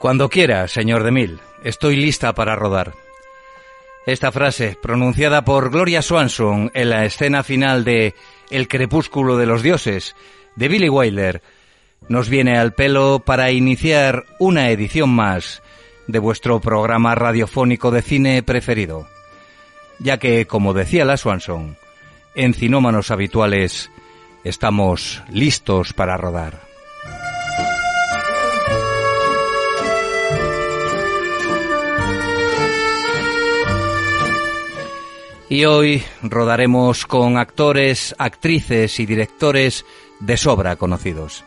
Cuando 0.00 0.30
quiera, 0.30 0.66
señor 0.66 1.04
de 1.04 1.10
Mil, 1.10 1.40
estoy 1.62 1.94
lista 1.94 2.32
para 2.32 2.56
rodar. 2.56 2.94
Esta 4.06 4.32
frase, 4.32 4.78
pronunciada 4.80 5.44
por 5.44 5.70
Gloria 5.70 6.00
Swanson 6.00 6.70
en 6.72 6.88
la 6.88 7.04
escena 7.04 7.42
final 7.42 7.84
de 7.84 8.14
El 8.48 8.66
crepúsculo 8.66 9.36
de 9.36 9.44
los 9.44 9.62
dioses, 9.62 10.16
de 10.56 10.68
Billy 10.68 10.88
Wilder, 10.88 11.42
nos 12.08 12.30
viene 12.30 12.56
al 12.56 12.72
pelo 12.72 13.18
para 13.18 13.50
iniciar 13.50 14.24
una 14.38 14.70
edición 14.70 15.10
más 15.10 15.62
de 16.06 16.18
vuestro 16.18 16.60
programa 16.62 17.14
radiofónico 17.14 17.90
de 17.90 18.00
cine 18.00 18.42
preferido. 18.42 19.06
Ya 19.98 20.16
que, 20.16 20.46
como 20.46 20.72
decía 20.72 21.04
la 21.04 21.18
Swanson, 21.18 21.76
en 22.34 22.54
Cinómanos 22.54 23.10
Habituales 23.10 23.90
estamos 24.44 25.22
listos 25.30 25.92
para 25.92 26.16
rodar. 26.16 26.69
Y 35.50 35.64
hoy 35.64 36.04
rodaremos 36.22 37.06
con 37.06 37.36
actores, 37.36 38.14
actrices 38.18 39.00
y 39.00 39.04
directores 39.04 39.84
de 40.20 40.36
sobra 40.36 40.76
conocidos. 40.76 41.44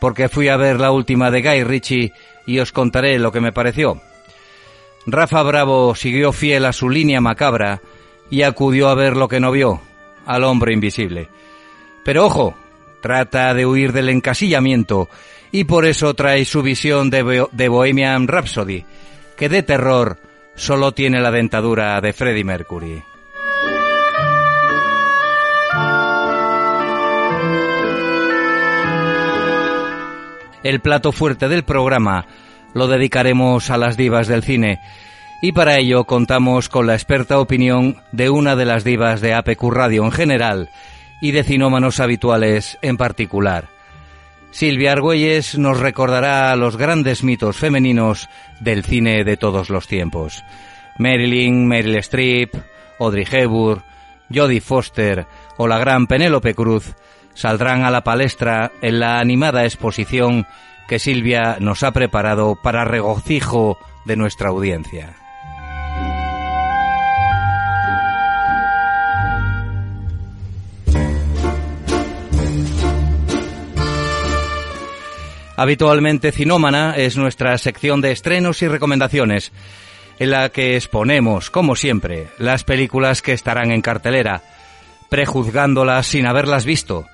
Porque 0.00 0.30
fui 0.30 0.48
a 0.48 0.56
ver 0.56 0.80
la 0.80 0.92
última 0.92 1.30
de 1.30 1.42
Guy 1.42 1.62
Ritchie 1.62 2.12
y 2.46 2.58
os 2.58 2.72
contaré 2.72 3.18
lo 3.18 3.30
que 3.30 3.42
me 3.42 3.52
pareció. 3.52 4.00
Rafa 5.04 5.42
Bravo 5.42 5.94
siguió 5.94 6.32
fiel 6.32 6.64
a 6.64 6.72
su 6.72 6.88
línea 6.88 7.20
macabra 7.20 7.82
y 8.30 8.42
acudió 8.42 8.88
a 8.88 8.94
ver 8.94 9.14
lo 9.14 9.28
que 9.28 9.40
no 9.40 9.52
vio, 9.52 9.82
al 10.24 10.42
hombre 10.44 10.72
invisible. 10.72 11.28
Pero 12.06 12.24
ojo, 12.24 12.54
trata 13.02 13.52
de 13.52 13.66
huir 13.66 13.92
del 13.92 14.08
encasillamiento 14.08 15.10
y 15.52 15.64
por 15.64 15.84
eso 15.84 16.14
trae 16.14 16.46
su 16.46 16.62
visión 16.62 17.10
de, 17.10 17.68
Bohemian 17.68 18.26
Rhapsody, 18.26 18.86
que 19.36 19.50
de 19.50 19.62
terror 19.62 20.16
solo 20.54 20.92
tiene 20.92 21.20
la 21.20 21.30
dentadura 21.30 22.00
de 22.00 22.14
Freddie 22.14 22.44
Mercury. 22.44 23.02
El 30.68 30.80
plato 30.80 31.12
fuerte 31.12 31.48
del 31.48 31.62
programa 31.62 32.26
lo 32.74 32.88
dedicaremos 32.88 33.70
a 33.70 33.78
las 33.78 33.96
divas 33.96 34.28
del 34.28 34.42
cine 34.42 34.80
y 35.40 35.52
para 35.52 35.78
ello 35.78 36.04
contamos 36.04 36.68
con 36.68 36.86
la 36.86 36.92
experta 36.92 37.40
opinión 37.40 38.02
de 38.12 38.28
una 38.28 38.54
de 38.54 38.66
las 38.66 38.84
divas 38.84 39.22
de 39.22 39.32
APQ 39.32 39.62
Radio 39.70 40.04
en 40.04 40.12
general 40.12 40.68
y 41.22 41.30
de 41.30 41.42
cinómanos 41.42 42.00
habituales 42.00 42.76
en 42.82 42.98
particular. 42.98 43.70
Silvia 44.50 44.92
Argüelles 44.92 45.56
nos 45.56 45.80
recordará 45.80 46.54
los 46.54 46.76
grandes 46.76 47.24
mitos 47.24 47.56
femeninos 47.56 48.28
del 48.60 48.84
cine 48.84 49.24
de 49.24 49.38
todos 49.38 49.70
los 49.70 49.88
tiempos. 49.88 50.44
Marilyn, 50.98 51.66
Meryl 51.66 51.96
Streep, 51.96 52.54
Audrey 53.00 53.26
Hepburn, 53.26 53.82
Jodie 54.30 54.60
Foster 54.60 55.26
o 55.56 55.66
la 55.66 55.78
gran 55.78 56.06
Penélope 56.06 56.52
Cruz 56.52 56.94
saldrán 57.38 57.84
a 57.84 57.90
la 57.92 58.02
palestra 58.02 58.72
en 58.82 58.98
la 58.98 59.20
animada 59.20 59.62
exposición 59.62 60.44
que 60.88 60.98
Silvia 60.98 61.58
nos 61.60 61.84
ha 61.84 61.92
preparado 61.92 62.56
para 62.60 62.84
regocijo 62.84 63.78
de 64.04 64.16
nuestra 64.16 64.48
audiencia. 64.48 65.14
Habitualmente 75.56 76.32
Cinómana 76.32 76.94
es 76.96 77.16
nuestra 77.16 77.56
sección 77.58 78.00
de 78.00 78.10
estrenos 78.10 78.62
y 78.62 78.68
recomendaciones, 78.68 79.52
en 80.18 80.32
la 80.32 80.48
que 80.48 80.74
exponemos, 80.74 81.50
como 81.50 81.76
siempre, 81.76 82.28
las 82.38 82.64
películas 82.64 83.22
que 83.22 83.32
estarán 83.32 83.70
en 83.70 83.82
cartelera, 83.82 84.42
prejuzgándolas 85.08 86.06
sin 86.06 86.26
haberlas 86.26 86.64
visto, 86.64 87.06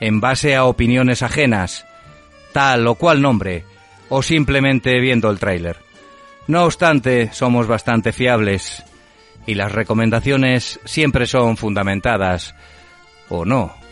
en 0.00 0.20
base 0.20 0.54
a 0.56 0.64
opiniones 0.64 1.22
ajenas, 1.22 1.86
tal 2.52 2.86
o 2.86 2.94
cual 2.94 3.22
nombre, 3.22 3.64
o 4.08 4.22
simplemente 4.22 5.00
viendo 5.00 5.30
el 5.30 5.38
tráiler. 5.38 5.78
No 6.46 6.64
obstante, 6.64 7.30
somos 7.32 7.66
bastante 7.66 8.12
fiables 8.12 8.84
y 9.46 9.54
las 9.54 9.72
recomendaciones 9.72 10.80
siempre 10.84 11.26
son 11.26 11.56
fundamentadas, 11.56 12.54
o 13.28 13.44
no. 13.44 13.85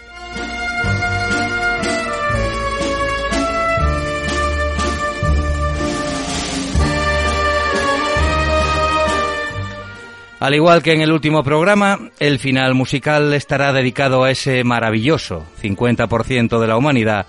Al 10.44 10.54
igual 10.54 10.82
que 10.82 10.92
en 10.92 11.00
el 11.00 11.10
último 11.10 11.42
programa, 11.42 12.10
el 12.18 12.38
final 12.38 12.74
musical 12.74 13.32
estará 13.32 13.72
dedicado 13.72 14.24
a 14.24 14.30
ese 14.30 14.62
maravilloso 14.62 15.46
50% 15.62 16.60
de 16.60 16.66
la 16.66 16.76
humanidad 16.76 17.26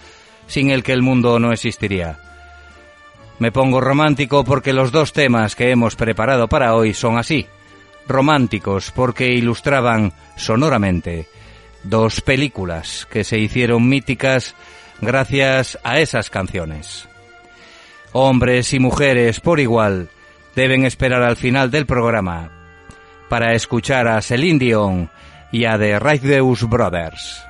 sin 0.47 0.69
el 0.69 0.83
que 0.83 0.91
el 0.91 1.01
mundo 1.01 1.39
no 1.39 1.53
existiría. 1.53 2.19
Me 3.39 3.53
pongo 3.53 3.79
romántico 3.79 4.43
porque 4.43 4.73
los 4.73 4.91
dos 4.91 5.13
temas 5.13 5.55
que 5.55 5.71
hemos 5.71 5.95
preparado 5.95 6.49
para 6.49 6.75
hoy 6.75 6.93
son 6.93 7.17
así, 7.17 7.47
románticos 8.05 8.91
porque 8.91 9.31
ilustraban 9.31 10.11
sonoramente 10.35 11.29
dos 11.85 12.19
películas 12.19 13.07
que 13.09 13.23
se 13.23 13.39
hicieron 13.39 13.87
míticas 13.87 14.55
gracias 14.99 15.79
a 15.85 16.01
esas 16.01 16.29
canciones. 16.29 17.07
Hombres 18.11 18.73
y 18.73 18.79
mujeres 18.79 19.39
por 19.39 19.61
igual 19.61 20.09
deben 20.53 20.83
esperar 20.83 21.23
al 21.23 21.37
final 21.37 21.71
del 21.71 21.85
programa 21.85 22.54
para 23.29 23.53
escuchar 23.53 24.07
a 24.07 24.21
Celine 24.21 24.59
Dion 24.59 25.09
y 25.51 25.65
a 25.65 25.77
The 25.77 25.99
Righteous 25.99 26.67
Brothers. 26.69 27.45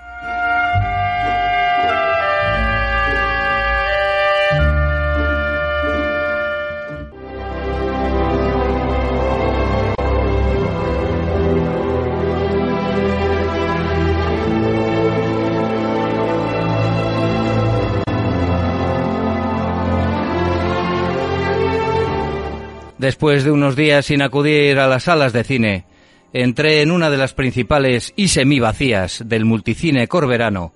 Después 23.05 23.43
de 23.43 23.51
unos 23.51 23.75
días 23.75 24.07
sin 24.07 24.23
acudir 24.23 24.79
a 24.79 24.87
las 24.87 25.03
salas 25.03 25.31
de 25.31 25.43
cine, 25.43 25.85
entré 26.33 26.81
en 26.81 26.89
una 26.89 27.11
de 27.11 27.17
las 27.17 27.35
principales 27.35 28.13
y 28.15 28.29
semivacías 28.29 29.21
del 29.27 29.45
multicine 29.45 30.07
corberano 30.07 30.73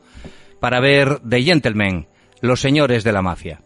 para 0.60 0.80
ver 0.80 1.22
The 1.28 1.42
Gentlemen, 1.42 2.06
los 2.42 2.62
señores 2.62 3.04
de 3.04 3.14
la 3.14 3.24
mafia. 3.24 3.62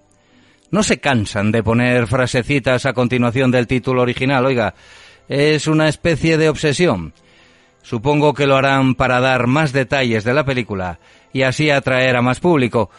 No 0.71 0.81
se 0.81 1.01
cansan 1.01 1.51
de 1.51 1.61
poner 1.61 2.07
frasecitas 2.07 2.85
a 2.85 2.93
continuación 2.93 3.51
del 3.51 3.67
título 3.67 4.01
original, 4.01 4.45
oiga, 4.45 4.75
es 5.27 5.67
una 5.67 5.89
especie 5.89 6.37
de 6.37 6.47
obsesión. 6.47 7.13
Supongo 7.81 8.33
que 8.33 8.47
lo 8.47 8.55
harán 8.55 8.95
para 8.95 9.19
dar 9.19 9.45
más 9.45 9.73
detalles 9.73 10.23
de 10.23 10.33
la 10.33 10.45
película 10.45 10.99
y 11.33 11.41
así 11.41 11.69
atraer 11.69 12.15
a 12.15 12.21
más 12.21 12.39
público. 12.39 12.89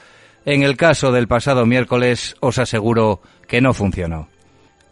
En 0.44 0.62
el 0.62 0.76
caso 0.76 1.10
del 1.10 1.26
pasado 1.26 1.64
miércoles 1.64 2.36
os 2.40 2.58
aseguro 2.58 3.22
que 3.48 3.62
no 3.62 3.72
funcionó. 3.72 4.33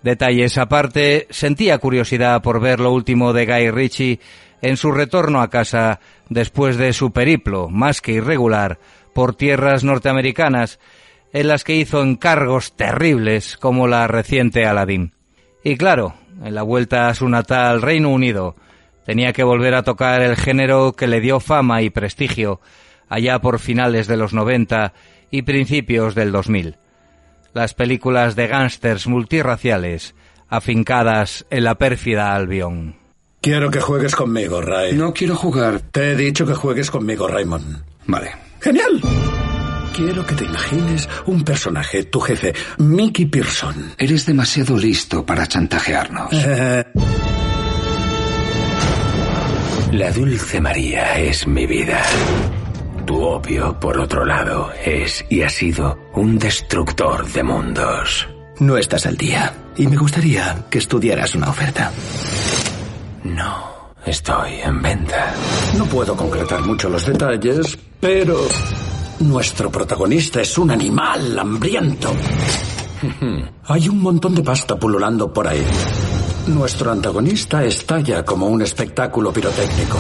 Detalles 0.02 0.58
aparte, 0.58 1.28
sentía 1.31 1.78
curiosidad 1.78 2.43
por 2.43 2.60
ver 2.60 2.81
lo 2.81 2.93
último 2.93 3.32
de 3.32 3.46
Guy 3.46 3.70
Ritchie 3.70 4.20
en 4.60 4.76
su 4.76 4.90
retorno 4.90 5.40
a 5.40 5.50
casa 5.50 6.00
después 6.28 6.76
de 6.76 6.93
su 6.93 7.12
periplo, 7.12 7.69
más 7.69 8.00
que 8.00 8.12
irregular, 8.12 8.78
por 9.14 9.34
tierras 9.37 9.84
norteamericanas, 9.84 10.81
en 11.32 11.49
las 11.49 11.62
que 11.62 11.76
hizo 11.76 12.02
encargos 12.02 12.76
terribles 12.76 13.56
como 13.56 13.87
la 13.87 14.08
reciente 14.08 14.66
Aladdin. 14.66 15.12
Y 15.62 15.76
claro, 15.76 16.14
en 16.43 16.54
la 16.54 16.62
vuelta 16.62 17.08
a 17.08 17.14
su 17.14 17.28
natal 17.28 17.81
Reino 17.81 18.10
Unido, 18.10 18.56
tenía 19.06 19.32
que 19.32 19.44
volver 19.44 19.75
a 19.75 19.84
tocar 19.84 20.20
el 20.20 20.37
género 20.37 20.94
que 20.94 21.06
le 21.06 21.20
dio 21.20 21.38
fama 21.38 21.82
y 21.82 21.90
prestigio 21.90 22.60
allá 23.08 23.38
por 23.40 23.60
finales 23.60 24.08
de 24.08 24.16
los 24.16 24.32
90 24.32 24.94
y 25.31 25.43
principios 25.43 26.14
del 26.14 26.32
2000 26.32 26.81
las 27.54 27.75
películas 27.75 28.37
de 28.37 28.46
gángsters 28.46 29.06
multirraciales 29.06 30.14
afincadas 30.49 31.46
en 31.50 31.64
la 31.64 31.76
pérfida 31.76 32.34
Albion. 32.34 32.96
Quiero 33.40 33.70
que 33.70 33.81
juegues 33.81 34.14
conmigo, 34.14 34.60
Ray. 34.60 34.94
No 34.94 35.12
quiero 35.12 35.34
jugar. 35.34 35.81
Te 35.81 36.12
he 36.12 36.16
dicho 36.16 36.46
que 36.46 36.54
juegues 36.54 36.90
conmigo, 36.90 37.26
Raymond. 37.26 37.82
Vale. 38.06 38.31
¡Genial! 38.60 39.00
Quiero 39.96 40.25
que 40.25 40.34
te 40.34 40.44
imagines 40.44 41.08
un 41.26 41.43
personaje, 41.43 42.04
tu 42.04 42.20
jefe, 42.20 42.54
Mickey 42.78 43.26
Pearson. 43.26 43.94
Eres 43.99 44.26
demasiado 44.26 44.76
listo 44.76 45.26
para 45.26 45.46
chantajearnos. 45.46 46.32
La 49.93 50.10
dulce 50.12 50.60
María 50.60 51.19
es 51.19 51.46
mi 51.46 51.66
vida. 51.66 52.02
Tu 53.06 53.20
opio, 53.20 53.78
por 53.81 53.99
otro 53.99 54.25
lado, 54.25 54.70
es 54.84 55.25
y 55.28 55.43
ha 55.43 55.49
sido 55.49 55.99
un 56.14 56.38
destructor 56.38 57.26
de 57.26 57.43
mundos. 57.43 58.28
No 58.60 58.76
estás 58.76 59.06
al 59.06 59.16
día 59.16 59.52
y 59.76 59.87
me 59.88 59.96
gustaría 59.96 60.66
que 60.70 60.78
estudiaras 60.78 61.34
una 61.34 61.50
oferta. 61.50 61.90
No, 63.25 63.93
estoy 64.06 64.52
en 64.64 64.81
venta. 64.81 65.34
No 65.76 65.84
puedo 65.87 66.16
concretar 66.16 66.60
mucho 66.62 66.88
los 66.88 67.04
detalles, 67.04 67.76
pero 67.99 68.38
nuestro 69.20 69.70
protagonista 69.70 70.40
es 70.40 70.56
un 70.58 70.70
animal 70.70 71.38
hambriento. 71.38 72.12
Hay 73.64 73.88
un 73.88 74.00
montón 74.00 74.34
de 74.34 74.43
pasta 74.43 74.76
pululando 74.76 75.32
por 75.32 75.49
ahí. 75.49 75.64
Nuestro 76.46 76.93
antagonista 76.93 77.64
estalla 77.64 78.25
como 78.25 78.46
un 78.46 78.62
espectáculo 78.62 79.32
pirotécnico. 79.32 79.99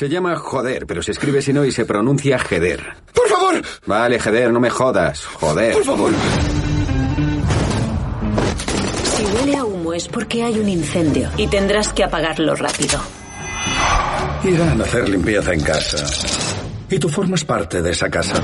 Se 0.00 0.08
llama 0.08 0.34
joder, 0.34 0.86
pero 0.86 1.02
se 1.02 1.10
escribe 1.10 1.42
si 1.42 1.52
no 1.52 1.62
y 1.62 1.70
se 1.70 1.84
pronuncia 1.84 2.38
jeder. 2.38 2.80
¡Por 3.12 3.28
favor! 3.28 3.62
Vale, 3.84 4.18
jeder, 4.18 4.50
no 4.50 4.58
me 4.58 4.70
jodas. 4.70 5.26
Joder. 5.26 5.74
¡Por 5.74 5.84
favor! 5.84 6.10
Si 9.04 9.24
huele 9.26 9.56
a 9.58 9.64
humo 9.66 9.92
es 9.92 10.08
porque 10.08 10.42
hay 10.42 10.58
un 10.58 10.70
incendio 10.70 11.28
y 11.36 11.46
tendrás 11.48 11.92
que 11.92 12.02
apagarlo 12.02 12.54
rápido. 12.56 12.98
Irán 14.42 14.80
a 14.80 14.84
hacer 14.84 15.06
limpieza 15.06 15.52
en 15.52 15.60
casa. 15.60 15.98
Y 16.88 16.98
tú 16.98 17.10
formas 17.10 17.44
parte 17.44 17.82
de 17.82 17.90
esa 17.90 18.08
casa. 18.08 18.42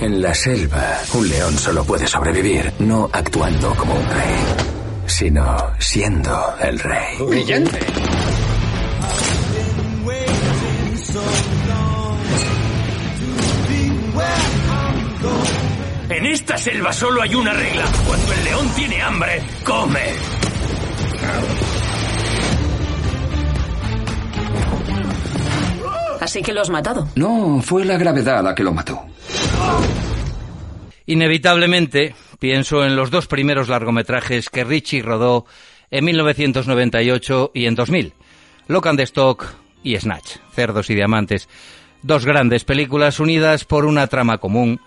En 0.00 0.22
la 0.22 0.32
selva, 0.32 1.00
un 1.14 1.28
león 1.28 1.58
solo 1.58 1.82
puede 1.82 2.06
sobrevivir 2.06 2.72
no 2.78 3.10
actuando 3.12 3.74
como 3.74 3.96
un 3.96 4.08
rey, 4.08 4.36
sino 5.06 5.72
siendo 5.80 6.54
el 6.60 6.78
rey. 6.78 7.16
Brillante. 7.28 7.80
Esta 16.30 16.56
selva 16.56 16.92
solo 16.92 17.22
hay 17.22 17.34
una 17.34 17.52
regla. 17.52 17.84
Cuando 18.06 18.32
el 18.32 18.44
león 18.44 18.68
tiene 18.76 19.02
hambre, 19.02 19.42
come. 19.64 20.00
Así 26.20 26.42
que 26.42 26.52
lo 26.52 26.60
has 26.60 26.70
matado. 26.70 27.08
No, 27.16 27.60
fue 27.62 27.84
la 27.84 27.96
gravedad 27.96 28.44
la 28.44 28.54
que 28.54 28.62
lo 28.62 28.72
mató. 28.72 29.00
Inevitablemente, 31.06 32.14
pienso 32.38 32.84
en 32.84 32.94
los 32.94 33.10
dos 33.10 33.26
primeros 33.26 33.68
largometrajes 33.68 34.48
que 34.50 34.64
Richie 34.64 35.02
rodó 35.02 35.46
en 35.90 36.04
1998 36.04 37.50
y 37.54 37.66
en 37.66 37.74
2000, 37.74 38.12
Lock 38.68 38.86
and 38.86 39.00
Stock 39.00 39.46
y 39.82 39.96
Snatch, 39.96 40.36
Cerdos 40.52 40.88
y 40.90 40.94
Diamantes, 40.94 41.48
dos 42.02 42.24
grandes 42.24 42.64
películas 42.64 43.18
unidas 43.18 43.64
por 43.64 43.86
una 43.86 44.06
trama 44.06 44.38
común, 44.38 44.80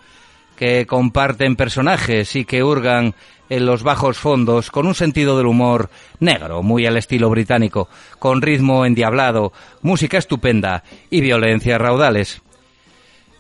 que 0.55 0.85
comparten 0.85 1.55
personajes 1.55 2.35
y 2.35 2.45
que 2.45 2.63
hurgan 2.63 3.15
en 3.49 3.65
los 3.65 3.83
bajos 3.83 4.17
fondos 4.17 4.71
con 4.71 4.87
un 4.87 4.95
sentido 4.95 5.37
del 5.37 5.47
humor 5.47 5.89
negro, 6.19 6.63
muy 6.63 6.85
al 6.85 6.97
estilo 6.97 7.29
británico, 7.29 7.89
con 8.19 8.41
ritmo 8.41 8.85
endiablado, 8.85 9.53
música 9.81 10.17
estupenda 10.17 10.83
y 11.09 11.21
violencia 11.21 11.77
raudales. 11.77 12.41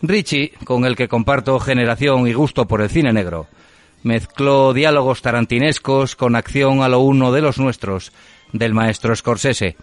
Richie, 0.01 0.51
con 0.65 0.85
el 0.85 0.95
que 0.95 1.07
comparto 1.07 1.59
generación 1.59 2.27
y 2.27 2.33
gusto 2.33 2.67
por 2.67 2.81
el 2.81 2.89
cine 2.89 3.13
negro, 3.13 3.47
mezcló 4.03 4.73
diálogos 4.73 5.21
tarantinescos 5.21 6.15
con 6.15 6.35
acción 6.35 6.83
a 6.83 6.89
lo 6.89 6.99
uno 6.99 7.31
de 7.31 7.41
los 7.41 7.57
nuestros, 7.57 8.11
del 8.51 8.73
maestro 8.73 9.15
Scorsese. 9.15 9.77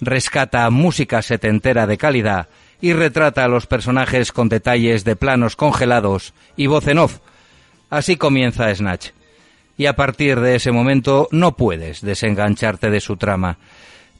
Rescata 0.00 0.68
música 0.70 1.22
setentera 1.22 1.86
de 1.86 1.98
calidad 1.98 2.48
y 2.80 2.92
retrata 2.92 3.44
a 3.44 3.48
los 3.48 3.66
personajes 3.66 4.32
con 4.32 4.48
detalles 4.48 5.04
de 5.04 5.16
planos 5.16 5.56
congelados 5.56 6.34
y 6.56 6.66
voz 6.66 6.86
en 6.88 6.98
off. 6.98 7.18
Así 7.90 8.16
comienza 8.16 8.74
Snatch. 8.74 9.10
Y 9.76 9.86
a 9.86 9.96
partir 9.96 10.40
de 10.40 10.56
ese 10.56 10.72
momento 10.72 11.28
no 11.30 11.56
puedes 11.56 12.02
desengancharte 12.02 12.90
de 12.90 13.00
su 13.00 13.16
trama. 13.16 13.58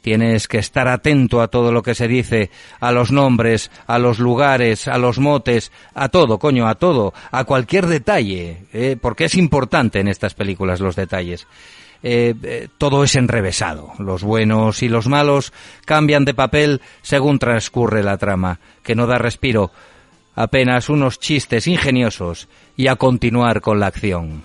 Tienes 0.01 0.47
que 0.47 0.57
estar 0.57 0.87
atento 0.87 1.41
a 1.41 1.47
todo 1.47 1.71
lo 1.71 1.83
que 1.83 1.93
se 1.93 2.07
dice, 2.07 2.49
a 2.79 2.91
los 2.91 3.11
nombres, 3.11 3.69
a 3.85 3.99
los 3.99 4.17
lugares, 4.17 4.87
a 4.87 4.97
los 4.97 5.19
motes, 5.19 5.71
a 5.93 6.09
todo, 6.09 6.39
coño, 6.39 6.67
a 6.67 6.75
todo, 6.75 7.13
a 7.31 7.43
cualquier 7.43 7.85
detalle, 7.85 8.63
¿eh? 8.73 8.97
porque 8.99 9.25
es 9.25 9.35
importante 9.35 9.99
en 9.99 10.07
estas 10.07 10.33
películas 10.33 10.79
los 10.79 10.95
detalles. 10.95 11.47
Eh, 12.03 12.33
eh, 12.43 12.67
todo 12.77 13.03
es 13.03 13.15
enrevesado. 13.15 13.91
Los 13.99 14.23
buenos 14.23 14.81
y 14.81 14.89
los 14.89 15.07
malos 15.07 15.53
cambian 15.85 16.25
de 16.25 16.33
papel 16.33 16.81
según 17.01 17.37
transcurre 17.37 18.03
la 18.03 18.17
trama, 18.17 18.59
que 18.83 18.95
no 18.95 19.05
da 19.05 19.17
respiro, 19.17 19.71
apenas 20.35 20.89
unos 20.89 21.19
chistes 21.19 21.67
ingeniosos 21.67 22.47
y 22.75 22.87
a 22.87 22.95
continuar 22.95 23.61
con 23.61 23.79
la 23.79 23.87
acción. 23.87 24.43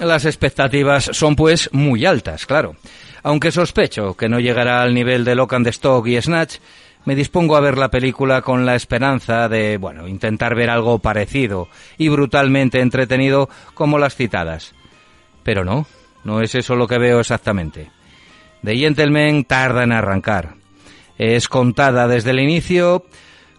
Las 0.00 0.24
expectativas 0.24 1.10
son 1.12 1.34
pues 1.36 1.70
muy 1.72 2.04
altas, 2.04 2.46
claro. 2.46 2.76
Aunque 3.26 3.50
sospecho 3.50 4.14
que 4.14 4.28
no 4.28 4.38
llegará 4.38 4.82
al 4.82 4.94
nivel 4.94 5.24
de 5.24 5.34
Lock 5.34 5.56
the 5.60 5.70
Stock 5.70 6.06
y 6.06 6.22
Snatch, 6.22 6.58
me 7.06 7.16
dispongo 7.16 7.56
a 7.56 7.60
ver 7.60 7.76
la 7.76 7.90
película 7.90 8.40
con 8.40 8.64
la 8.64 8.76
esperanza 8.76 9.48
de, 9.48 9.78
bueno, 9.78 10.06
intentar 10.06 10.54
ver 10.54 10.70
algo 10.70 11.00
parecido 11.00 11.66
y 11.98 12.08
brutalmente 12.08 12.80
entretenido 12.80 13.48
como 13.74 13.98
las 13.98 14.14
citadas. 14.14 14.76
Pero 15.42 15.64
no, 15.64 15.88
no 16.22 16.40
es 16.40 16.54
eso 16.54 16.76
lo 16.76 16.86
que 16.86 16.98
veo 16.98 17.18
exactamente. 17.18 17.90
The 18.62 18.76
Gentleman 18.76 19.42
tarda 19.42 19.82
en 19.82 19.90
arrancar. 19.90 20.54
Es 21.18 21.48
contada 21.48 22.06
desde 22.06 22.30
el 22.30 22.38
inicio 22.38 23.06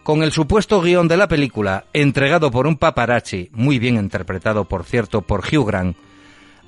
con 0.01 0.23
el 0.23 0.31
supuesto 0.31 0.81
guion 0.81 1.09
de 1.09 1.17
la 1.17 1.27
película, 1.27 1.83
entregado 1.91 2.51
por 2.51 2.67
un 2.67 2.77
paparazzi, 2.77 3.49
muy 3.51 3.79
bien 3.79 3.97
interpretado 3.97 4.63
por 4.63 4.85
cierto 4.85 5.23
por 5.23 5.41
Hugh 5.41 5.67
Grant, 5.67 5.97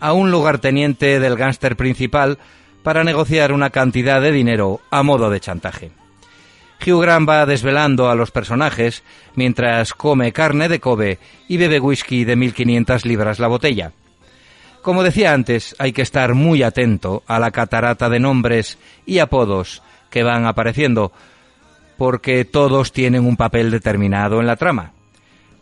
a 0.01 0.11
un 0.11 0.31
lugarteniente 0.31 1.21
del 1.21 1.37
gángster 1.37 1.77
principal 1.77 2.39
para 2.83 3.03
negociar 3.03 3.51
una 3.51 3.69
cantidad 3.69 4.21
de 4.21 4.31
dinero 4.31 4.81
a 4.89 5.03
modo 5.03 5.29
de 5.29 5.39
chantaje. 5.39 5.91
Hugh 6.85 7.01
Grant 7.01 7.27
va 7.27 7.45
desvelando 7.45 8.09
a 8.09 8.15
los 8.15 8.31
personajes 8.31 9.03
mientras 9.35 9.93
come 9.93 10.31
carne 10.31 10.69
de 10.69 10.79
Kobe 10.79 11.19
y 11.47 11.57
bebe 11.57 11.79
whisky 11.79 12.23
de 12.23 12.35
1500 12.35 13.05
libras 13.05 13.39
la 13.39 13.47
botella. 13.47 13.91
Como 14.81 15.03
decía 15.03 15.33
antes, 15.33 15.75
hay 15.77 15.91
que 15.91 16.01
estar 16.01 16.33
muy 16.33 16.63
atento 16.63 17.23
a 17.27 17.37
la 17.37 17.51
catarata 17.51 18.09
de 18.09 18.19
nombres 18.19 18.77
y 19.05 19.19
apodos 19.19 19.83
que 20.09 20.23
van 20.23 20.45
apareciendo, 20.45 21.11
porque 21.97 22.45
todos 22.45 22.93
tienen 22.93 23.25
un 23.25 23.35
papel 23.35 23.71
determinado 23.71 24.39
en 24.39 24.47
la 24.47 24.55
trama. 24.55 24.93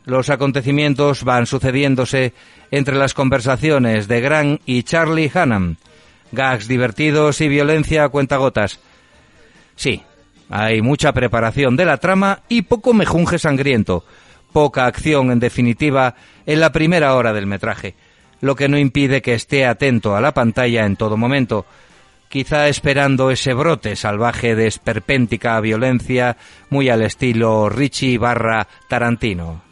Los 0.06 0.30
acontecimientos 0.30 1.24
van 1.24 1.48
sucediéndose 1.48 2.34
entre 2.70 2.96
las 2.96 3.14
conversaciones 3.14 4.08
de 4.08 4.22
Grant 4.22 4.62
y 4.66 4.84
Charlie 4.84 5.32
Hannam, 5.34 5.78
gags 6.32 6.68
divertidos 6.68 7.42
y 7.42 7.48
violencia 7.48 8.04
a 8.04 8.10
cuentagotas. 8.10 8.80
Sí, 9.76 10.04
hay 10.50 10.82
mucha 10.82 11.14
preparación 11.14 11.76
de 11.76 11.86
la 11.86 11.98
trama 11.98 12.42
y 12.50 12.64
poco 12.64 12.94
mejunje 12.94 13.40
sangriento, 13.40 14.06
poca 14.54 14.86
acción 14.86 15.32
en 15.32 15.40
definitiva 15.40 16.16
en 16.46 16.60
la 16.60 16.72
primera 16.72 17.16
hora 17.16 17.34
del 17.34 17.48
metraje, 17.48 17.96
lo 18.42 18.56
que 18.56 18.70
no 18.70 18.78
impide 18.78 19.22
que 19.22 19.34
esté 19.34 19.66
atento 19.66 20.16
a 20.16 20.22
la 20.22 20.34
pantalla 20.34 20.86
en 20.86 20.96
todo 20.96 21.18
momento, 21.18 21.66
quizá 22.30 22.68
esperando 22.68 23.30
ese 23.32 23.54
brote 23.54 23.96
salvaje 23.96 24.56
de 24.56 24.68
esperpéntica 24.68 25.60
violencia 25.60 26.38
muy 26.70 26.90
al 26.90 27.02
estilo 27.02 27.70
Richie 27.70 28.18
barra 28.18 28.68
Tarantino. 28.88 29.67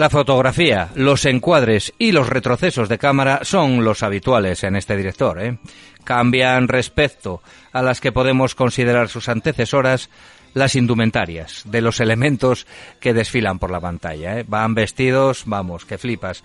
La 0.00 0.08
fotografía, 0.08 0.88
los 0.94 1.26
encuadres 1.26 1.92
y 1.98 2.12
los 2.12 2.30
retrocesos 2.30 2.88
de 2.88 2.96
cámara 2.96 3.40
son 3.42 3.84
los 3.84 4.02
habituales 4.02 4.64
en 4.64 4.74
este 4.76 4.96
director. 4.96 5.38
¿eh? 5.42 5.58
Cambian 6.04 6.68
respecto 6.68 7.42
a 7.70 7.82
las 7.82 8.00
que 8.00 8.10
podemos 8.10 8.54
considerar 8.54 9.10
sus 9.10 9.28
antecesoras 9.28 10.08
las 10.54 10.74
indumentarias 10.74 11.64
de 11.66 11.82
los 11.82 12.00
elementos 12.00 12.66
que 12.98 13.12
desfilan 13.12 13.58
por 13.58 13.70
la 13.70 13.78
pantalla. 13.78 14.38
¿eh? 14.38 14.44
Van 14.48 14.74
vestidos, 14.74 15.42
vamos, 15.44 15.84
que 15.84 15.98
flipas. 15.98 16.44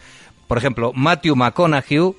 Por 0.49 0.57
ejemplo, 0.57 0.91
Matthew 0.93 1.37
McConaughey 1.37 2.13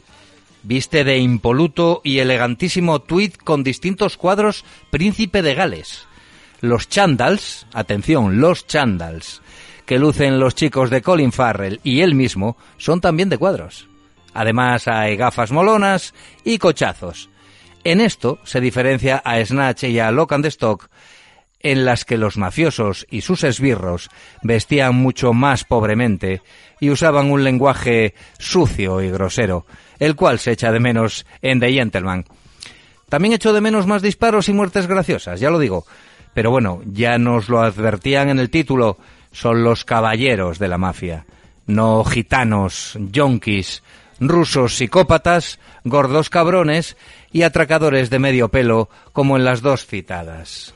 viste 0.63 1.05
de 1.05 1.19
impoluto 1.19 2.01
y 2.03 2.21
elegantísimo 2.21 3.01
tweed 3.01 3.35
con 3.35 3.63
distintos 3.63 4.17
cuadros 4.17 4.65
Príncipe 4.89 5.43
de 5.43 5.55
Gales. 5.55 6.07
Los 6.63 6.89
chandals, 6.89 7.67
atención, 7.75 8.41
los 8.41 8.67
chandals, 8.67 9.43
que 9.87 9.99
lucen 9.99 10.39
los 10.39 10.55
chicos 10.55 10.91
de 10.91 11.01
Colin 11.01 11.33
Farrell 11.33 11.81
y 11.83 12.01
él 12.01 12.15
mismo 12.15 12.57
son 12.77 13.01
también 13.01 13.29
de 13.29 13.39
cuadros. 13.39 13.89
Además 14.35 14.87
hay 14.89 15.17
gafas 15.17 15.53
molonas 15.53 16.13
y 16.45 16.59
cochazos. 16.59 17.31
En 17.85 18.01
esto 18.01 18.39
se 18.45 18.61
diferencia 18.61 19.23
a 19.25 19.43
Snatch 19.43 19.85
y 19.85 19.99
a 20.01 20.11
Lock 20.11 20.33
and 20.33 20.47
Stock, 20.47 20.91
en 21.61 21.85
las 21.85 22.05
que 22.05 22.19
los 22.19 22.37
mafiosos 22.37 23.07
y 23.11 23.23
sus 23.23 23.45
esbirros 23.45 24.11
vestían 24.43 24.95
mucho 24.95 25.33
más 25.33 25.65
pobremente 25.65 26.43
y 26.81 26.91
usaban 26.91 27.31
un 27.31 27.45
lenguaje 27.45 28.15
sucio 28.39 29.01
y 29.01 29.11
grosero, 29.11 29.67
el 29.99 30.17
cual 30.17 30.39
se 30.39 30.53
echa 30.53 30.71
de 30.71 30.81
menos 30.81 31.27
en 31.43 31.61
The 31.61 31.73
Gentleman. 31.73 32.25
También 33.09 33.35
echo 33.35 33.53
de 33.53 33.61
menos 33.61 33.87
más 33.87 34.03
disparos 34.03 34.49
y 34.49 34.53
muertes 34.53 34.87
graciosas, 34.87 35.41
ya 35.41 35.51
lo 35.51 35.59
digo. 35.59 35.87
Pero 36.35 36.51
bueno, 36.51 36.83
ya 36.85 37.19
nos 37.19 37.49
lo 37.49 37.61
advertían 37.63 38.29
en 38.29 38.39
el 38.39 38.51
título, 38.51 38.99
son 39.37 39.65
los 39.65 39.85
caballeros 39.85 40.59
de 40.59 40.67
la 40.67 40.79
mafia, 40.79 41.27
no 41.67 42.03
gitanos, 42.05 42.97
yonkis, 43.13 43.83
rusos 44.19 44.77
psicópatas, 44.77 45.61
gordos 45.85 46.31
cabrones 46.31 46.97
y 47.33 47.43
atracadores 47.43 48.09
de 48.09 48.19
medio 48.19 48.49
pelo 48.49 48.89
como 49.13 49.37
en 49.37 49.45
las 49.45 49.61
dos 49.61 49.85
citadas. 49.85 50.73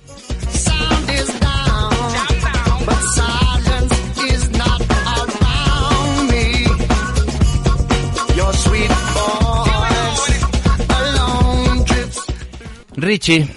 Richie, 12.94 13.48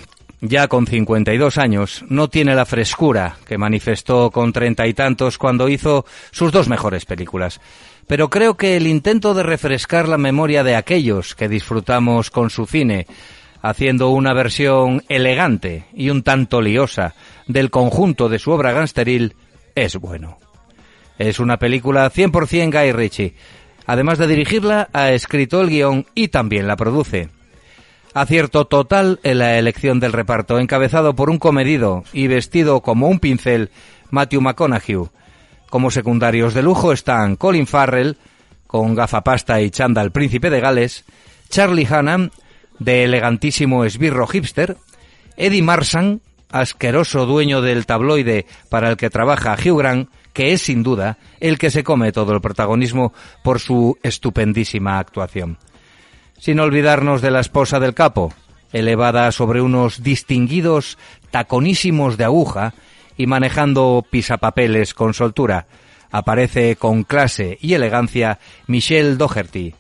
ya 0.46 0.68
con 0.68 0.86
52 0.86 1.58
años, 1.58 2.04
no 2.10 2.28
tiene 2.28 2.54
la 2.54 2.66
frescura 2.66 3.38
que 3.46 3.58
manifestó 3.58 4.30
con 4.30 4.52
treinta 4.52 4.86
y 4.86 4.94
tantos 4.94 5.38
cuando 5.38 5.70
hizo 5.70 6.06
sus 6.32 6.52
dos 6.52 6.68
mejores 6.68 7.06
películas. 7.06 7.62
Pero 8.08 8.30
creo 8.30 8.56
que 8.56 8.76
el 8.76 8.86
intento 8.86 9.34
de 9.34 9.44
refrescar 9.44 10.10
la 10.10 10.18
memoria 10.18 10.66
de 10.66 10.76
aquellos 10.76 11.34
que 11.34 11.48
disfrutamos 11.48 12.30
con 12.30 12.50
su 12.50 12.66
cine, 12.66 13.08
haciendo 13.62 14.10
una 14.10 14.34
versión 14.34 15.02
elegante 15.08 15.86
y 15.94 16.10
un 16.10 16.24
tanto 16.24 16.62
liosa 16.62 17.16
del 17.48 17.70
conjunto 17.70 18.28
de 18.28 18.40
su 18.40 18.52
obra 18.52 18.74
gangsteril, 18.74 19.36
es 19.76 19.96
bueno. 19.96 20.40
Es 21.18 21.40
una 21.40 21.58
película 21.58 22.12
100% 22.12 22.70
Guy 22.70 22.92
Ritchie. 22.92 23.36
Además 23.86 24.18
de 24.18 24.28
dirigirla, 24.28 24.90
ha 24.92 25.12
escrito 25.12 25.62
el 25.62 25.70
guion 25.70 26.06
y 26.16 26.28
también 26.28 26.68
la 26.68 26.76
produce. 26.76 27.30
Acierto 28.14 28.66
total 28.66 29.20
en 29.24 29.40
la 29.40 29.58
elección 29.58 30.00
del 30.00 30.14
reparto, 30.14 30.60
encabezado 30.60 31.16
por 31.16 31.32
un 31.32 31.40
comedido 31.40 32.04
y 32.14 32.28
vestido 32.28 32.82
como 32.82 33.08
un 33.08 33.18
pincel, 33.18 33.72
Matthew 34.12 34.42
McConaughey. 34.42 35.08
Como 35.72 35.90
secundarios 35.90 36.54
de 36.54 36.62
lujo 36.62 36.94
están 36.94 37.38
Colin 37.38 37.66
Farrell, 37.66 38.18
con 38.68 38.94
gafapasta 38.94 39.62
y 39.62 39.72
chándal 39.72 40.12
príncipe 40.12 40.52
de 40.52 40.60
Gales, 40.60 41.06
Charlie 41.50 41.88
Hannan, 41.90 42.32
de 42.78 43.04
elegantísimo 43.04 43.84
esbirro 43.84 44.28
hipster, 44.28 44.78
Eddie 45.36 45.64
Marsan, 45.64 46.22
asqueroso 46.52 47.26
dueño 47.26 47.64
del 47.64 47.88
tabloide 47.88 48.46
para 48.70 48.92
el 48.92 48.98
que 48.98 49.10
trabaja 49.10 49.56
Hugh 49.56 49.80
Grant, 49.80 50.10
que 50.34 50.54
es 50.54 50.62
sin 50.62 50.84
duda 50.84 51.18
el 51.40 51.58
que 51.58 51.72
se 51.72 51.84
come 51.84 52.12
todo 52.12 52.36
el 52.36 52.42
protagonismo 52.42 53.12
por 53.42 53.60
su 53.60 53.98
estupendísima 54.04 55.00
actuación 55.00 55.58
sin 56.44 56.60
olvidarnos 56.60 57.22
de 57.22 57.32
la 57.32 57.40
esposa 57.40 57.80
del 57.80 57.94
capo, 57.94 58.34
elevada 58.74 59.32
sobre 59.32 59.62
unos 59.62 60.04
distinguidos 60.04 60.98
taconísimos 61.32 62.18
de 62.18 62.26
aguja 62.26 62.74
y 63.16 63.28
manejando 63.28 64.06
pisapapeles 64.10 64.94
con 64.94 65.14
soltura. 65.14 65.68
Aparece 66.12 66.76
con 66.76 67.06
clase 67.06 67.58
y 67.62 67.76
elegancia 67.76 68.40
Michelle 68.68 69.16
Doherty, 69.16 69.74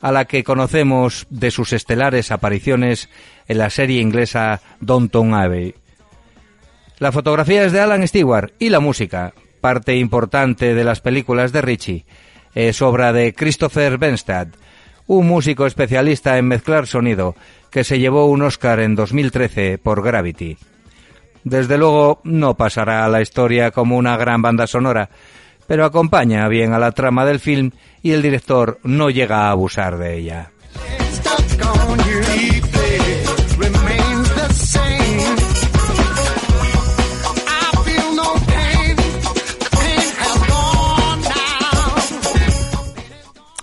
a 0.00 0.10
la 0.10 0.24
que 0.24 0.44
conocemos 0.44 1.26
de 1.28 1.50
sus 1.50 1.74
estelares 1.74 2.32
apariciones 2.32 3.10
en 3.46 3.58
la 3.58 3.68
serie 3.68 4.00
inglesa 4.00 4.62
Downton 4.80 5.34
Abbey. 5.34 5.74
La 7.00 7.12
fotografía 7.12 7.66
es 7.66 7.72
de 7.72 7.80
Alan 7.80 8.08
Stewart 8.08 8.54
y 8.58 8.70
la 8.70 8.80
música, 8.80 9.34
parte 9.60 9.94
importante 9.96 10.72
de 10.72 10.84
las 10.84 11.02
películas 11.02 11.52
de 11.52 11.60
Ritchie, 11.60 12.06
es 12.54 12.80
obra 12.80 13.12
de 13.12 13.34
Christopher 13.34 13.98
Benstad, 13.98 14.48
un 15.08 15.26
músico 15.26 15.66
especialista 15.66 16.38
en 16.38 16.46
mezclar 16.46 16.86
sonido 16.86 17.34
que 17.70 17.82
se 17.82 17.98
llevó 17.98 18.26
un 18.26 18.42
Oscar 18.42 18.78
en 18.80 18.94
2013 18.94 19.78
por 19.78 20.02
Gravity. 20.02 20.56
Desde 21.42 21.78
luego 21.78 22.20
no 22.24 22.56
pasará 22.56 23.04
a 23.04 23.08
la 23.08 23.22
historia 23.22 23.70
como 23.70 23.96
una 23.96 24.16
gran 24.16 24.42
banda 24.42 24.66
sonora, 24.66 25.10
pero 25.66 25.84
acompaña 25.84 26.46
bien 26.48 26.72
a 26.72 26.78
la 26.78 26.92
trama 26.92 27.24
del 27.24 27.40
film 27.40 27.72
y 28.02 28.12
el 28.12 28.22
director 28.22 28.78
no 28.84 29.10
llega 29.10 29.46
a 29.46 29.50
abusar 29.50 29.98
de 29.98 30.18
ella. 30.18 30.50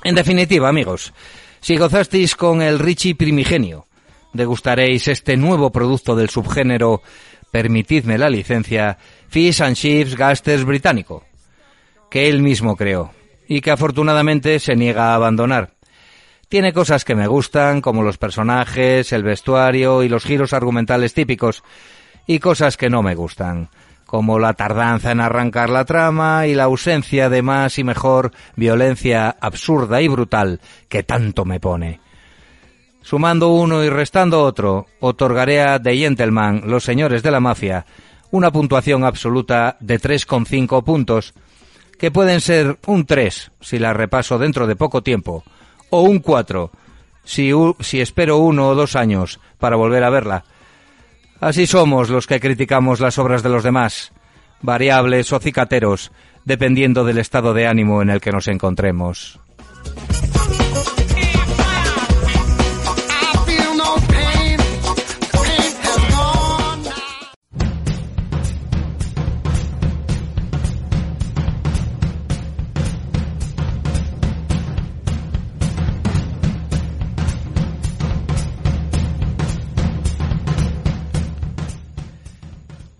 En 0.05 0.13
definitiva, 0.13 0.69
amigos, 0.69 1.13
si 1.62 1.77
gozasteis 1.77 2.35
con 2.35 2.62
el 2.62 2.77
Richie 2.77 3.15
primigenio, 3.15 3.88
degustaréis 4.33 5.07
este 5.07 5.35
nuevo 5.35 5.71
producto 5.71 6.15
del 6.15 6.29
subgénero, 6.29 7.01
permitidme 7.50 8.19
la 8.19 8.29
licencia, 8.29 9.00
Fish 9.29 9.63
and 9.63 9.75
Chips 9.75 10.15
Gasters 10.15 10.63
británico, 10.63 11.24
que 12.12 12.29
él 12.29 12.43
mismo 12.43 12.75
creó 12.75 13.13
y 13.47 13.62
que 13.62 13.71
afortunadamente 13.71 14.59
se 14.59 14.75
niega 14.75 15.05
a 15.05 15.15
abandonar. 15.15 15.71
Tiene 16.50 16.71
cosas 16.71 17.03
que 17.03 17.15
me 17.15 17.25
gustan, 17.25 17.81
como 17.81 18.03
los 18.03 18.19
personajes, 18.19 19.12
el 19.12 19.24
vestuario 19.24 20.03
y 20.03 20.07
los 20.07 20.24
giros 20.24 20.53
argumentales 20.53 21.15
típicos, 21.15 21.63
y 22.27 22.38
cosas 22.38 22.77
que 22.77 22.91
no 22.91 23.01
me 23.01 23.15
gustan, 23.15 23.69
como 24.05 24.39
la 24.39 24.53
tardanza 24.53 25.12
en 25.12 25.19
arrancar 25.19 25.69
la 25.69 25.85
trama 25.85 26.47
y 26.47 26.53
la 26.53 26.65
ausencia 26.65 27.29
de 27.29 27.41
más 27.41 27.79
y 27.79 27.83
mejor 27.83 28.31
violencia 28.55 29.35
absurda 29.39 30.01
y 30.01 30.07
brutal 30.07 30.62
que 30.89 31.03
tanto 31.03 31.45
me 31.45 31.59
pone. 31.59 32.00
Sumando 33.01 33.50
uno 33.50 33.83
y 33.83 33.89
restando 33.89 34.43
otro, 34.43 34.88
otorgaré 35.00 35.62
a 35.62 35.79
The 35.79 35.95
Gentleman, 35.95 36.63
los 36.65 36.83
señores 36.83 37.21
de 37.21 37.31
la 37.31 37.39
mafia, 37.39 37.85
una 38.31 38.51
puntuación 38.51 39.03
absoluta 39.03 39.77
de 39.79 40.00
3,5 40.00 40.83
puntos, 40.83 41.33
que 42.00 42.12
pueden 42.12 42.41
ser 42.41 42.79
un 42.88 43.05
3 43.05 43.51
si 43.62 43.79
la 43.79 43.93
repaso 43.93 44.38
dentro 44.38 44.65
de 44.67 44.75
poco 44.75 45.03
tiempo, 45.03 45.43
o 45.89 46.01
un 46.01 46.19
4 46.19 46.71
si, 47.25 47.51
si 47.79 48.01
espero 48.01 48.38
uno 48.38 48.69
o 48.69 48.75
dos 48.75 48.95
años 48.95 49.39
para 49.59 49.75
volver 49.75 50.03
a 50.03 50.09
verla, 50.09 50.45
Así 51.45 51.67
somos 51.67 52.09
los 52.09 52.25
que 52.25 52.39
criticamos 52.39 52.99
las 52.99 53.19
obras 53.19 53.43
de 53.43 53.49
los 53.49 53.61
demás, 53.61 54.11
variables 54.63 55.31
o 55.31 55.39
cicateros, 55.39 56.11
dependiendo 56.43 57.05
del 57.05 57.19
estado 57.19 57.53
de 57.53 57.67
ánimo 57.67 58.01
en 58.01 58.09
el 58.09 58.19
que 58.19 58.31
nos 58.31 58.47
encontremos. 58.47 59.39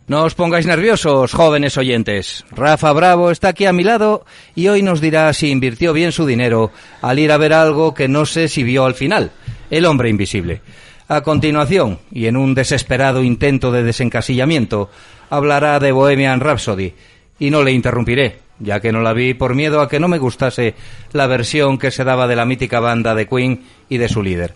No 0.08 0.22
os 0.22 0.36
pongáis 0.36 0.68
nerviosos, 0.68 1.34
jóvenes 1.34 1.78
oyentes. 1.78 2.46
Rafa 2.52 2.94
Bravo 2.94 3.32
está 3.32 3.48
aquí 3.50 3.66
a 3.66 3.74
mi 3.74 3.84
lado 3.84 4.24
y 4.54 4.68
hoy 4.68 4.84
nos 4.84 5.02
dirá 5.02 5.34
si 5.34 5.50
invirtió 5.50 5.94
bien 5.94 6.12
su 6.12 6.28
dinero 6.28 6.72
al 7.02 7.18
ir 7.18 7.32
a 7.32 7.38
ver 7.38 7.54
algo 7.54 7.96
que 7.96 8.08
no 8.08 8.28
sé 8.28 8.48
si 8.48 8.62
vio 8.62 8.86
al 8.86 8.94
final, 8.94 9.32
El 9.72 9.86
hombre 9.86 10.10
invisible. 10.10 10.62
A 11.08 11.22
continuación, 11.22 11.98
y 12.12 12.28
en 12.28 12.38
un 12.38 12.54
desesperado 12.54 13.24
intento 13.24 13.72
de 13.72 13.82
desencasillamiento, 13.82 14.92
hablará 15.32 15.80
de 15.80 15.92
Bohemian 15.92 16.40
Rhapsody, 16.40 16.94
y 17.40 17.50
no 17.50 17.64
le 17.64 17.72
interrumpiré, 17.72 18.42
ya 18.60 18.80
que 18.80 18.92
no 18.92 19.02
la 19.02 19.14
vi 19.14 19.34
por 19.34 19.56
miedo 19.56 19.82
a 19.82 19.90
que 19.90 20.00
no 20.00 20.08
me 20.08 20.20
gustase 20.20 20.76
la 21.14 21.26
versión 21.26 21.80
que 21.80 21.90
se 21.90 22.04
daba 22.04 22.28
de 22.28 22.36
la 22.36 22.46
mítica 22.46 22.80
banda 22.80 23.16
de 23.16 23.28
Queen 23.28 23.64
y 23.90 23.98
de 23.98 24.10
su 24.10 24.22
líder. 24.22 24.54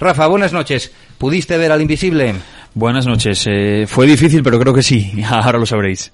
Rafa, 0.00 0.26
buenas 0.26 0.54
noches. 0.54 0.92
¿Pudiste 1.18 1.58
ver 1.58 1.70
al 1.70 1.82
invisible? 1.82 2.34
Buenas 2.74 3.06
noches. 3.06 3.44
Eh, 3.48 3.84
fue 3.88 4.06
difícil, 4.06 4.42
pero 4.42 4.58
creo 4.58 4.74
que 4.74 4.82
sí. 4.82 5.22
Ahora 5.28 5.58
lo 5.58 5.66
sabréis. 5.66 6.12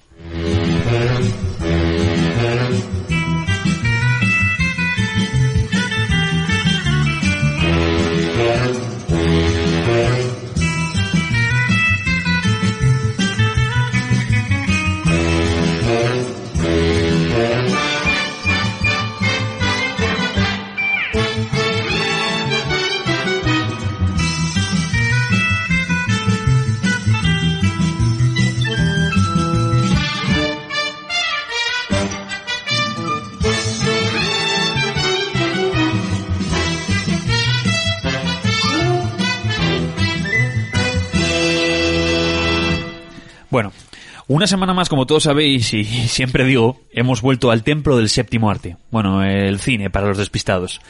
Semana 44.47 44.73
más, 44.73 44.89
como 44.89 45.05
todos 45.05 45.23
sabéis 45.23 45.73
y 45.73 45.83
siempre 46.07 46.45
digo, 46.45 46.79
hemos 46.91 47.21
vuelto 47.21 47.51
al 47.51 47.63
templo 47.63 47.97
del 47.97 48.09
séptimo 48.09 48.49
arte. 48.49 48.77
Bueno, 48.91 49.23
el 49.23 49.59
cine 49.59 49.89
para 49.89 50.07
los 50.07 50.17
despistados. 50.17 50.81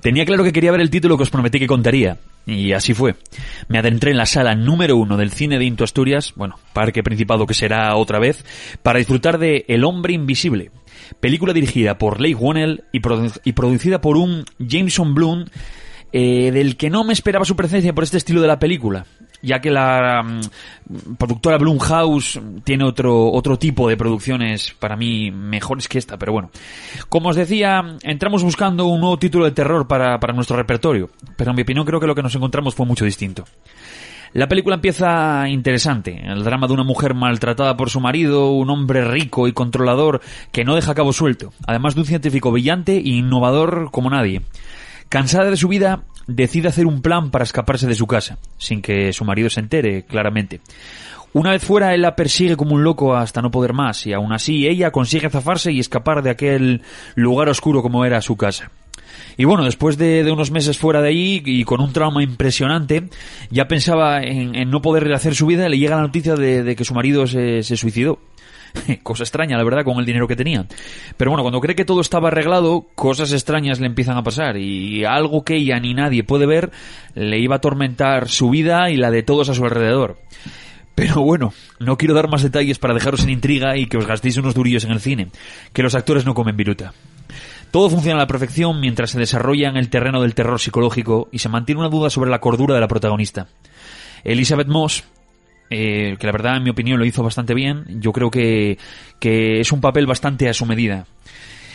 Tenía 0.00 0.24
claro 0.24 0.44
que 0.44 0.52
quería 0.52 0.72
ver 0.72 0.80
el 0.80 0.90
título 0.90 1.16
que 1.16 1.24
os 1.24 1.30
prometí 1.30 1.58
que 1.58 1.66
contaría. 1.66 2.18
Y 2.46 2.72
así 2.72 2.94
fue. 2.94 3.16
Me 3.68 3.78
adentré 3.78 4.12
en 4.12 4.16
la 4.16 4.26
sala 4.26 4.54
número 4.54 4.96
uno 4.96 5.16
del 5.16 5.30
cine 5.30 5.58
de 5.58 5.66
Into 5.66 5.84
Asturias, 5.84 6.32
bueno, 6.36 6.58
parque 6.72 7.02
principado 7.02 7.46
que 7.46 7.54
será 7.54 7.94
otra 7.96 8.18
vez, 8.18 8.44
para 8.82 8.98
disfrutar 8.98 9.38
de 9.38 9.66
El 9.68 9.84
hombre 9.84 10.14
invisible. 10.14 10.70
Película 11.20 11.52
dirigida 11.52 11.98
por 11.98 12.20
Leigh 12.20 12.34
Whannell 12.34 12.84
y 12.92 13.52
producida 13.52 14.00
por 14.00 14.16
un 14.16 14.44
Jameson 14.58 15.14
Bloom 15.14 15.44
eh, 16.12 16.50
del 16.50 16.76
que 16.76 16.90
no 16.90 17.04
me 17.04 17.12
esperaba 17.12 17.44
su 17.44 17.54
presencia 17.54 17.92
por 17.92 18.02
este 18.02 18.16
estilo 18.16 18.40
de 18.40 18.48
la 18.48 18.58
película, 18.58 19.06
ya 19.42 19.60
que 19.60 19.70
la 19.70 20.22
mm, 20.22 21.14
productora 21.16 21.58
Blumhouse 21.58 22.40
tiene 22.64 22.84
otro, 22.84 23.30
otro 23.30 23.58
tipo 23.58 23.88
de 23.88 23.96
producciones 23.96 24.74
para 24.78 24.96
mí 24.96 25.30
mejores 25.30 25.88
que 25.88 25.98
esta, 25.98 26.18
pero 26.18 26.32
bueno. 26.32 26.50
Como 27.08 27.30
os 27.30 27.36
decía, 27.36 27.96
entramos 28.02 28.42
buscando 28.42 28.86
un 28.86 29.00
nuevo 29.00 29.18
título 29.18 29.44
de 29.44 29.52
terror 29.52 29.86
para, 29.86 30.18
para 30.20 30.32
nuestro 30.32 30.56
repertorio, 30.56 31.10
pero 31.36 31.50
en 31.50 31.56
mi 31.56 31.62
opinión 31.62 31.86
creo 31.86 32.00
que 32.00 32.06
lo 32.06 32.14
que 32.14 32.22
nos 32.22 32.34
encontramos 32.34 32.74
fue 32.74 32.86
mucho 32.86 33.04
distinto. 33.04 33.44
La 34.32 34.46
película 34.46 34.76
empieza 34.76 35.48
interesante, 35.48 36.22
el 36.24 36.44
drama 36.44 36.68
de 36.68 36.74
una 36.74 36.84
mujer 36.84 37.14
maltratada 37.14 37.76
por 37.76 37.90
su 37.90 37.98
marido, 37.98 38.52
un 38.52 38.70
hombre 38.70 39.04
rico 39.04 39.48
y 39.48 39.52
controlador 39.52 40.20
que 40.52 40.64
no 40.64 40.76
deja 40.76 40.94
cabo 40.94 41.12
suelto, 41.12 41.52
además 41.66 41.96
de 41.96 42.02
un 42.02 42.06
científico 42.06 42.52
brillante 42.52 42.96
e 42.96 43.08
innovador 43.08 43.90
como 43.90 44.08
nadie. 44.08 44.42
Cansada 45.10 45.50
de 45.50 45.56
su 45.56 45.66
vida, 45.66 46.04
decide 46.28 46.68
hacer 46.68 46.86
un 46.86 47.02
plan 47.02 47.32
para 47.32 47.42
escaparse 47.42 47.88
de 47.88 47.96
su 47.96 48.06
casa, 48.06 48.38
sin 48.58 48.80
que 48.80 49.12
su 49.12 49.24
marido 49.24 49.50
se 49.50 49.58
entere, 49.58 50.04
claramente. 50.04 50.60
Una 51.32 51.50
vez 51.50 51.64
fuera, 51.64 51.94
él 51.94 52.02
la 52.02 52.14
persigue 52.14 52.56
como 52.56 52.76
un 52.76 52.84
loco 52.84 53.16
hasta 53.16 53.42
no 53.42 53.50
poder 53.50 53.72
más, 53.72 54.06
y 54.06 54.12
aún 54.12 54.32
así 54.32 54.68
ella 54.68 54.92
consigue 54.92 55.28
zafarse 55.28 55.72
y 55.72 55.80
escapar 55.80 56.22
de 56.22 56.30
aquel 56.30 56.82
lugar 57.16 57.48
oscuro 57.48 57.82
como 57.82 58.04
era 58.04 58.22
su 58.22 58.36
casa. 58.36 58.70
Y 59.36 59.46
bueno, 59.46 59.64
después 59.64 59.98
de, 59.98 60.30
unos 60.30 60.52
meses 60.52 60.78
fuera 60.78 61.02
de 61.02 61.08
ahí 61.08 61.42
y 61.44 61.64
con 61.64 61.80
un 61.80 61.92
trauma 61.92 62.22
impresionante, 62.22 63.08
ya 63.50 63.66
pensaba 63.66 64.22
en, 64.22 64.70
no 64.70 64.80
poder 64.80 65.12
hacer 65.12 65.34
su 65.34 65.46
vida, 65.46 65.68
le 65.68 65.78
llega 65.78 65.96
la 65.96 66.02
noticia 66.02 66.36
de, 66.36 66.76
que 66.76 66.84
su 66.84 66.94
marido 66.94 67.26
se 67.26 67.62
suicidó. 67.62 68.20
Cosa 69.02 69.24
extraña, 69.24 69.56
la 69.56 69.64
verdad, 69.64 69.84
con 69.84 69.98
el 69.98 70.06
dinero 70.06 70.28
que 70.28 70.36
tenía. 70.36 70.66
Pero 71.16 71.30
bueno, 71.30 71.42
cuando 71.42 71.60
cree 71.60 71.76
que 71.76 71.84
todo 71.84 72.00
estaba 72.00 72.28
arreglado, 72.28 72.86
cosas 72.94 73.32
extrañas 73.32 73.80
le 73.80 73.86
empiezan 73.86 74.16
a 74.16 74.22
pasar 74.22 74.56
y 74.56 75.04
algo 75.04 75.44
que 75.44 75.56
ella 75.56 75.78
ni 75.80 75.94
nadie 75.94 76.24
puede 76.24 76.46
ver 76.46 76.70
le 77.14 77.38
iba 77.38 77.56
a 77.56 77.58
atormentar 77.58 78.28
su 78.28 78.50
vida 78.50 78.90
y 78.90 78.96
la 78.96 79.10
de 79.10 79.22
todos 79.22 79.48
a 79.48 79.54
su 79.54 79.64
alrededor. 79.64 80.18
Pero 80.94 81.22
bueno, 81.22 81.54
no 81.78 81.96
quiero 81.96 82.14
dar 82.14 82.28
más 82.28 82.42
detalles 82.42 82.78
para 82.78 82.94
dejaros 82.94 83.22
en 83.22 83.30
intriga 83.30 83.76
y 83.76 83.86
que 83.86 83.96
os 83.96 84.06
gastéis 84.06 84.36
unos 84.36 84.54
durillos 84.54 84.84
en 84.84 84.90
el 84.90 85.00
cine, 85.00 85.28
que 85.72 85.82
los 85.82 85.94
actores 85.94 86.26
no 86.26 86.34
comen 86.34 86.56
viruta. 86.56 86.92
Todo 87.70 87.88
funciona 87.88 88.16
a 88.16 88.22
la 88.22 88.26
perfección 88.26 88.80
mientras 88.80 89.10
se 89.10 89.18
desarrolla 89.18 89.68
en 89.68 89.76
el 89.76 89.88
terreno 89.88 90.20
del 90.20 90.34
terror 90.34 90.60
psicológico 90.60 91.28
y 91.30 91.38
se 91.38 91.48
mantiene 91.48 91.80
una 91.80 91.88
duda 91.88 92.10
sobre 92.10 92.30
la 92.30 92.40
cordura 92.40 92.74
de 92.74 92.80
la 92.80 92.88
protagonista. 92.88 93.46
Elizabeth 94.24 94.66
Moss, 94.66 95.04
eh, 95.70 96.16
que 96.18 96.26
la 96.26 96.32
verdad 96.32 96.56
en 96.56 96.64
mi 96.64 96.70
opinión 96.70 96.98
lo 96.98 97.04
hizo 97.04 97.22
bastante 97.22 97.54
bien, 97.54 97.84
yo 98.00 98.12
creo 98.12 98.30
que, 98.30 98.78
que 99.18 99.60
es 99.60 99.72
un 99.72 99.80
papel 99.80 100.06
bastante 100.06 100.48
a 100.48 100.54
su 100.54 100.66
medida. 100.66 101.06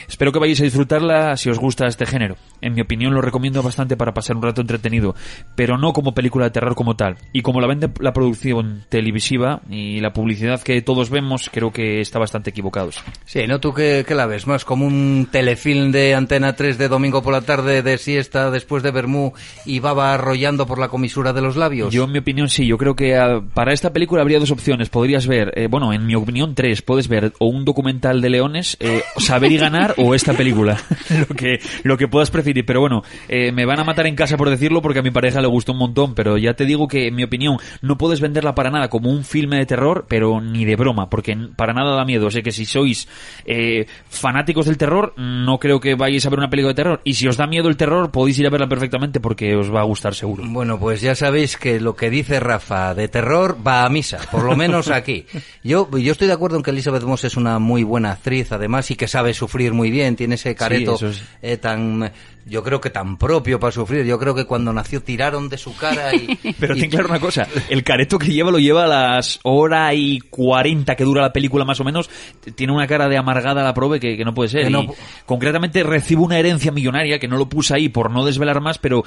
Espero 0.08 0.32
que 0.32 0.40
vayáis 0.40 0.62
a 0.62 0.66
disfrutarla 0.66 1.38
si 1.38 1.50
os 1.50 1.60
gusta 1.60 1.88
este 1.88 2.06
género. 2.06 2.36
En 2.62 2.74
mi 2.74 2.82
opinión 2.82 3.14
lo 3.14 3.22
recomiendo 3.22 3.62
bastante 3.62 3.98
para 3.98 4.14
pasar 4.14 4.36
un 4.36 4.44
rato 4.44 4.62
entretenido, 4.62 5.16
pero 5.56 5.78
no 5.78 5.94
como 5.94 6.14
película 6.14 6.46
de 6.46 6.52
terror 6.52 6.76
como 6.76 6.96
tal. 6.96 7.18
Y 7.34 7.42
como 7.42 7.62
la 7.62 7.68
vende 7.68 7.90
la 8.00 8.14
producción 8.14 8.86
televisiva 8.90 9.62
y 9.70 10.00
la 10.00 10.14
publicidad 10.14 10.62
que 10.62 10.82
todos 10.82 11.10
vemos, 11.10 11.50
creo 11.52 11.72
que 11.72 12.02
está 12.02 12.20
bastante 12.20 12.50
equivocados. 12.50 13.04
Sí, 13.26 13.46
¿no? 13.48 13.60
¿Tú 13.60 13.74
qué, 13.74 14.06
qué 14.08 14.16
la 14.16 14.26
ves? 14.26 14.48
¿Más 14.48 14.66
como 14.66 14.86
un 14.86 15.28
telefilm 15.32 15.92
de 15.92 16.16
Antena 16.16 16.56
3 16.56 16.78
de 16.78 16.88
domingo 16.88 17.22
por 17.22 17.34
la 17.34 17.42
tarde 17.42 17.82
de 17.82 17.98
siesta 17.98 18.52
después 18.52 18.84
de 18.84 18.92
Bermú 18.92 19.34
y 19.66 19.80
baba 19.80 20.14
arrollando 20.14 20.66
por 20.66 20.80
la 20.80 20.90
comisura 20.90 21.34
de 21.34 21.42
los 21.42 21.56
labios? 21.56 21.94
Yo, 21.94 22.06
en 22.06 22.12
mi 22.12 22.20
opinión, 22.20 22.50
sí. 22.50 22.66
Yo 22.66 22.78
creo 22.78 22.96
que 22.96 23.18
ah, 23.18 23.42
para 23.54 23.74
esta 23.74 23.94
película 23.94 24.22
habría 24.22 24.40
dos 24.40 24.52
opciones. 24.52 24.90
Podrías 24.90 25.28
ver, 25.28 25.52
eh, 25.56 25.68
bueno, 25.68 25.94
en 25.94 26.06
mi 26.06 26.16
opinión, 26.16 26.56
tres. 26.56 26.82
Puedes 26.82 27.08
ver 27.08 27.34
o 27.40 27.48
un 27.48 27.66
documental 27.66 28.22
de 28.22 28.30
leones, 28.30 28.78
eh, 28.80 29.04
Saber 29.18 29.52
y 29.52 29.58
Ganar, 29.58 29.95
o 29.98 30.16
esta 30.16 30.34
película. 30.34 30.78
lo 31.30 31.36
que 31.36 31.60
lo 31.84 31.98
que 31.98 32.08
puedas 32.08 32.32
preferir. 32.32 32.66
Pero 32.66 32.82
bueno, 32.82 33.04
eh, 33.28 33.52
me 33.52 33.66
van 33.66 33.80
a 33.80 33.84
matar 33.84 34.08
en 34.08 34.16
casa 34.16 34.38
por 34.38 34.50
decirlo 34.50 34.82
porque 34.82 35.00
a 35.00 35.04
mi 35.04 35.12
pareja 35.12 35.42
le 35.42 35.48
gustó 35.48 35.74
un 35.74 35.80
montón. 35.80 36.16
Pero 36.16 36.38
ya 36.38 36.54
te 36.54 36.66
digo 36.66 36.88
que, 36.88 37.08
en 37.08 37.16
mi 37.16 37.24
opinión, 37.24 37.58
no 37.82 37.98
puedes 37.98 38.22
venderla 38.22 38.56
para 38.56 38.72
nada 38.72 38.90
como 38.90 39.10
un 39.10 39.24
filme 39.24 39.58
de 39.58 39.66
terror, 39.66 40.06
pero 40.08 40.42
ni 40.42 40.66
de 40.66 40.76
broma, 40.76 41.10
porque 41.10 41.38
para 41.56 41.74
nada 41.74 41.96
da 41.96 42.06
miedo. 42.06 42.28
O 42.28 42.32
sea 42.32 42.42
que 42.42 42.52
si 42.52 42.66
sois 42.66 43.08
eh, 43.46 43.86
fanáticos 44.10 44.66
del 44.66 44.78
terror, 44.78 45.14
no 45.18 45.60
creo 45.60 45.80
que 45.80 45.96
vayáis 45.96 46.26
a 46.26 46.30
ver 46.30 46.40
una 46.40 46.50
película 46.50 46.74
de 46.74 46.76
terror. 46.76 47.02
Y 47.04 47.16
si 47.16 47.28
os 47.28 47.38
da 47.38 47.48
miedo 47.48 47.70
el 47.70 47.78
terror, 47.78 48.12
podéis 48.12 48.40
ir 48.40 48.48
a 48.48 48.50
verla 48.50 48.68
perfectamente 48.68 49.20
porque 49.20 49.56
os 49.56 49.74
va 49.74 49.82
a 49.82 49.86
gustar 49.86 50.16
seguro. 50.16 50.44
Bueno, 50.48 50.80
pues 50.80 51.02
ya 51.02 51.16
sabéis 51.16 51.58
que 51.58 51.80
lo 51.80 51.96
que 51.96 52.10
dice 52.10 52.40
Rafa 52.40 52.94
de 52.94 53.08
terror 53.08 53.58
va 53.66 53.86
a 53.86 53.90
misa, 53.90 54.20
por 54.32 54.44
lo 54.44 54.56
menos 54.56 54.90
aquí. 54.90 55.26
Yo, 55.64 55.90
yo 55.98 56.12
estoy 56.12 56.28
de 56.28 56.34
acuerdo 56.34 56.58
en 56.58 56.64
que 56.64 56.72
Elizabeth 56.72 57.04
Moss 57.04 57.24
es 57.24 57.38
una 57.38 57.60
muy 57.60 57.84
buena 57.84 58.12
actriz, 58.12 58.52
además, 58.52 58.90
y 58.92 58.96
que 58.96 59.08
sabe 59.08 59.34
sufrir 59.34 59.74
muy 59.74 59.85
bien, 59.92 60.16
tiene 60.16 60.36
ese 60.36 60.56
careto 60.56 60.96
es. 61.06 61.22
eh, 61.42 61.58
tan, 61.58 62.12
yo 62.46 62.64
creo 62.64 62.80
que 62.80 62.90
tan 62.90 63.18
propio 63.18 63.60
para 63.60 63.72
sufrir. 63.72 64.06
Yo 64.06 64.20
creo 64.20 64.36
que 64.36 64.46
cuando 64.46 64.72
nació 64.74 65.02
tiraron 65.02 65.50
de 65.50 65.58
su 65.58 65.76
cara 65.76 66.14
y... 66.14 66.38
Pero 66.60 66.76
y- 66.76 66.82
ten 66.82 66.90
claro 66.90 67.10
una 67.10 67.20
cosa, 67.20 67.48
el 67.70 67.84
careto 67.84 68.20
que 68.20 68.28
lleva 68.32 68.52
lo 68.52 68.60
lleva 68.60 68.84
a 68.86 68.88
las 68.88 69.40
hora 69.44 69.94
y 69.94 70.20
cuarenta 70.20 70.96
que 70.96 71.04
dura 71.04 71.22
la 71.24 71.34
película 71.34 71.66
más 71.66 71.80
o 71.80 71.84
menos, 71.84 72.10
tiene 72.56 72.74
una 72.74 72.88
cara 72.88 73.08
de 73.10 73.18
amargada 73.18 73.62
a 73.62 73.64
la 73.64 73.74
prove 73.74 74.00
que, 74.00 74.16
que 74.18 74.24
no 74.26 74.34
puede 74.34 74.50
ser. 74.50 74.70
No- 74.72 74.86
concretamente 75.26 75.82
recibe 75.84 76.22
una 76.22 76.38
herencia 76.38 76.72
millonaria, 76.72 77.20
que 77.20 77.28
no 77.28 77.38
lo 77.38 77.50
puse 77.50 77.74
ahí 77.76 77.90
por 77.90 78.12
no 78.12 78.26
desvelar 78.26 78.62
más, 78.62 78.78
pero 78.78 79.04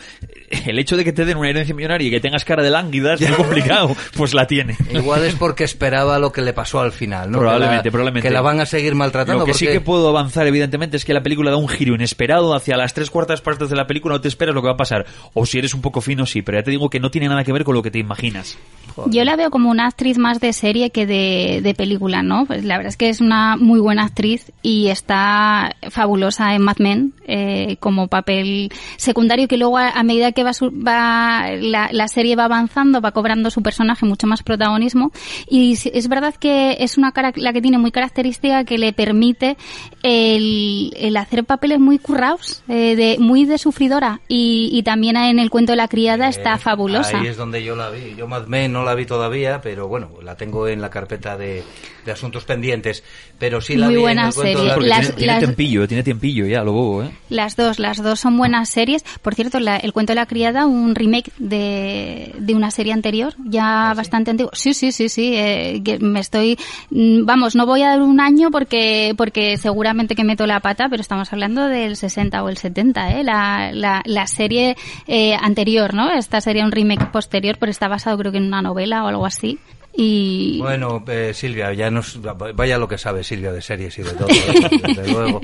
el 0.67 0.79
hecho 0.79 0.97
de 0.97 1.05
que 1.05 1.13
te 1.13 1.25
den 1.25 1.37
una 1.39 1.49
herencia 1.51 1.75
millonaria 1.75 2.09
y 2.09 2.11
que 2.11 2.21
tengas 2.21 2.45
cara 2.45 2.63
de 2.63 2.71
lánguida 2.71 3.15
es 3.15 3.21
muy 3.21 3.33
complicado, 3.37 3.95
pues 4.17 4.35
la 4.35 4.47
tiene. 4.47 4.77
Igual 4.93 5.25
es 5.25 5.35
porque 5.35 5.65
esperaba 5.65 6.19
lo 6.19 6.33
que 6.33 6.43
le 6.43 6.53
pasó 6.53 6.81
al 6.81 6.93
final, 6.93 7.31
¿no? 7.31 7.39
Probablemente, 7.39 7.83
que 7.85 7.89
la, 7.89 7.93
probablemente. 7.93 8.29
Que 8.29 8.35
la 8.35 8.41
van 8.41 8.61
a 8.61 8.67
seguir 8.67 8.95
maltratando. 8.95 9.41
Lo 9.41 9.45
que 9.47 9.55
sí 9.55 9.67
que 9.67 9.81
puedo 9.81 10.09
avanzar, 10.09 10.47
evidentemente, 10.47 10.68
es 10.97 11.05
que 11.05 11.15
la 11.15 11.23
película 11.23 11.51
da 11.51 11.57
un 11.57 11.69
giro 11.69 11.95
inesperado 11.95 12.55
hacia 12.55 12.77
las 12.77 12.95
tres 12.95 13.11
cuartas 13.11 13.41
partes 13.41 13.71
de 13.71 13.77
la 13.77 13.87
película, 13.87 14.15
no 14.17 14.21
te 14.21 14.29
esperas 14.29 14.55
lo 14.55 14.61
que 14.63 14.67
va 14.69 14.75
a 14.75 14.77
pasar. 14.77 15.07
O 15.35 15.47
si 15.47 15.59
eres 15.59 15.75
un 15.75 15.81
poco 15.81 16.01
fino, 16.01 16.27
sí, 16.27 16.43
pero 16.43 16.59
ya 16.59 16.65
te 16.65 16.71
digo 16.71 16.91
que 16.91 17.01
no 17.01 17.11
tiene 17.11 17.29
nada 17.29 17.45
que 17.45 17.53
ver 17.53 17.65
con 17.65 17.75
lo 17.75 17.83
que 17.83 17.91
te 17.91 17.99
imaginas. 17.99 18.59
Yo 19.07 19.25
la 19.25 19.37
veo 19.37 19.51
como 19.51 19.71
una 19.71 19.87
actriz 19.87 20.19
más 20.19 20.41
de 20.41 20.53
serie 20.53 20.91
que 20.91 21.07
de, 21.07 21.61
de 21.63 21.75
película, 21.75 22.23
¿no? 22.23 22.47
Pues 22.47 22.65
la 22.65 22.77
verdad 22.77 22.89
es 22.91 22.97
que 22.97 23.09
es 23.09 23.21
una 23.21 23.57
muy 23.57 23.81
buena 23.81 24.05
actriz 24.05 24.51
y 24.63 24.89
está 24.89 25.77
fabulosa 25.91 26.55
en 26.55 26.63
Mad 26.63 26.79
Men 26.79 27.13
eh, 27.27 27.77
como 27.81 28.09
papel 28.09 28.71
secundario 28.97 29.47
que 29.47 29.57
luego 29.57 29.79
a, 29.79 29.91
a 29.91 30.03
medida 30.03 30.33
que 30.33 30.43
va, 30.43 30.53
su- 30.53 30.71
va 30.73 31.51
la, 31.61 31.91
la 31.93 32.09
serie 32.09 32.35
va 32.37 32.45
avanzando 32.47 33.01
va 33.01 33.13
cobrando 33.13 33.51
su 33.51 33.63
personaje 33.63 34.07
mucho 34.07 34.27
más 34.27 34.43
protagonismo 34.43 35.13
y 35.49 35.73
es 35.73 36.09
verdad 36.09 36.35
que 36.35 36.77
es 36.81 36.99
una 36.99 37.13
cara 37.13 37.33
la 37.37 37.53
que 37.53 37.61
tiene 37.63 37.79
muy 37.79 37.91
característica 37.93 38.65
que 38.65 38.79
le 38.79 38.93
permite 38.93 39.57
el, 40.03 40.58
el 40.97 41.17
hacer 41.17 41.45
papeles 41.45 41.79
muy 41.81 41.99
currados, 41.99 42.63
eh, 42.69 42.97
de, 42.97 43.17
muy 43.19 43.45
de 43.45 43.59
sufridora 43.59 44.21
y, 44.29 44.71
y 44.73 44.83
también 44.83 45.17
en 45.17 45.39
el 45.39 45.51
cuento 45.51 45.73
de 45.73 45.77
la 45.77 45.89
criada 45.89 46.29
está 46.29 46.55
Eh, 46.55 46.59
fabulosa. 46.59 47.21
Ahí 47.21 47.27
es 47.29 47.37
donde 47.37 47.63
yo 47.65 47.77
la 47.77 47.91
vi. 47.91 48.15
Yo 48.17 48.27
Mad 48.27 48.47
Men 48.47 48.73
no 48.73 48.85
la 48.85 48.95
vi 48.95 49.07
todavía, 49.07 49.61
pero 49.61 49.89
bueno, 49.89 50.11
la 50.23 50.37
tengo 50.37 50.69
en 50.69 50.81
la 50.81 50.91
carpeta 50.91 51.37
de, 51.37 51.63
de 52.09 52.13
asuntos 52.15 52.45
pendientes. 52.45 53.05
Pero 53.39 53.61
sí 53.61 53.77
la 53.77 53.87
Muy 53.87 53.97
vi 53.97 54.01
buena 54.03 54.33
serie. 54.33 54.55
la 54.65 54.77
Las- 54.79 55.01
tiene, 55.01 55.13
tiene 55.15 55.27
las- 55.35 55.39
tiempillo, 55.39 55.87
tiene 55.87 56.03
tiempillo 56.03 56.47
ya, 56.47 56.65
lo 56.65 56.73
bobo, 56.73 57.05
¿eh? 57.05 57.11
Las 57.29 57.55
dos, 57.55 57.79
las 57.79 58.03
dos 58.03 58.19
son 58.19 58.37
buenas 58.37 58.69
series. 58.69 59.05
Por 59.23 59.35
cierto, 59.35 59.61
la- 59.61 59.77
El 59.77 59.93
cuento 59.93 60.11
de 60.13 60.17
la 60.17 60.27
criada, 60.27 60.67
un 60.67 60.95
remake 60.95 61.31
de, 61.39 62.35
de 62.39 62.55
una 62.55 62.71
serie 62.71 62.93
anterior, 62.93 63.35
ya 63.45 63.93
bastante 63.95 64.31
antiguo. 64.33 64.51
Sí, 64.55 64.75
sí, 64.75 64.91
sí, 64.93 65.09
sí. 65.09 65.35
eh, 65.37 65.81
que 65.85 65.99
me 65.99 66.21
estoy, 66.21 66.59
mm, 66.91 67.25
vamos, 67.25 67.55
no 67.55 67.67
voy 67.67 67.83
a 67.83 67.89
dar 67.91 68.03
un 68.03 68.21
año 68.21 68.51
porque 68.51 69.15
porque 69.17 69.57
seguramente 69.59 70.15
que 70.15 70.25
meto 70.25 70.47
la 70.47 70.61
pata, 70.61 70.89
pero 70.89 71.01
estamos 71.03 71.33
hablando 71.33 71.69
del 71.69 71.97
60 71.97 72.43
o 72.43 72.49
el 72.49 72.57
70, 72.57 73.13
¿eh? 73.19 73.23
La, 73.25 73.71
la, 73.73 74.03
la 74.07 74.27
serie 74.27 74.77
eh, 75.07 75.35
anterior, 75.41 75.95
¿no? 75.95 76.11
Esta 76.13 76.41
sería 76.41 76.65
un 76.65 76.73
remake 76.73 77.07
posterior, 77.13 77.57
pero 77.61 77.71
está 77.71 77.89
basado 77.89 78.17
creo 78.19 78.33
que 78.33 78.39
en 78.39 78.47
una 78.47 78.63
novela 78.63 79.05
o 79.05 79.09
algo 79.09 79.27
así. 79.27 79.59
Y 80.01 80.59
Bueno, 80.61 81.03
eh, 81.09 81.33
Silvia, 81.35 81.73
ya 81.73 81.91
nos, 81.91 82.21
vaya 82.23 82.79
lo 82.79 82.87
que 82.87 82.97
sabe 82.99 83.25
Silvia 83.25 83.51
de 83.51 83.61
series 83.61 83.99
y 83.99 84.03
de 84.05 84.11
todo, 84.13 84.29
¿eh? 84.29 84.81
desde 84.95 85.09
luego. 85.13 85.41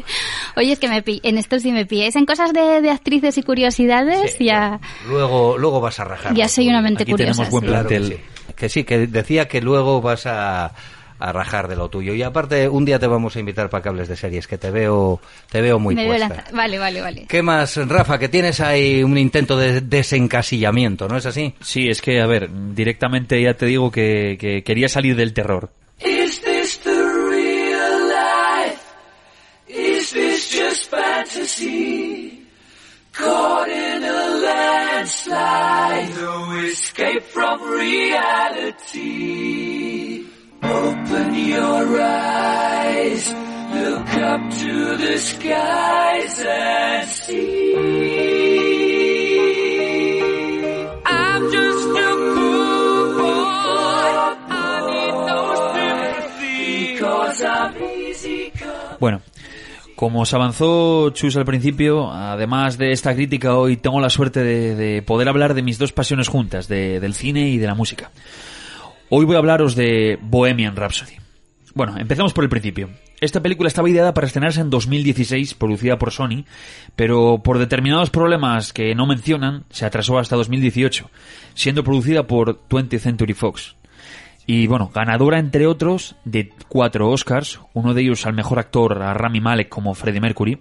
Oye, 0.54 0.70
es 0.72 0.78
que 0.78 0.86
me 0.88 1.02
en 1.04 1.38
esto 1.38 1.58
si 1.58 1.72
me 1.72 1.84
pilláis 1.86 2.14
en 2.14 2.24
cosas 2.24 2.52
de, 2.52 2.80
de 2.80 2.88
actrices 2.90 3.36
y 3.36 3.42
curiosidades, 3.42 4.36
Sí, 4.38 4.44
ya, 4.44 4.78
Luego, 5.08 5.58
luego 5.58 5.80
vas 5.80 5.98
a 5.98 6.04
rajar. 6.04 6.34
ya 6.34 6.46
soy 6.46 6.68
una 6.68 6.80
mente 6.82 7.02
Aquí 7.02 7.10
curiosa. 7.10 7.32
tenemos 7.42 7.50
buen 7.50 7.64
sí. 7.64 7.68
Claro 7.68 7.88
que 7.88 7.96
plantel. 7.96 8.18
sí. 8.46 8.52
Que 8.54 8.68
sí, 8.68 8.84
que 8.84 9.06
decía 9.08 9.48
que 9.48 9.60
luego 9.60 10.00
vas 10.00 10.26
a, 10.26 10.72
a 11.18 11.32
rajar 11.32 11.68
de 11.68 11.76
lo 11.76 11.88
tuyo. 11.88 12.14
Y 12.14 12.22
aparte, 12.22 12.68
un 12.68 12.84
día 12.84 12.98
te 12.98 13.06
vamos 13.06 13.36
a 13.36 13.40
invitar 13.40 13.70
para 13.70 13.82
que 13.82 13.88
hables 13.88 14.08
de 14.08 14.16
series, 14.16 14.46
que 14.46 14.58
te 14.58 14.70
veo, 14.70 15.20
te 15.50 15.60
veo 15.60 15.78
muy 15.78 15.94
Me 15.94 16.06
puesta. 16.06 16.44
Vale, 16.52 16.78
vale, 16.78 17.00
vale. 17.00 17.26
¿Qué 17.28 17.42
más, 17.42 17.76
Rafa? 17.88 18.18
Que 18.18 18.28
tienes 18.28 18.60
ahí 18.60 19.02
un 19.02 19.18
intento 19.18 19.56
de 19.56 19.80
desencasillamiento, 19.80 21.08
¿no 21.08 21.16
es 21.16 21.26
así? 21.26 21.54
Sí, 21.60 21.88
es 21.88 22.02
que, 22.02 22.20
a 22.20 22.26
ver, 22.26 22.48
directamente 22.74 23.40
ya 23.40 23.54
te 23.54 23.66
digo 23.66 23.90
que, 23.90 24.62
quería 24.64 24.88
salir 24.88 25.16
del 25.16 25.32
terror. 25.32 25.70
Just 30.14 30.90
fantasy? 30.90 32.42
Caught 33.12 33.68
in 33.68 34.02
no 34.02 34.34
escape 36.64 37.22
from 37.22 37.78
reality. 37.78 40.03
Open 40.64 41.34
your 41.34 42.00
eyes, 42.00 43.28
look 43.74 44.08
up 44.32 44.40
to 44.50 44.96
the 44.96 45.18
skies 45.18 46.44
and 46.46 47.08
see. 47.08 47.74
I'm 51.06 51.52
just. 51.52 51.84
Bueno, 59.00 59.20
como 59.96 60.22
os 60.22 60.32
avanzó 60.34 61.10
Chus 61.10 61.36
al 61.36 61.44
principio, 61.44 62.10
además 62.10 62.78
de 62.78 62.92
esta 62.92 63.14
crítica, 63.14 63.56
hoy 63.56 63.76
tengo 63.76 64.00
la 64.00 64.10
suerte 64.10 64.42
de, 64.42 64.74
de 64.74 65.02
poder 65.02 65.28
hablar 65.28 65.54
de 65.54 65.62
mis 65.62 65.78
dos 65.78 65.92
pasiones 65.92 66.28
juntas, 66.28 66.68
de- 66.68 67.00
del 67.00 67.14
cine 67.14 67.48
y 67.48 67.58
de 67.58 67.66
la 67.66 67.74
música. 67.74 68.10
Hoy 69.16 69.26
voy 69.26 69.36
a 69.36 69.38
hablaros 69.38 69.76
de 69.76 70.18
Bohemian 70.20 70.74
Rhapsody. 70.74 71.12
Bueno, 71.72 71.96
empecemos 71.98 72.32
por 72.32 72.42
el 72.42 72.50
principio. 72.50 72.90
Esta 73.20 73.40
película 73.40 73.68
estaba 73.68 73.88
ideada 73.88 74.12
para 74.12 74.26
estrenarse 74.26 74.60
en 74.60 74.70
2016, 74.70 75.54
producida 75.54 75.98
por 75.98 76.10
Sony, 76.10 76.44
pero 76.96 77.40
por 77.40 77.60
determinados 77.60 78.10
problemas 78.10 78.72
que 78.72 78.92
no 78.96 79.06
mencionan, 79.06 79.66
se 79.70 79.86
atrasó 79.86 80.18
hasta 80.18 80.34
2018, 80.34 81.08
siendo 81.54 81.84
producida 81.84 82.26
por 82.26 82.58
20th 82.68 82.98
Century 82.98 83.34
Fox. 83.34 83.76
Y 84.48 84.66
bueno, 84.66 84.90
ganadora 84.92 85.38
entre 85.38 85.68
otros 85.68 86.16
de 86.24 86.50
cuatro 86.66 87.08
Oscars, 87.08 87.60
uno 87.72 87.94
de 87.94 88.02
ellos 88.02 88.26
al 88.26 88.34
mejor 88.34 88.58
actor 88.58 89.00
a 89.00 89.14
Rami 89.14 89.40
Malek 89.40 89.68
como 89.68 89.94
Freddie 89.94 90.20
Mercury, 90.20 90.58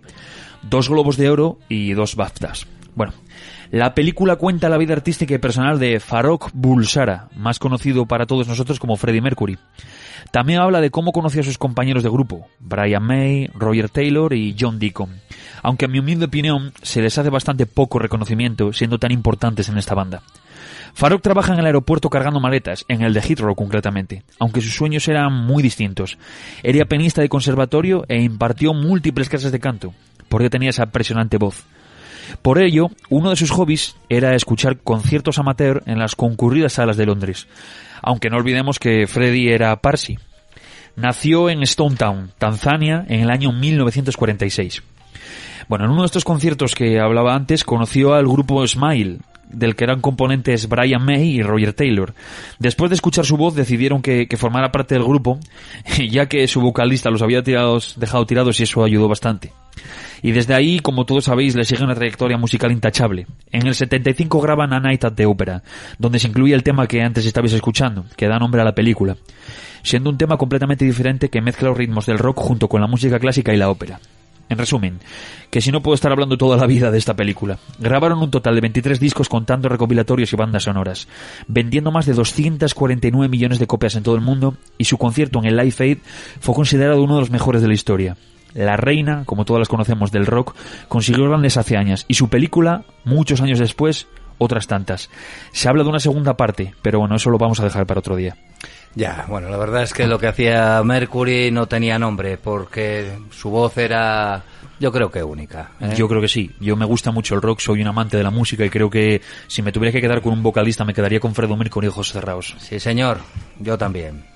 dos 0.61 0.89
Globos 0.89 1.17
de 1.17 1.31
Oro 1.31 1.57
y 1.69 1.93
dos 1.93 2.15
BAFTAs. 2.15 2.67
Bueno, 2.93 3.13
la 3.73 3.95
película 3.95 4.35
cuenta 4.35 4.69
la 4.69 4.77
vida 4.77 4.93
artística 4.93 5.33
y 5.33 5.39
personal 5.39 5.79
de 5.79 5.99
Farrokh 5.99 6.51
Bulsara, 6.53 7.29
más 7.35 7.57
conocido 7.57 8.05
para 8.05 8.27
todos 8.27 8.47
nosotros 8.47 8.77
como 8.77 8.97
Freddie 8.97 9.23
Mercury. 9.23 9.57
También 10.29 10.59
habla 10.59 10.79
de 10.79 10.91
cómo 10.91 11.11
conoció 11.11 11.41
a 11.41 11.43
sus 11.43 11.57
compañeros 11.57 12.03
de 12.03 12.09
grupo, 12.11 12.45
Brian 12.59 13.01
May, 13.01 13.47
Roger 13.55 13.89
Taylor 13.89 14.31
y 14.33 14.55
John 14.59 14.77
Deacon, 14.77 15.09
aunque 15.63 15.85
en 15.85 15.91
mi 15.91 15.97
humilde 15.97 16.25
opinión 16.25 16.71
se 16.83 17.01
les 17.01 17.17
hace 17.17 17.31
bastante 17.31 17.65
poco 17.65 17.97
reconocimiento 17.97 18.73
siendo 18.73 18.99
tan 18.99 19.11
importantes 19.11 19.67
en 19.69 19.79
esta 19.79 19.95
banda. 19.95 20.21
Farrokh 20.93 21.23
trabaja 21.23 21.53
en 21.53 21.59
el 21.59 21.65
aeropuerto 21.65 22.11
cargando 22.11 22.39
maletas, 22.39 22.85
en 22.89 23.01
el 23.01 23.15
de 23.15 23.21
Heathrow 23.21 23.55
concretamente, 23.55 24.21
aunque 24.37 24.61
sus 24.61 24.75
sueños 24.75 25.07
eran 25.07 25.33
muy 25.33 25.63
distintos. 25.63 26.19
Era 26.61 26.85
pianista 26.85 27.21
de 27.23 27.29
conservatorio 27.29 28.05
e 28.07 28.21
impartió 28.21 28.75
múltiples 28.75 29.29
clases 29.29 29.51
de 29.51 29.59
canto, 29.59 29.95
porque 30.29 30.51
tenía 30.51 30.69
esa 30.69 30.83
impresionante 30.83 31.37
voz. 31.37 31.65
Por 32.41 32.61
ello, 32.61 32.89
uno 33.09 33.29
de 33.29 33.35
sus 33.35 33.51
hobbies 33.51 33.95
era 34.09 34.35
escuchar 34.35 34.77
conciertos 34.77 35.39
amateur 35.39 35.83
en 35.85 35.99
las 35.99 36.15
concurridas 36.15 36.73
salas 36.73 36.97
de 36.97 37.05
Londres, 37.05 37.47
aunque 38.01 38.29
no 38.29 38.37
olvidemos 38.37 38.79
que 38.79 39.07
Freddie 39.07 39.53
era 39.53 39.75
Parsi. 39.81 40.17
Nació 40.95 41.49
en 41.49 41.63
Stone 41.63 41.95
Town, 41.95 42.31
Tanzania, 42.37 43.05
en 43.07 43.21
el 43.21 43.31
año 43.31 43.51
1946. 43.51 44.83
Bueno, 45.67 45.85
en 45.85 45.91
uno 45.91 46.01
de 46.01 46.07
estos 46.07 46.23
conciertos 46.23 46.75
que 46.75 46.99
hablaba 46.99 47.33
antes 47.33 47.63
conoció 47.63 48.13
al 48.13 48.27
grupo 48.27 48.65
Smile, 48.67 49.19
del 49.49 49.75
que 49.75 49.85
eran 49.85 50.01
componentes 50.01 50.67
Brian 50.67 51.03
May 51.03 51.29
y 51.29 51.41
Roger 51.41 51.73
Taylor. 51.73 52.13
Después 52.59 52.89
de 52.89 52.95
escuchar 52.95 53.25
su 53.25 53.37
voz 53.37 53.55
decidieron 53.55 54.01
que, 54.01 54.27
que 54.27 54.37
formara 54.37 54.71
parte 54.71 54.95
del 54.95 55.03
grupo, 55.03 55.39
ya 56.09 56.27
que 56.27 56.47
su 56.47 56.61
vocalista 56.61 57.09
los 57.09 57.21
había 57.21 57.43
tirados, 57.43 57.93
dejado 57.97 58.25
tirados 58.25 58.59
y 58.59 58.63
eso 58.63 58.83
ayudó 58.83 59.07
bastante. 59.07 59.53
Y 60.23 60.31
desde 60.31 60.55
ahí, 60.55 60.79
como 60.79 61.05
todos 61.05 61.25
sabéis, 61.25 61.53
le 61.53 61.65
sigue 61.65 61.83
una 61.83 61.95
trayectoria 61.95 62.37
musical 62.37 62.71
intachable. 62.71 63.27
En 63.51 63.67
el 63.67 63.75
75 63.75 64.39
graban 64.39 64.71
A 64.71 64.79
Night 64.79 65.03
at 65.03 65.13
the 65.13 65.25
Opera, 65.25 65.61
donde 65.99 66.17
se 66.17 66.29
incluye 66.29 66.55
el 66.55 66.63
tema 66.63 66.87
que 66.87 67.03
antes 67.03 67.25
estabais 67.25 67.51
escuchando, 67.51 68.05
que 68.15 68.29
da 68.29 68.39
nombre 68.39 68.61
a 68.61 68.65
la 68.65 68.73
película, 68.73 69.17
siendo 69.83 70.09
un 70.09 70.17
tema 70.17 70.37
completamente 70.37 70.85
diferente 70.85 71.29
que 71.29 71.41
mezcla 71.41 71.67
los 71.67 71.77
ritmos 71.77 72.05
del 72.05 72.19
rock 72.19 72.39
junto 72.39 72.69
con 72.69 72.79
la 72.79 72.87
música 72.87 73.19
clásica 73.19 73.53
y 73.53 73.57
la 73.57 73.69
ópera. 73.69 73.99
En 74.47 74.57
resumen, 74.57 74.99
que 75.49 75.59
si 75.61 75.71
no 75.71 75.81
puedo 75.81 75.95
estar 75.95 76.11
hablando 76.11 76.37
toda 76.37 76.55
la 76.55 76.67
vida 76.67 76.89
de 76.89 76.97
esta 76.97 77.15
película. 77.15 77.57
Grabaron 77.79 78.21
un 78.21 78.31
total 78.31 78.55
de 78.55 78.61
23 78.61 78.99
discos 78.99 79.27
contando 79.27 79.67
recopilatorios 79.67 80.31
y 80.31 80.35
bandas 80.37 80.63
sonoras, 80.63 81.07
vendiendo 81.47 81.91
más 81.91 82.05
de 82.05 82.13
249 82.13 83.27
millones 83.27 83.59
de 83.59 83.67
copias 83.67 83.95
en 83.95 84.03
todo 84.03 84.15
el 84.15 84.21
mundo 84.21 84.55
y 84.77 84.85
su 84.85 84.97
concierto 84.97 85.39
en 85.39 85.45
el 85.45 85.57
Live 85.57 85.75
Aid 85.79 85.97
fue 86.39 86.55
considerado 86.55 87.03
uno 87.03 87.15
de 87.15 87.21
los 87.21 87.31
mejores 87.31 87.61
de 87.61 87.67
la 87.67 87.73
historia. 87.73 88.15
La 88.53 88.77
reina, 88.77 89.23
como 89.25 89.45
todas 89.45 89.59
las 89.59 89.69
conocemos 89.69 90.11
del 90.11 90.25
rock, 90.25 90.55
consiguió 90.87 91.27
grandes 91.27 91.57
hazañas 91.57 92.05
y 92.07 92.13
su 92.13 92.29
película, 92.29 92.83
muchos 93.03 93.41
años 93.41 93.59
después, 93.59 94.07
otras 94.37 94.67
tantas. 94.67 95.09
Se 95.51 95.69
habla 95.69 95.83
de 95.83 95.89
una 95.89 95.99
segunda 95.99 96.37
parte, 96.37 96.73
pero 96.81 96.99
bueno, 96.99 97.15
eso 97.15 97.29
lo 97.29 97.37
vamos 97.37 97.59
a 97.59 97.63
dejar 97.63 97.85
para 97.85 97.99
otro 97.99 98.15
día. 98.15 98.35
Ya, 98.95 99.25
bueno, 99.27 99.49
la 99.49 99.57
verdad 99.57 99.81
es 99.81 99.91
que 99.91 100.05
lo 100.05 100.19
que 100.19 100.27
hacía 100.27 100.81
Mercury 100.83 101.49
no 101.49 101.65
tenía 101.65 101.97
nombre, 101.97 102.37
porque 102.37 103.17
su 103.31 103.49
voz 103.49 103.75
era, 103.77 104.43
yo 104.79 104.91
creo 104.91 105.09
que 105.09 105.23
única. 105.23 105.71
¿eh? 105.79 105.93
Yo 105.97 106.07
creo 106.07 106.21
que 106.21 106.27
sí. 106.27 106.51
Yo 106.59 106.75
me 106.75 106.85
gusta 106.85 107.09
mucho 107.11 107.33
el 107.33 107.41
rock, 107.41 107.59
soy 107.59 107.81
un 107.81 107.87
amante 107.87 108.17
de 108.17 108.23
la 108.23 108.29
música 108.29 108.63
y 108.63 108.69
creo 108.69 108.91
que 108.91 109.21
si 109.47 109.63
me 109.63 109.71
tuviera 109.71 109.91
que 109.91 110.01
quedar 110.01 110.21
con 110.21 110.33
un 110.33 110.43
vocalista 110.43 110.85
me 110.85 110.93
quedaría 110.93 111.19
con 111.19 111.33
Fredo 111.33 111.57
Mercury 111.57 111.87
y 111.87 111.89
ojos 111.89 112.11
cerrados. 112.11 112.55
Sí, 112.59 112.79
señor, 112.79 113.17
yo 113.59 113.79
también. 113.79 114.32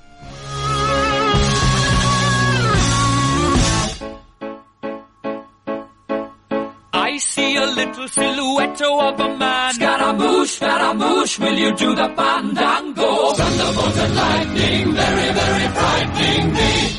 Little 7.88 8.08
silhouette 8.08 8.82
of 8.82 9.20
a 9.20 9.38
man. 9.38 9.74
Scaramouche, 9.74 10.52
Scaramouche, 10.56 11.40
will 11.40 11.58
you 11.58 11.76
do 11.76 11.96
the 11.96 12.10
fandango? 12.16 13.34
Thunderbolt 13.34 13.98
and 13.98 14.16
lightning, 14.16 14.94
very, 14.94 15.34
very 15.34 15.68
frightening 15.78 16.54
me. 16.54 16.98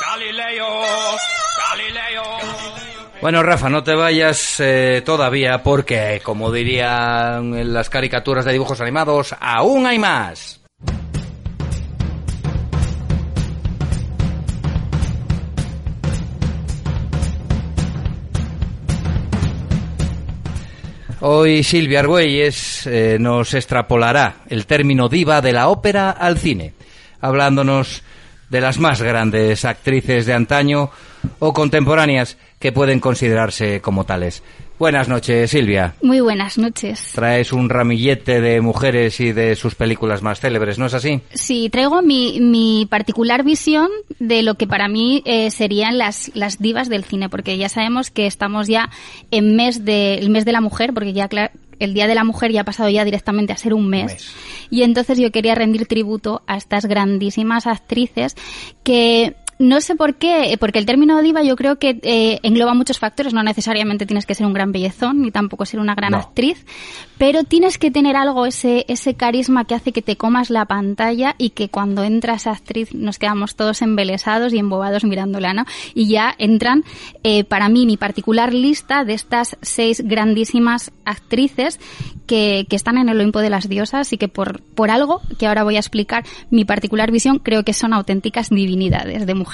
Galileo, 0.00 0.68
Galileo. 1.58 2.22
Bueno, 3.20 3.42
Rafa, 3.42 3.68
no 3.68 3.82
te 3.84 3.94
vayas 3.94 4.58
eh, 4.60 5.02
todavía 5.04 5.62
porque, 5.62 6.20
como 6.24 6.50
dirían 6.50 7.54
en 7.54 7.72
las 7.72 7.88
caricaturas 7.88 8.44
de 8.44 8.52
dibujos 8.52 8.80
animados, 8.80 9.34
aún 9.40 9.86
hay 9.86 9.98
más. 9.98 10.61
Hoy 21.24 21.62
Silvia 21.62 22.00
Argüelles 22.00 22.84
eh, 22.84 23.16
nos 23.20 23.54
extrapolará 23.54 24.38
el 24.48 24.66
término 24.66 25.08
diva 25.08 25.40
de 25.40 25.52
la 25.52 25.68
ópera 25.68 26.10
al 26.10 26.36
cine, 26.36 26.72
hablándonos 27.20 28.02
de 28.50 28.60
las 28.60 28.80
más 28.80 29.00
grandes 29.00 29.64
actrices 29.64 30.26
de 30.26 30.34
antaño 30.34 30.90
o 31.38 31.52
contemporáneas 31.52 32.38
que 32.58 32.72
pueden 32.72 32.98
considerarse 32.98 33.80
como 33.80 34.02
tales. 34.02 34.42
Buenas 34.82 35.08
noches, 35.08 35.48
Silvia. 35.48 35.94
Muy 36.02 36.20
buenas 36.20 36.58
noches. 36.58 37.12
Traes 37.14 37.52
un 37.52 37.68
ramillete 37.68 38.40
de 38.40 38.60
mujeres 38.60 39.20
y 39.20 39.30
de 39.30 39.54
sus 39.54 39.76
películas 39.76 40.22
más 40.22 40.40
célebres, 40.40 40.76
¿no 40.76 40.86
es 40.86 40.94
así? 40.94 41.20
Sí, 41.32 41.70
traigo 41.70 42.02
mi, 42.02 42.40
mi 42.40 42.88
particular 42.90 43.44
visión 43.44 43.86
de 44.18 44.42
lo 44.42 44.56
que 44.56 44.66
para 44.66 44.88
mí 44.88 45.22
eh, 45.24 45.52
serían 45.52 45.98
las, 45.98 46.32
las 46.34 46.58
divas 46.58 46.88
del 46.88 47.04
cine, 47.04 47.28
porque 47.28 47.56
ya 47.58 47.68
sabemos 47.68 48.10
que 48.10 48.26
estamos 48.26 48.66
ya 48.66 48.90
en 49.30 49.54
mes 49.54 49.84
de, 49.84 50.14
el 50.14 50.30
mes 50.30 50.44
de 50.44 50.50
la 50.50 50.60
mujer, 50.60 50.92
porque 50.92 51.12
ya 51.12 51.28
el 51.78 51.94
Día 51.94 52.08
de 52.08 52.16
la 52.16 52.24
Mujer 52.24 52.50
ya 52.50 52.62
ha 52.62 52.64
pasado 52.64 52.88
ya 52.88 53.04
directamente 53.04 53.52
a 53.52 53.56
ser 53.58 53.74
un 53.74 53.88
mes. 53.88 54.06
mes. 54.06 54.34
Y 54.68 54.82
entonces 54.82 55.16
yo 55.16 55.30
quería 55.30 55.54
rendir 55.54 55.86
tributo 55.86 56.42
a 56.48 56.56
estas 56.56 56.86
grandísimas 56.86 57.68
actrices 57.68 58.34
que 58.82 59.36
no 59.62 59.80
sé 59.80 59.94
por 59.94 60.16
qué, 60.16 60.56
porque 60.58 60.80
el 60.80 60.86
término 60.86 61.22
diva 61.22 61.42
yo 61.44 61.54
creo 61.54 61.78
que 61.78 62.00
eh, 62.02 62.40
engloba 62.42 62.74
muchos 62.74 62.98
factores. 62.98 63.32
No 63.32 63.44
necesariamente 63.44 64.06
tienes 64.06 64.26
que 64.26 64.34
ser 64.34 64.44
un 64.44 64.52
gran 64.52 64.72
bellezón 64.72 65.22
ni 65.22 65.30
tampoco 65.30 65.64
ser 65.64 65.78
una 65.78 65.94
gran 65.94 66.10
No. 66.10 66.18
actriz, 66.18 66.66
pero 67.16 67.44
tienes 67.44 67.78
que 67.78 67.92
tener 67.92 68.16
algo, 68.16 68.44
ese, 68.44 68.84
ese 68.88 69.14
carisma 69.14 69.64
que 69.64 69.76
hace 69.76 69.92
que 69.92 70.02
te 70.02 70.16
comas 70.16 70.50
la 70.50 70.64
pantalla 70.64 71.36
y 71.38 71.50
que 71.50 71.68
cuando 71.68 72.02
entra 72.02 72.34
esa 72.34 72.50
actriz 72.50 72.92
nos 72.92 73.20
quedamos 73.20 73.54
todos 73.54 73.82
embelesados 73.82 74.52
y 74.52 74.58
embobados 74.58 75.04
mirándola, 75.04 75.54
¿no? 75.54 75.64
Y 75.94 76.08
ya 76.08 76.34
entran, 76.38 76.82
eh, 77.22 77.44
para 77.44 77.68
mí, 77.68 77.86
mi 77.86 77.96
particular 77.96 78.52
lista 78.52 79.04
de 79.04 79.14
estas 79.14 79.56
seis 79.62 80.02
grandísimas 80.04 80.90
actrices 81.04 81.78
que, 82.26 82.66
que 82.68 82.74
están 82.74 82.98
en 82.98 83.08
el 83.08 83.20
Olimpo 83.20 83.38
de 83.38 83.50
las 83.50 83.68
diosas 83.68 84.12
y 84.12 84.18
que 84.18 84.26
por, 84.26 84.60
por 84.60 84.90
algo 84.90 85.20
que 85.38 85.46
ahora 85.46 85.62
voy 85.62 85.76
a 85.76 85.80
explicar 85.80 86.24
mi 86.50 86.64
particular 86.64 87.12
visión 87.12 87.38
creo 87.38 87.62
que 87.62 87.74
son 87.74 87.92
auténticas 87.92 88.50
divinidades 88.50 89.24
de 89.24 89.34
mujeres. 89.34 89.51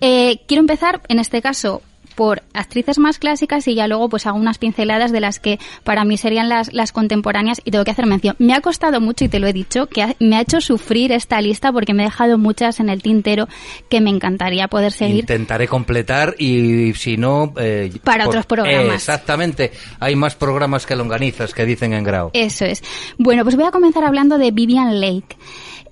Eh, 0.00 0.40
quiero 0.46 0.60
empezar, 0.60 1.00
en 1.08 1.18
este 1.18 1.42
caso, 1.42 1.82
por 2.14 2.42
actrices 2.52 2.98
más 2.98 3.18
clásicas 3.18 3.66
y 3.68 3.74
ya 3.74 3.88
luego 3.88 4.08
pues 4.08 4.26
hago 4.26 4.38
unas 4.38 4.58
pinceladas 4.58 5.12
de 5.12 5.20
las 5.20 5.40
que 5.40 5.58
para 5.84 6.04
mí 6.04 6.16
serían 6.16 6.48
las, 6.48 6.72
las 6.72 6.92
contemporáneas 6.92 7.60
y 7.64 7.70
tengo 7.70 7.84
que 7.84 7.90
hacer 7.90 8.06
mención. 8.06 8.36
Me 8.38 8.54
ha 8.54 8.60
costado 8.60 9.00
mucho 9.00 9.24
y 9.24 9.28
te 9.28 9.38
lo 9.38 9.46
he 9.46 9.52
dicho, 9.52 9.86
que 9.86 10.16
me 10.20 10.36
ha 10.36 10.40
hecho 10.40 10.60
sufrir 10.60 11.12
esta 11.12 11.40
lista 11.40 11.72
porque 11.72 11.94
me 11.94 12.02
he 12.02 12.06
dejado 12.06 12.38
muchas 12.38 12.80
en 12.80 12.88
el 12.88 13.02
tintero 13.02 13.48
que 13.88 14.00
me 14.00 14.10
encantaría 14.10 14.68
poder 14.68 14.92
seguir. 14.92 15.20
Intentaré 15.20 15.66
completar 15.66 16.34
y 16.38 16.92
si 16.94 17.16
no... 17.16 17.52
Eh, 17.58 17.92
para 18.04 18.26
otros 18.26 18.46
programas. 18.46 18.94
exactamente. 18.94 19.72
Hay 20.00 20.16
más 20.16 20.34
programas 20.34 20.86
que 20.86 20.96
longanizas 20.96 21.54
que 21.54 21.64
dicen 21.64 21.92
en 21.92 22.04
grau. 22.04 22.30
Eso 22.32 22.64
es. 22.64 22.82
Bueno, 23.18 23.44
pues 23.44 23.56
voy 23.56 23.64
a 23.64 23.70
comenzar 23.70 24.04
hablando 24.04 24.38
de 24.38 24.50
Vivian 24.50 25.00
Lake, 25.00 25.36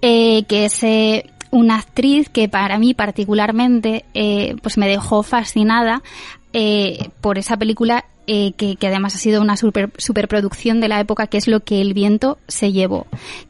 eh, 0.02 0.44
que 0.48 0.66
es... 0.66 0.83
Eh, 0.83 1.29
una 1.50 1.76
actriz 1.76 2.28
que 2.28 2.48
para 2.48 2.78
mí 2.78 2.94
particularmente 2.94 4.04
eh, 4.14 4.56
pues 4.62 4.78
me 4.78 4.88
dejó 4.88 5.22
fascinada 5.22 6.02
eh, 6.52 7.10
por 7.20 7.38
esa 7.38 7.56
película 7.56 8.04
eh, 8.26 8.52
que, 8.52 8.76
además 8.86 9.14
ha 9.14 9.18
sido 9.18 9.40
una 9.40 9.56
super, 9.56 9.90
superproducción 9.96 10.80
de 10.80 10.88
la 10.88 11.00
época 11.00 11.26
que 11.26 11.38
es 11.38 11.48
lo 11.48 11.60
que 11.60 11.80
el 11.80 11.94
viento 11.94 12.38
se 12.46 12.72
llevó 12.72 13.06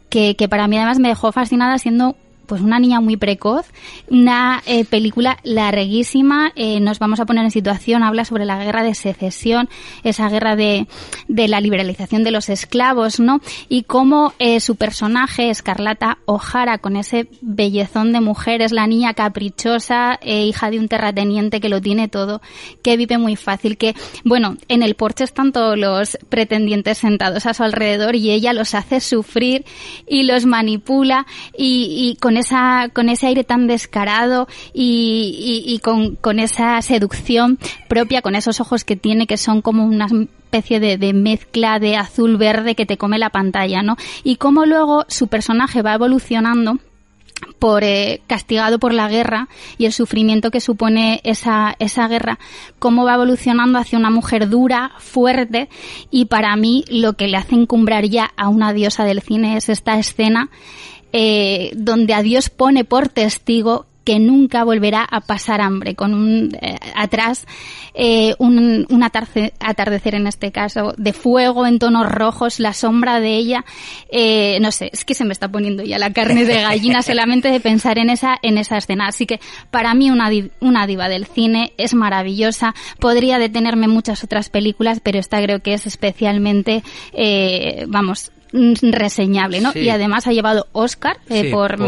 que, 0.09 0.37
que 0.37 0.49
para 0.49 0.67
mí 0.69 0.77
además 0.77 0.99
me 0.99 1.09
dejó 1.09 1.33
fascinada 1.33 1.77
siendo 1.79 2.17
pues 2.51 2.63
una 2.63 2.81
niña 2.81 3.01
muy 3.01 3.17
precoz, 3.17 3.65
una 4.09 4.61
eh, 4.67 4.85
película 4.85 5.39
larguísima, 5.45 6.51
eh, 6.57 6.81
nos 6.81 6.99
vamos 6.99 7.21
a 7.21 7.25
poner 7.25 7.45
en 7.45 7.53
situación, 7.53 8.03
habla 8.03 8.25
sobre 8.25 8.45
la 8.45 8.65
guerra 8.65 8.83
de 8.83 8.97
secesión, 8.97 9.69
esa 10.03 10.29
guerra 10.29 10.57
de, 10.57 10.89
de 11.29 11.47
la 11.47 11.61
liberalización 11.61 12.25
de 12.25 12.33
los 12.33 12.49
esclavos, 12.49 13.21
¿no? 13.21 13.41
Y 13.69 13.85
cómo 13.85 14.33
eh, 14.41 14.59
su 14.59 14.75
personaje, 14.75 15.49
Escarlata 15.49 16.19
O'Hara, 16.25 16.79
con 16.79 16.97
ese 16.97 17.29
bellezón 17.41 18.13
de 18.13 18.21
mujer, 18.21 18.63
es 18.63 18.73
la 18.73 18.89
niña 18.89 19.15
caprichosa, 19.15 20.19
hija 20.21 20.73
de 20.73 20.81
un 20.81 20.89
terrateniente 20.89 21.61
que 21.61 21.69
lo 21.69 21.81
tiene 21.81 22.09
todo, 22.09 22.43
que 22.83 22.97
vive 22.97 23.17
muy 23.17 23.37
fácil, 23.37 23.77
que, 23.77 23.95
bueno, 24.25 24.57
en 24.67 24.83
el 24.83 24.97
porche 24.97 25.23
están 25.23 25.53
todos 25.53 25.79
los 25.79 26.19
pretendientes 26.29 26.99
sentados 26.99 27.47
a 27.47 27.55
su 27.55 27.63
alrededor 27.63 28.17
y 28.17 28.33
ella 28.33 28.53
los 28.53 28.75
hace 28.75 28.99
sufrir 28.99 29.65
y 30.09 30.25
los 30.25 30.47
manipula 30.47 31.29
y, 31.57 32.11
y 32.11 32.17
con 32.17 32.40
esa, 32.41 32.89
con 32.93 33.09
ese 33.09 33.29
aire 33.29 33.45
tan 33.45 33.67
descarado 33.67 34.49
y, 34.73 35.81
con, 35.83 36.39
esa 36.39 36.81
seducción 36.83 37.59
propia, 37.89 38.23
con 38.23 38.35
esos 38.35 38.61
ojos 38.61 38.85
que 38.85 38.97
tiene 38.97 39.27
que 39.27 39.37
son 39.37 39.63
como 39.63 39.85
una 39.85 40.07
especie 40.07 40.81
de, 40.81 41.13
mezcla 41.13 41.79
de 41.79 41.97
azul 41.97 42.37
verde 42.37 42.75
que 42.75 42.87
te 42.87 42.97
come 42.97 43.19
la 43.19 43.31
pantalla, 43.31 43.83
¿no? 43.83 43.97
Y 44.25 44.37
cómo 44.37 44.67
luego 44.67 45.05
su 45.09 45.29
personaje 45.29 45.83
va 45.83 45.95
evolucionando 45.95 46.79
por 47.59 47.85
eh, 47.85 48.21
castigado 48.27 48.79
por 48.79 48.93
la 48.93 49.09
guerra 49.09 49.49
y 49.79 49.87
el 49.87 49.93
sufrimiento 49.93 50.51
que 50.51 50.61
supone 50.61 51.21
esa, 51.25 51.75
esa 51.79 52.09
guerra, 52.09 52.39
cómo 52.79 53.05
va 53.05 53.15
evolucionando 53.15 53.79
hacia 53.79 53.99
una 53.99 54.11
mujer 54.11 54.49
dura, 54.49 54.93
fuerte, 54.99 55.69
y 56.11 56.27
para 56.27 56.55
mí 56.57 56.85
lo 56.91 57.15
que 57.15 57.29
le 57.29 57.37
hace 57.37 57.55
encumbrar 57.55 58.05
ya 58.07 58.31
a 58.37 58.49
una 58.49 58.73
diosa 58.73 59.05
del 59.05 59.23
cine 59.23 59.57
es 59.57 59.69
esta 59.69 59.99
escena 59.99 60.51
eh, 61.13 61.71
donde 61.75 62.15
a 62.15 62.23
Dios 62.23 62.51
pone 62.51 62.85
por 62.85 63.09
testigo 63.09 63.87
que 64.05 64.19
nunca 64.19 64.65
volverá 64.65 65.07
a 65.09 65.21
pasar 65.21 65.61
hambre, 65.61 65.95
con 65.95 66.15
un 66.15 66.57
eh, 66.61 66.79
atrás 66.97 67.47
eh, 67.95 68.35
un, 68.39 68.87
un 68.89 69.03
atardecer 69.03 70.15
en 70.15 70.27
este 70.27 70.53
caso 70.53 70.95
de 70.97 71.13
fuego 71.13 71.67
en 71.67 71.79
tonos 71.79 72.11
rojos, 72.11 72.61
la 72.61 72.73
sombra 72.73 73.21
de 73.21 73.37
ella, 73.37 73.65
eh, 74.11 74.59
no 74.61 74.71
sé, 74.71 74.91
es 74.93 75.05
que 75.05 75.15
se 75.15 75.25
me 75.25 75.33
está 75.33 75.49
poniendo 75.49 75.83
ya 75.83 75.99
la 75.99 76.13
carne 76.13 76.45
de 76.45 76.63
gallina 76.63 77.03
solamente 77.05 77.51
de 77.51 77.61
pensar 77.61 77.99
en 77.99 78.11
esa 78.11 78.37
en 78.43 78.59
esa 78.59 78.79
escena. 78.79 79.09
Así 79.09 79.27
que 79.27 79.41
para 79.71 79.95
mí 79.95 80.11
una, 80.11 80.31
una 80.61 80.87
diva 80.87 81.09
del 81.09 81.27
cine 81.27 81.73
es 81.77 81.95
maravillosa. 81.95 82.75
Podría 82.99 83.39
detenerme 83.39 83.89
muchas 83.89 84.25
otras 84.25 84.49
películas, 84.49 85.01
pero 85.01 85.19
esta 85.19 85.43
creo 85.43 85.61
que 85.61 85.75
es 85.75 85.87
especialmente, 85.87 86.83
eh, 87.13 87.85
vamos, 87.89 88.33
reseñable, 88.53 89.61
¿no? 89.61 89.73
Y 89.75 89.89
además 89.89 90.27
ha 90.27 90.33
llevado 90.33 90.67
Oscar, 90.73 91.19
eh, 91.29 91.51
por, 91.51 91.79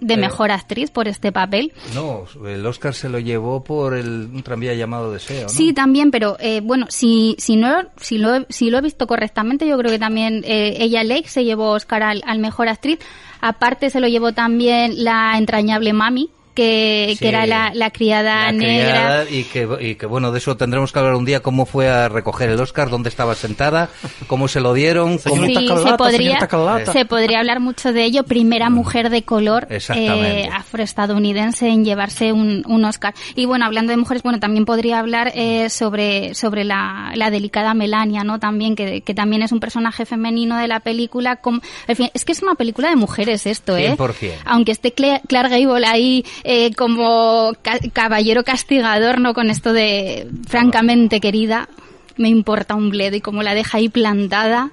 de 0.00 0.14
eh, 0.14 0.16
mejor 0.16 0.50
actriz 0.50 0.90
por 0.90 1.08
este 1.08 1.32
papel. 1.32 1.72
No, 1.94 2.24
el 2.46 2.64
Oscar 2.66 2.94
se 2.94 3.08
lo 3.08 3.18
llevó 3.18 3.64
por 3.64 3.94
el, 3.94 4.28
un 4.32 4.42
tranvía 4.42 4.74
llamado 4.74 5.12
Deseo. 5.12 5.44
¿no? 5.44 5.48
Sí, 5.48 5.72
también, 5.72 6.10
pero 6.10 6.36
eh, 6.40 6.60
bueno, 6.62 6.86
si, 6.88 7.36
si, 7.38 7.56
no, 7.56 7.86
si, 8.00 8.18
lo, 8.18 8.46
si 8.48 8.70
lo 8.70 8.78
he 8.78 8.82
visto 8.82 9.06
correctamente, 9.06 9.66
yo 9.66 9.76
creo 9.78 9.90
que 9.90 9.98
también 9.98 10.42
ella, 10.44 11.02
Lake, 11.04 11.28
se 11.28 11.44
llevó 11.44 11.70
Oscar 11.70 12.02
al, 12.02 12.22
al 12.26 12.38
mejor 12.38 12.68
actriz. 12.68 12.98
Aparte 13.40 13.90
se 13.90 13.98
lo 13.98 14.06
llevó 14.06 14.32
también 14.32 15.02
la 15.02 15.36
entrañable 15.36 15.92
Mami, 15.92 16.30
que, 16.54 17.16
que 17.18 17.28
era 17.28 17.46
la, 17.46 17.72
la 17.74 17.90
criada 17.90 18.50
negra. 18.52 19.24
y, 19.30 19.44
que, 19.44 19.68
y 19.80 19.94
que, 19.94 20.06
bueno, 20.06 20.32
de 20.32 20.38
eso 20.38 20.56
tendremos 20.56 20.92
que 20.92 20.98
hablar 20.98 21.14
un 21.14 21.24
día, 21.24 21.40
cómo 21.40 21.66
fue 21.66 21.88
a 21.88 22.08
recoger 22.08 22.50
el 22.50 22.60
Oscar, 22.60 22.90
dónde 22.90 23.08
estaba 23.08 23.34
sentada, 23.34 23.88
cómo 24.26 24.48
se 24.48 24.60
lo 24.60 24.74
dieron. 24.74 25.18
Cómo... 25.18 25.46
Sí, 25.46 25.54
se, 25.54 25.96
podría, 25.96 26.48
se 26.92 27.04
podría 27.04 27.38
hablar 27.40 27.60
mucho 27.60 27.92
de 27.92 28.04
ello. 28.04 28.24
Primera 28.24 28.70
mm. 28.70 28.74
mujer 28.74 29.10
de 29.10 29.22
color 29.22 29.66
eh, 29.70 30.48
afroestadounidense 30.52 31.68
en 31.68 31.84
llevarse 31.84 32.32
un, 32.32 32.62
un, 32.66 32.84
Oscar. 32.84 33.14
Y 33.34 33.46
bueno, 33.46 33.64
hablando 33.64 33.90
de 33.90 33.96
mujeres, 33.96 34.22
bueno, 34.22 34.40
también 34.40 34.64
podría 34.64 34.98
hablar 34.98 35.32
eh, 35.34 35.70
sobre, 35.70 36.34
sobre 36.34 36.64
la, 36.64 37.12
la, 37.14 37.30
delicada 37.30 37.74
Melania, 37.74 38.24
¿no? 38.24 38.38
También, 38.38 38.76
que, 38.76 39.00
que, 39.00 39.14
también 39.14 39.42
es 39.42 39.52
un 39.52 39.60
personaje 39.60 40.04
femenino 40.04 40.58
de 40.58 40.68
la 40.68 40.80
película. 40.80 41.36
Como, 41.36 41.60
en 41.86 41.96
fin, 41.96 42.10
es 42.12 42.24
que 42.24 42.32
es 42.32 42.42
una 42.42 42.54
película 42.54 42.90
de 42.90 42.96
mujeres 42.96 43.46
esto, 43.46 43.76
¿eh? 43.76 43.96
100%. 43.96 44.32
Aunque 44.44 44.72
esté 44.72 44.92
Clark 44.92 45.50
Gable 45.50 45.86
ahí 45.86 46.24
eh, 46.44 46.72
como 46.74 47.52
caballero 47.92 48.44
castigador, 48.44 49.20
¿no? 49.20 49.34
Con 49.34 49.50
esto 49.50 49.72
de, 49.72 50.28
francamente, 50.48 51.20
querida, 51.20 51.68
me 52.16 52.28
importa 52.28 52.74
un 52.74 52.90
bledo 52.90 53.16
y 53.16 53.20
como 53.20 53.42
la 53.42 53.54
deja 53.54 53.78
ahí 53.78 53.88
plantada. 53.88 54.72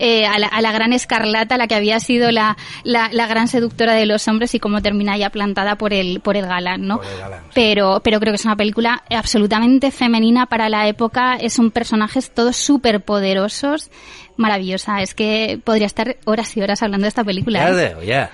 Eh, 0.00 0.26
a, 0.26 0.38
la, 0.38 0.70
gran 0.70 0.92
escarlata, 0.92 1.56
la 1.56 1.66
que 1.66 1.74
había 1.74 1.98
sido 1.98 2.30
la, 2.30 2.56
la, 2.84 3.26
gran 3.26 3.48
seductora 3.48 3.94
de 3.94 4.06
los 4.06 4.28
hombres 4.28 4.54
y 4.54 4.60
como 4.60 4.80
termina 4.80 5.16
ya 5.16 5.30
plantada 5.30 5.74
por 5.74 5.92
el, 5.92 6.20
por 6.20 6.36
el 6.36 6.46
galán, 6.46 6.86
¿no? 6.86 7.00
pero, 7.52 8.00
pero 8.04 8.20
creo 8.20 8.30
que 8.32 8.36
es 8.36 8.44
una 8.44 8.54
película 8.54 9.02
absolutamente 9.10 9.90
femenina 9.90 10.46
para 10.46 10.68
la 10.68 10.86
época, 10.86 11.34
es 11.34 11.58
un 11.58 11.72
personajes 11.72 12.30
todos 12.30 12.54
súper 12.54 13.00
poderosos, 13.00 13.90
maravillosa, 14.36 15.02
es 15.02 15.14
que 15.14 15.58
podría 15.64 15.86
estar 15.86 16.16
horas 16.26 16.56
y 16.56 16.62
horas 16.62 16.80
hablando 16.84 17.06
de 17.06 17.08
esta 17.08 17.24
película. 17.24 17.68
Ya, 17.68 17.82
¿eh? 17.82 17.96
ya. 18.06 18.30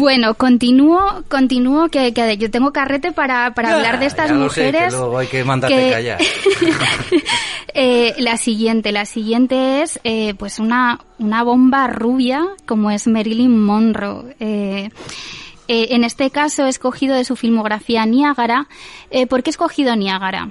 Bueno, 0.00 0.32
continúo, 0.32 1.22
continúo 1.28 1.90
que, 1.90 2.14
que 2.14 2.38
yo 2.38 2.50
tengo 2.50 2.72
carrete 2.72 3.12
para, 3.12 3.52
para 3.52 3.74
hablar 3.74 4.00
de 4.00 4.06
estas 4.06 4.32
mujeres. 4.32 4.94
Sé, 4.94 4.98
que 4.98 5.16
hay 5.18 5.26
que 5.26 5.44
mandarte 5.44 5.90
callar. 5.90 6.18
eh, 7.74 8.14
la 8.16 8.38
siguiente, 8.38 8.92
la 8.92 9.04
siguiente 9.04 9.82
es 9.82 10.00
eh, 10.02 10.32
pues 10.38 10.58
una, 10.58 11.00
una 11.18 11.42
bomba 11.42 11.86
rubia 11.86 12.46
como 12.64 12.90
es 12.90 13.06
Marilyn 13.08 13.62
Monroe. 13.62 14.34
Eh, 14.40 14.88
eh, 15.72 15.94
en 15.94 16.02
este 16.02 16.30
caso 16.30 16.64
he 16.64 16.68
escogido 16.68 17.14
de 17.14 17.24
su 17.24 17.36
filmografía 17.36 18.04
Niágara. 18.04 18.68
Eh, 19.10 19.26
¿Por 19.26 19.42
qué 19.42 19.50
he 19.50 19.52
escogido 19.52 19.94
Niágara? 19.94 20.48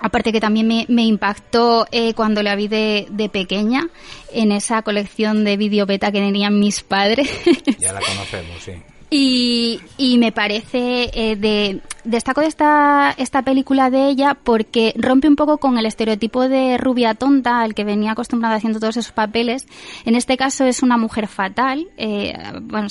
Aparte 0.00 0.32
que 0.32 0.40
también 0.40 0.66
me, 0.66 0.86
me 0.88 1.04
impactó 1.04 1.86
eh, 1.92 2.14
cuando 2.14 2.42
la 2.42 2.56
vi 2.56 2.68
de, 2.68 3.06
de, 3.10 3.28
pequeña 3.28 3.88
en 4.32 4.50
esa 4.52 4.82
colección 4.82 5.44
de 5.44 5.56
video 5.56 5.86
beta 5.86 6.10
que 6.10 6.18
tenían 6.18 6.58
mis 6.58 6.82
padres. 6.82 7.30
Ya 7.78 7.92
la 7.92 8.00
conocemos, 8.00 8.62
sí. 8.62 8.72
Y, 9.10 9.80
y 9.96 10.18
me 10.18 10.32
parece 10.32 11.10
eh, 11.14 11.36
de 11.36 11.80
destaco 12.04 12.40
esta 12.40 13.14
esta 13.16 13.42
película 13.42 13.90
de 13.90 14.08
ella 14.08 14.36
porque 14.42 14.94
rompe 14.96 15.28
un 15.28 15.36
poco 15.36 15.58
con 15.58 15.78
el 15.78 15.86
estereotipo 15.86 16.48
de 16.48 16.78
rubia 16.78 17.14
tonta 17.14 17.60
al 17.60 17.74
que 17.74 17.84
venía 17.84 18.12
acostumbrada 18.12 18.56
haciendo 18.56 18.80
todos 18.80 18.96
esos 18.96 19.12
papeles. 19.12 19.66
En 20.04 20.14
este 20.14 20.36
caso 20.36 20.64
es 20.64 20.82
una 20.82 20.96
mujer 20.96 21.28
fatal. 21.28 21.88
Eh, 21.96 22.34
bueno, 22.62 22.88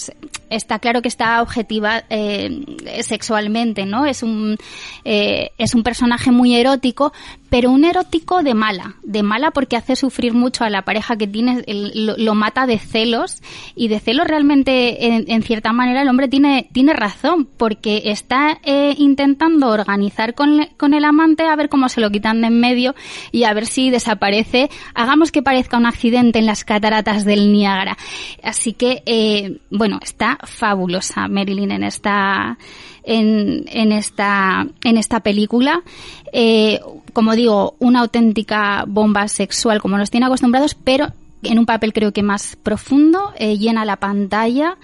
está 0.50 0.80
claro 0.80 1.02
que 1.02 1.08
está 1.08 1.42
objetiva 1.42 2.04
eh, 2.10 3.02
sexualmente, 3.02 3.86
¿no? 3.86 4.06
Es 4.06 4.24
un 4.24 4.58
eh, 5.06 5.52
es 5.58 5.76
un 5.76 5.84
personaje 5.84 6.32
muy 6.32 6.56
erótico, 6.56 7.14
pero 7.50 7.72
un 7.72 7.86
erótico 7.86 8.42
de 8.42 8.54
mala, 8.54 8.96
de 9.04 9.22
mala 9.24 9.52
porque 9.52 9.78
hace 9.78 9.96
sufrir 9.96 10.34
mucho 10.34 10.64
a 10.64 10.70
la 10.70 10.84
pareja 10.84 11.18
que 11.18 11.28
tiene, 11.28 11.64
lo, 11.68 12.34
mata 12.34 12.66
de 12.66 12.80
celos 12.80 13.42
y 13.76 13.90
de 13.90 14.00
celos 14.00 14.26
realmente 14.26 15.06
en, 15.06 15.26
en, 15.28 15.44
cierta 15.44 15.72
manera 15.72 16.02
el 16.02 16.10
hombre 16.10 16.28
tiene, 16.28 16.68
tiene 16.74 16.94
razón 16.94 17.48
porque 17.58 18.02
está 18.06 18.60
eh, 18.64 18.96
intentando 19.04 19.70
organizar 19.70 20.34
con, 20.34 20.68
con 20.78 20.94
el 20.94 21.06
amante 21.06 21.44
a 21.44 21.56
ver 21.56 21.70
cómo 21.70 21.90
se 21.90 22.02
lo 22.02 22.10
quitan 22.10 22.42
de 22.42 22.48
en 22.48 22.60
medio 22.60 22.96
y 23.32 23.44
a 23.44 23.54
ver 23.54 23.66
si 23.66 23.90
desaparece, 23.90 24.70
hagamos 24.94 25.32
que 25.32 25.42
parezca 25.42 25.78
un 25.78 25.86
accidente 25.86 26.40
en 26.40 26.46
las 26.46 26.64
cataratas 26.64 27.26
del 27.26 27.52
Niágara. 27.52 27.98
Así 28.44 28.74
que, 28.74 29.04
eh, 29.06 29.60
bueno, 29.70 30.00
está 30.02 30.38
fabulosa 30.44 31.28
Marilyn 31.28 31.72
en 31.72 31.84
esta 31.84 32.58
en, 33.04 33.66
en, 33.68 33.92
esta, 33.92 34.66
en 34.84 34.98
esta 34.98 35.20
película. 35.20 35.84
Eh, 36.32 36.80
como 37.12 37.36
digo, 37.36 37.76
una 37.80 38.00
auténtica 38.00 38.86
bomba 38.88 39.28
sexual 39.28 39.82
como 39.82 39.98
nos 39.98 40.10
tiene 40.10 40.26
acostumbrados, 40.26 40.76
pero 40.76 41.08
en 41.44 41.60
un 41.60 41.66
papel 41.66 41.94
creo 41.94 42.14
que 42.14 42.24
más 42.24 42.56
profundo, 42.56 43.34
eh, 43.38 43.58
llena 43.58 43.86
la 43.86 43.98
pantalla 43.98 44.78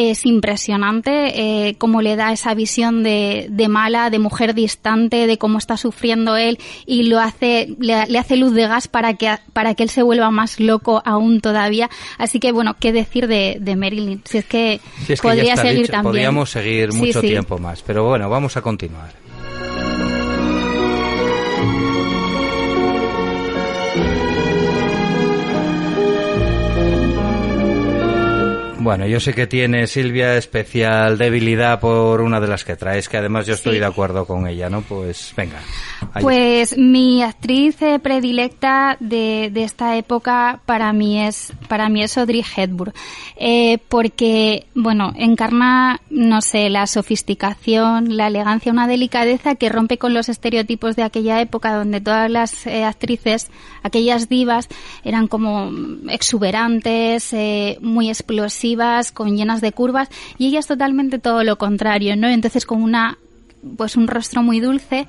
es 0.00 0.24
impresionante 0.24 1.68
eh, 1.68 1.74
cómo 1.76 2.00
le 2.00 2.16
da 2.16 2.32
esa 2.32 2.54
visión 2.54 3.02
de, 3.02 3.46
de, 3.50 3.68
mala, 3.68 4.10
de 4.10 4.18
mujer 4.18 4.54
distante, 4.54 5.26
de 5.26 5.38
cómo 5.38 5.58
está 5.58 5.76
sufriendo 5.76 6.36
él 6.36 6.58
y 6.86 7.04
lo 7.04 7.20
hace, 7.20 7.74
le, 7.78 7.94
hace 7.94 8.36
luz 8.36 8.54
de 8.54 8.66
gas 8.66 8.88
para 8.88 9.14
que, 9.14 9.36
para 9.52 9.74
que 9.74 9.82
él 9.82 9.90
se 9.90 10.02
vuelva 10.02 10.30
más 10.30 10.60
loco 10.60 11.02
aún 11.04 11.40
todavía. 11.40 11.90
Así 12.18 12.40
que 12.40 12.52
bueno, 12.52 12.76
qué 12.78 12.92
decir 12.92 13.26
de, 13.26 13.58
de 13.60 13.76
Marilyn. 13.76 14.22
Si 14.24 14.38
es 14.38 14.44
que, 14.44 14.80
si 15.06 15.12
es 15.14 15.20
que 15.20 15.28
podría 15.28 15.56
seguir 15.56 15.82
dicho, 15.82 15.92
también. 15.92 16.12
Podríamos 16.12 16.50
seguir 16.50 16.92
mucho 16.92 17.20
sí, 17.20 17.26
sí. 17.26 17.32
tiempo 17.32 17.58
más, 17.58 17.82
pero 17.82 18.04
bueno, 18.04 18.28
vamos 18.30 18.56
a 18.56 18.62
continuar. 18.62 19.29
Bueno, 28.82 29.06
yo 29.06 29.20
sé 29.20 29.34
que 29.34 29.46
tiene 29.46 29.86
Silvia 29.86 30.36
especial 30.38 31.18
debilidad 31.18 31.80
por 31.80 32.22
una 32.22 32.40
de 32.40 32.48
las 32.48 32.64
que 32.64 32.76
traes, 32.76 33.10
que 33.10 33.18
además 33.18 33.46
yo 33.46 33.52
estoy 33.52 33.74
Sí. 33.74 33.78
de 33.78 33.84
acuerdo 33.84 34.24
con 34.24 34.46
ella, 34.46 34.70
¿no? 34.70 34.80
Pues 34.80 35.34
venga. 35.36 35.58
Pues 36.22 36.78
mi 36.78 37.22
actriz 37.22 37.80
eh, 37.82 37.98
predilecta 37.98 38.96
de, 38.98 39.50
de 39.52 39.64
esta 39.64 39.98
época 39.98 40.60
para 40.64 40.94
mí 40.94 41.20
es 41.20 41.52
para 41.68 41.90
mí 41.90 42.02
es 42.02 42.16
Audrey 42.16 42.42
Hepburn 42.56 42.94
eh, 43.36 43.78
porque 43.88 44.66
bueno 44.74 45.12
encarna 45.14 46.00
no 46.08 46.40
sé 46.40 46.70
la 46.70 46.86
sofisticación 46.86 48.16
la 48.16 48.28
elegancia 48.28 48.72
una 48.72 48.88
delicadeza 48.88 49.56
que 49.56 49.68
rompe 49.68 49.98
con 49.98 50.14
los 50.14 50.30
estereotipos 50.30 50.96
de 50.96 51.02
aquella 51.02 51.40
época 51.42 51.74
donde 51.74 52.00
todas 52.00 52.30
las 52.30 52.66
eh, 52.66 52.82
actrices 52.82 53.50
aquellas 53.82 54.28
divas 54.30 54.68
eran 55.04 55.28
como 55.28 55.70
exuberantes 56.08 57.32
eh, 57.34 57.76
muy 57.82 58.08
explosivas 58.08 58.69
con 59.12 59.36
llenas 59.36 59.60
de 59.60 59.72
curvas 59.72 60.08
y 60.38 60.48
ella 60.48 60.60
es 60.60 60.66
totalmente 60.66 61.18
todo 61.18 61.44
lo 61.44 61.56
contrario 61.56 62.16
no 62.16 62.28
entonces 62.28 62.66
con 62.66 62.82
una 62.82 63.18
pues 63.76 63.96
un 63.96 64.08
rostro 64.08 64.42
muy 64.42 64.60
dulce 64.60 65.06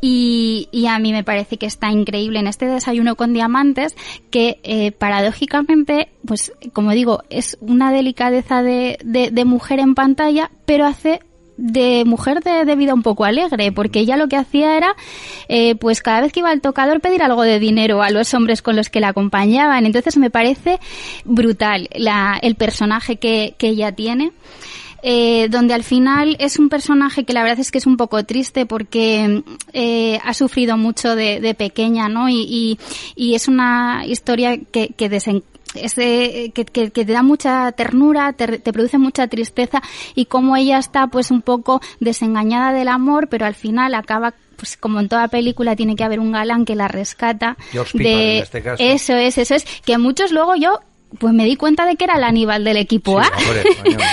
y, 0.00 0.68
a 0.88 0.98
mí 0.98 1.12
me 1.12 1.24
parece 1.24 1.56
que 1.56 1.66
está 1.66 1.90
increíble 1.90 2.38
en 2.38 2.46
este 2.46 2.66
desayuno 2.66 3.16
con 3.16 3.32
diamantes 3.32 3.94
que 4.30 4.58
eh, 4.62 4.92
paradójicamente 4.92 6.08
pues 6.26 6.52
como 6.72 6.90
digo 6.90 7.22
es 7.30 7.56
una 7.60 7.92
delicadeza 7.92 8.62
de, 8.62 8.98
de, 9.04 9.30
de 9.30 9.44
mujer 9.44 9.78
en 9.78 9.94
pantalla 9.94 10.50
pero 10.66 10.86
hace 10.86 11.20
de 11.56 12.04
mujer 12.04 12.40
de, 12.42 12.76
vida 12.76 12.94
un 12.94 13.02
poco 13.02 13.24
alegre, 13.24 13.72
porque 13.72 14.00
ella 14.00 14.16
lo 14.16 14.28
que 14.28 14.36
hacía 14.36 14.76
era, 14.76 14.94
eh, 15.48 15.74
pues 15.76 16.02
cada 16.02 16.22
vez 16.22 16.32
que 16.32 16.40
iba 16.40 16.50
al 16.50 16.60
tocador 16.60 17.00
pedir 17.00 17.22
algo 17.22 17.42
de 17.42 17.58
dinero 17.58 18.02
a 18.02 18.10
los 18.10 18.34
hombres 18.34 18.62
con 18.62 18.76
los 18.76 18.90
que 18.90 19.00
la 19.00 19.08
acompañaban. 19.08 19.86
Entonces 19.86 20.16
me 20.16 20.30
parece 20.30 20.80
brutal 21.24 21.88
la, 21.94 22.38
el 22.42 22.56
personaje 22.56 23.16
que, 23.16 23.54
que 23.58 23.68
ella 23.68 23.92
tiene. 23.92 24.32
Eh, 25.06 25.48
donde 25.50 25.74
al 25.74 25.82
final 25.82 26.34
es 26.40 26.58
un 26.58 26.70
personaje 26.70 27.24
que 27.24 27.34
la 27.34 27.42
verdad 27.42 27.60
es 27.60 27.70
que 27.70 27.76
es 27.76 27.86
un 27.86 27.98
poco 27.98 28.24
triste 28.24 28.64
porque 28.64 29.42
eh, 29.74 30.18
ha 30.24 30.32
sufrido 30.32 30.78
mucho 30.78 31.14
de, 31.14 31.54
pequeña, 31.58 32.08
¿no? 32.08 32.30
Y, 32.30 32.78
y, 33.14 33.34
es 33.34 33.46
una 33.46 34.06
historia 34.06 34.58
que, 34.72 34.94
que 34.96 35.10
es 35.74 35.94
de, 35.94 36.52
que, 36.54 36.64
que, 36.64 36.90
que, 36.90 37.04
te 37.04 37.12
da 37.12 37.22
mucha 37.22 37.72
ternura, 37.72 38.32
te, 38.32 38.58
te, 38.58 38.72
produce 38.72 38.98
mucha 38.98 39.26
tristeza 39.28 39.82
y 40.14 40.26
como 40.26 40.56
ella 40.56 40.78
está 40.78 41.06
pues 41.06 41.30
un 41.30 41.42
poco 41.42 41.80
desengañada 42.00 42.72
del 42.72 42.88
amor, 42.88 43.28
pero 43.28 43.46
al 43.46 43.54
final 43.54 43.94
acaba 43.94 44.34
pues 44.56 44.76
como 44.76 45.00
en 45.00 45.08
toda 45.08 45.28
película 45.28 45.76
tiene 45.76 45.96
que 45.96 46.04
haber 46.04 46.20
un 46.20 46.32
galán 46.32 46.64
que 46.64 46.74
la 46.74 46.88
rescata 46.88 47.56
George 47.70 47.98
Piper, 47.98 48.06
de 48.06 48.36
en 48.36 48.42
este 48.42 48.62
caso. 48.62 48.82
eso 48.82 49.16
es, 49.16 49.38
eso 49.38 49.54
es, 49.54 49.64
que 49.84 49.98
muchos 49.98 50.32
luego 50.32 50.54
yo 50.54 50.80
pues 51.18 51.32
me 51.34 51.44
di 51.44 51.56
cuenta 51.56 51.86
de 51.86 51.96
que 51.96 52.04
era 52.04 52.16
el 52.16 52.24
Aníbal 52.24 52.64
del 52.64 52.76
equipo 52.76 53.20
sí, 53.20 53.28
A. 53.30 53.38
Hombre, 53.38 53.64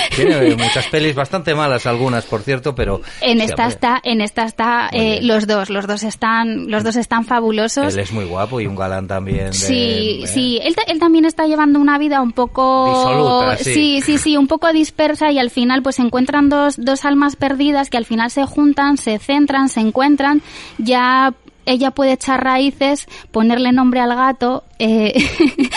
tiene 0.16 0.56
muchas 0.56 0.88
pelis 0.88 1.16
bastante 1.16 1.56
malas 1.56 1.86
algunas, 1.86 2.26
por 2.26 2.42
cierto, 2.42 2.76
pero 2.76 3.02
en 3.22 3.40
sí, 3.40 3.46
esta 3.46 3.64
hombre. 3.64 3.74
está, 3.74 4.00
en 4.04 4.22
esta 4.22 4.44
está 4.44 4.90
eh, 4.92 5.20
los 5.22 5.48
dos, 5.48 5.70
los 5.70 5.88
dos 5.88 6.04
están, 6.04 6.70
los 6.70 6.84
dos 6.84 6.96
están 6.96 7.26
fabulosos. 7.26 7.94
Él 7.94 8.00
es 8.00 8.12
muy 8.12 8.26
guapo 8.26 8.60
y 8.62 8.68
un 8.68 8.76
galán 8.76 9.08
también. 9.08 9.48
De, 9.48 9.54
sí, 9.54 10.22
eh, 10.24 10.28
sí, 10.28 10.60
él, 10.62 10.76
él, 10.88 11.00
también 11.00 11.26
está 11.26 11.46
llevando 11.46 11.80
una 11.80 11.98
vida 11.98 12.22
un 12.22 12.32
poco 12.32 12.86
disoluta, 12.90 13.58
sí. 13.58 13.74
sí, 13.74 14.02
sí, 14.02 14.18
sí, 14.18 14.38
un 14.38 14.48
poco 14.48 14.72
dispersa 14.72 15.32
y 15.32 15.40
al 15.40 15.50
final 15.50 15.82
pues 15.82 15.96
se 15.96 16.02
encuentran 16.02 16.50
dos, 16.50 16.76
dos 16.78 17.06
almas 17.06 17.36
perdidas 17.36 17.90
que 17.90 17.98
al 17.98 18.06
final 18.06 18.32
se 18.32 18.46
juntan, 18.46 18.98
se 18.98 19.20
centran, 19.20 19.70
se 19.70 19.80
encuentran, 19.80 20.42
ya 20.78 21.34
ella 21.66 21.92
puede 21.92 22.14
echar 22.14 22.44
raíces, 22.44 23.08
ponerle 23.32 23.72
nombre 23.72 24.00
al 24.00 24.16
gato, 24.16 24.64
eh, 24.82 25.14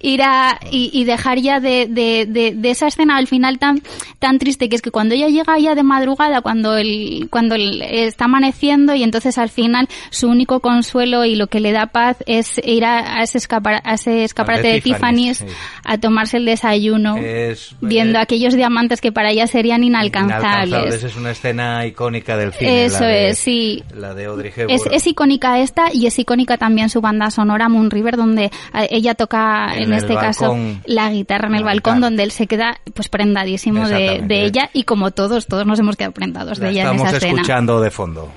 ir 0.00 0.22
a 0.22 0.58
y, 0.70 0.90
y 0.92 1.04
dejar 1.04 1.38
ya 1.38 1.60
de, 1.60 1.86
de, 1.86 2.26
de, 2.26 2.54
de, 2.54 2.70
esa 2.70 2.86
escena 2.86 3.16
al 3.16 3.26
final 3.26 3.58
tan 3.58 3.82
tan 4.18 4.38
triste 4.38 4.68
que 4.68 4.76
es 4.76 4.82
que 4.82 4.90
cuando 4.90 5.14
ella 5.14 5.28
llega 5.28 5.58
ya 5.58 5.74
de 5.74 5.82
madrugada 5.82 6.40
cuando 6.40 6.76
el 6.76 7.28
cuando 7.30 7.54
el, 7.54 7.82
está 7.82 8.24
amaneciendo 8.24 8.94
y 8.94 9.02
entonces 9.02 9.36
al 9.36 9.50
final 9.50 9.88
su 10.10 10.28
único 10.28 10.60
consuelo 10.60 11.24
y 11.26 11.34
lo 11.34 11.48
que 11.48 11.60
le 11.60 11.72
da 11.72 11.86
paz 11.86 12.16
es 12.26 12.60
ir 12.64 12.84
a, 12.84 13.18
a 13.18 13.22
ese 13.22 13.38
escapar 13.38 13.82
a 13.84 13.94
ese 13.94 14.24
escaparate 14.24 14.68
de, 14.68 14.80
Tiffany's 14.80 15.38
sí. 15.38 15.46
a 15.84 15.98
tomarse 15.98 16.38
el 16.38 16.46
desayuno 16.46 17.16
es, 17.18 17.76
viendo 17.80 18.18
es, 18.18 18.22
aquellos 18.22 18.54
diamantes 18.54 19.02
que 19.02 19.12
para 19.12 19.30
ella 19.30 19.46
serían 19.46 19.84
inalcanzables. 19.84 20.68
inalcanzables. 20.68 21.04
es 21.04 21.16
una 21.16 21.30
escena 21.32 21.86
icónica 21.86 22.38
del 22.38 22.52
cine 22.54 22.86
eso 22.86 23.04
de, 23.04 23.30
es 23.30 23.38
sí 23.38 23.82
la 23.94 24.14
de 24.14 24.24
Audrey 24.24 24.50
Hepburn 24.54 24.70
es, 24.70 24.82
es, 24.90 25.06
icónica 25.06 25.58
esta 25.58 25.92
y 25.92 26.06
es 26.06 26.18
icónica 26.18 26.56
también 26.56 26.88
su 26.88 27.02
banda 27.02 27.30
sonora 27.30 27.68
Moon 27.68 27.90
River 27.90 28.16
donde 28.16 28.49
ella 28.90 29.14
toca 29.14 29.74
en, 29.74 29.84
en 29.84 29.92
este 29.94 30.14
caso 30.14 30.56
la 30.86 31.10
guitarra 31.10 31.48
en 31.48 31.54
el 31.56 31.64
balcón 31.64 32.00
donde 32.00 32.22
él 32.22 32.30
se 32.30 32.46
queda 32.46 32.80
pues 32.94 33.08
prendadísimo 33.08 33.88
de, 33.88 34.22
de, 34.24 34.44
ella 34.44 34.70
y 34.72 34.84
como 34.84 35.10
todos, 35.10 35.46
todos 35.46 35.66
nos 35.66 35.78
hemos 35.78 35.96
quedado 35.96 36.12
prendados 36.12 36.58
la 36.58 36.66
de 36.66 36.72
ella 36.72 36.82
estamos 36.82 37.02
en 37.02 37.08
esa 37.08 37.16
escena. 37.16 37.32
escuchando 37.34 37.80
de 37.80 37.90
fondo. 37.90 38.28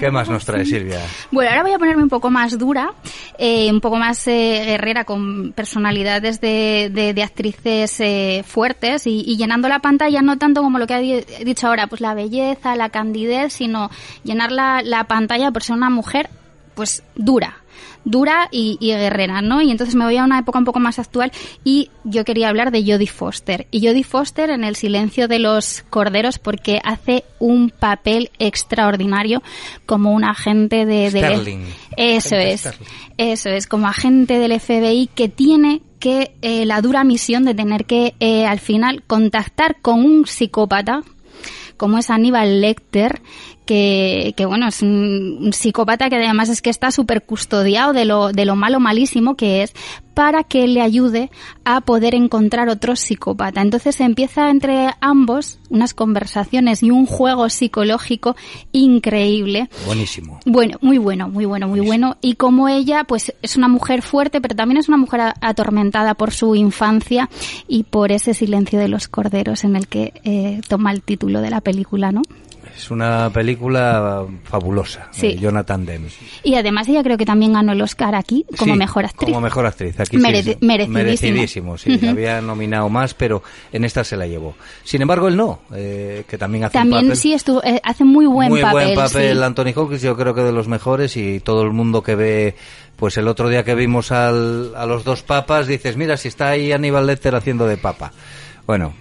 ¿Qué 0.00 0.10
más 0.10 0.30
nos 0.30 0.46
trae 0.46 0.64
Silvia? 0.64 0.98
Bueno, 1.30 1.50
ahora 1.50 1.62
voy 1.62 1.72
a 1.72 1.78
ponerme 1.78 2.02
un 2.02 2.08
poco 2.08 2.30
más 2.30 2.56
dura, 2.56 2.94
eh, 3.36 3.70
un 3.70 3.82
poco 3.82 3.96
más 3.96 4.26
eh, 4.28 4.62
guerrera, 4.64 5.04
con 5.04 5.52
personalidades 5.52 6.40
de, 6.40 6.90
de, 7.14 7.22
actrices 7.22 8.00
eh, 8.00 8.42
fuertes 8.46 9.06
y, 9.06 9.36
llenando 9.36 9.68
la 9.68 9.80
pantalla 9.80 10.22
no 10.22 10.38
tanto 10.38 10.62
como 10.62 10.78
lo 10.78 10.86
que 10.86 11.24
he 11.38 11.44
dicho 11.44 11.68
ahora, 11.68 11.86
pues 11.86 12.00
la 12.00 12.14
belleza, 12.14 12.76
la 12.76 12.88
candidez, 12.88 13.52
sino 13.52 13.90
llenar 14.24 14.52
la 14.52 15.04
pantalla 15.06 15.50
por 15.50 15.62
ser 15.62 15.76
una 15.76 15.90
mujer 15.90 16.30
pues 16.74 17.02
dura, 17.14 17.59
dura 18.04 18.48
y, 18.50 18.78
y, 18.80 18.88
guerrera, 18.88 19.42
¿no? 19.42 19.60
Y 19.60 19.70
entonces 19.70 19.94
me 19.94 20.04
voy 20.04 20.16
a 20.16 20.24
una 20.24 20.38
época 20.38 20.58
un 20.58 20.64
poco 20.64 20.80
más 20.80 20.98
actual 20.98 21.32
y 21.64 21.90
yo 22.04 22.24
quería 22.24 22.48
hablar 22.48 22.70
de 22.70 22.82
Jodie 22.82 23.06
Foster. 23.06 23.66
Y 23.70 23.86
Jodie 23.86 24.04
Foster 24.04 24.50
en 24.50 24.64
El 24.64 24.76
silencio 24.76 25.28
de 25.28 25.38
los 25.38 25.84
corderos 25.90 26.38
porque 26.38 26.80
hace 26.84 27.24
un 27.38 27.70
papel 27.70 28.30
extraordinario 28.38 29.42
como 29.86 30.12
un 30.12 30.24
agente 30.24 30.86
de... 30.86 31.10
de 31.10 31.20
Sterling. 31.20 31.64
Eso 31.96 32.36
es, 32.36 32.60
Sterling. 32.60 32.86
eso 33.18 33.50
es, 33.50 33.66
como 33.66 33.88
agente 33.88 34.38
del 34.38 34.58
FBI 34.58 35.08
que 35.14 35.28
tiene 35.28 35.82
que 35.98 36.32
eh, 36.40 36.64
la 36.64 36.80
dura 36.80 37.04
misión 37.04 37.44
de 37.44 37.54
tener 37.54 37.84
que 37.84 38.14
eh, 38.20 38.46
al 38.46 38.58
final 38.58 39.02
contactar 39.06 39.76
con 39.82 40.02
un 40.04 40.26
psicópata 40.26 41.02
como 41.80 41.96
es 41.96 42.10
Aníbal 42.10 42.60
Lecter, 42.60 43.22
que, 43.70 44.34
que, 44.36 44.46
bueno, 44.46 44.66
es 44.66 44.82
un, 44.82 45.38
un, 45.42 45.52
psicópata 45.52 46.10
que 46.10 46.16
además 46.16 46.48
es 46.48 46.60
que 46.60 46.70
está 46.70 46.90
súper 46.90 47.22
custodiado 47.22 47.92
de 47.92 48.04
lo, 48.04 48.32
de 48.32 48.44
lo 48.44 48.56
malo 48.56 48.80
malísimo 48.80 49.36
que 49.36 49.62
es, 49.62 49.72
para 50.12 50.42
que 50.42 50.66
le 50.66 50.82
ayude 50.82 51.30
a 51.64 51.80
poder 51.80 52.16
encontrar 52.16 52.68
otro 52.68 52.96
psicópata. 52.96 53.62
Entonces 53.62 54.00
empieza 54.00 54.50
entre 54.50 54.88
ambos 55.00 55.60
unas 55.68 55.94
conversaciones 55.94 56.82
y 56.82 56.90
un 56.90 57.06
juego 57.06 57.48
psicológico 57.48 58.34
increíble. 58.72 59.70
Buenísimo. 59.86 60.40
Bueno, 60.46 60.76
muy 60.80 60.98
bueno, 60.98 61.28
muy 61.28 61.44
bueno, 61.44 61.68
muy 61.68 61.78
Buenísimo. 61.78 62.08
bueno. 62.08 62.18
Y 62.22 62.34
como 62.34 62.68
ella, 62.68 63.04
pues 63.04 63.32
es 63.40 63.56
una 63.56 63.68
mujer 63.68 64.02
fuerte, 64.02 64.40
pero 64.40 64.56
también 64.56 64.78
es 64.78 64.88
una 64.88 64.96
mujer 64.96 65.20
atormentada 65.40 66.14
por 66.14 66.32
su 66.32 66.56
infancia 66.56 67.30
y 67.68 67.84
por 67.84 68.10
ese 68.10 68.34
silencio 68.34 68.80
de 68.80 68.88
los 68.88 69.06
corderos 69.06 69.62
en 69.62 69.76
el 69.76 69.86
que 69.86 70.12
eh, 70.24 70.60
toma 70.66 70.90
el 70.90 71.02
título 71.02 71.40
de 71.40 71.50
la 71.50 71.60
película, 71.60 72.10
¿no? 72.10 72.22
Es 72.76 72.90
una 72.90 73.30
película 73.30 74.24
fabulosa, 74.44 75.08
Sí. 75.10 75.28
de 75.34 75.38
Jonathan 75.38 75.84
Demme. 75.84 76.08
Y 76.42 76.54
además 76.54 76.88
ella 76.88 77.02
creo 77.02 77.18
que 77.18 77.26
también 77.26 77.52
ganó 77.52 77.72
el 77.72 77.82
Oscar 77.82 78.14
aquí 78.14 78.46
como 78.58 78.72
Sí, 78.74 78.78
mejor 78.78 79.04
actriz. 79.04 79.26
Como 79.28 79.40
mejor 79.40 79.66
actriz. 79.66 79.98
Aquí 80.00 80.16
Mereci- 80.16 80.54
sí, 80.54 80.58
merecidísimo. 80.60 80.92
merecidísimo, 80.98 81.78
sí. 81.78 82.00
Había 82.08 82.40
nominado 82.40 82.88
más, 82.88 83.12
pero 83.14 83.42
en 83.72 83.84
esta 83.84 84.02
se 84.04 84.16
la 84.16 84.26
llevó. 84.26 84.54
Sin 84.84 85.02
embargo, 85.02 85.28
él 85.28 85.36
no, 85.36 85.60
eh, 85.74 86.24
que 86.28 86.38
también 86.38 86.64
hace 86.64 86.78
un 86.78 86.82
También 86.84 87.02
papel 87.06 87.16
sí 87.16 87.32
estuvo, 87.32 87.62
eh, 87.64 87.80
hace 87.84 88.04
muy 88.04 88.26
buen 88.26 88.48
muy 88.48 88.62
papel. 88.62 88.94
buen 88.94 88.94
papel. 88.94 89.42
Anthony 89.42 89.72
Hopkins, 89.76 90.02
yo 90.02 90.16
creo 90.16 90.34
que 90.34 90.42
de 90.42 90.52
los 90.52 90.66
mejores 90.68 91.16
y 91.16 91.40
todo 91.40 91.62
el 91.62 91.72
mundo 91.72 92.02
que 92.02 92.14
ve, 92.14 92.54
pues 92.96 93.16
el 93.18 93.28
otro 93.28 93.48
día 93.48 93.64
que 93.64 93.74
vimos 93.74 94.10
al- 94.12 94.74
a 94.76 94.86
los 94.86 95.04
dos 95.04 95.22
papas, 95.22 95.66
dices, 95.66 95.96
mira, 95.96 96.16
si 96.16 96.28
está 96.28 96.48
ahí 96.50 96.72
Aníbal 96.72 97.06
Lecter 97.06 97.34
haciendo 97.34 97.66
de 97.66 97.76
papa. 97.76 98.12
Bueno, 98.66 98.94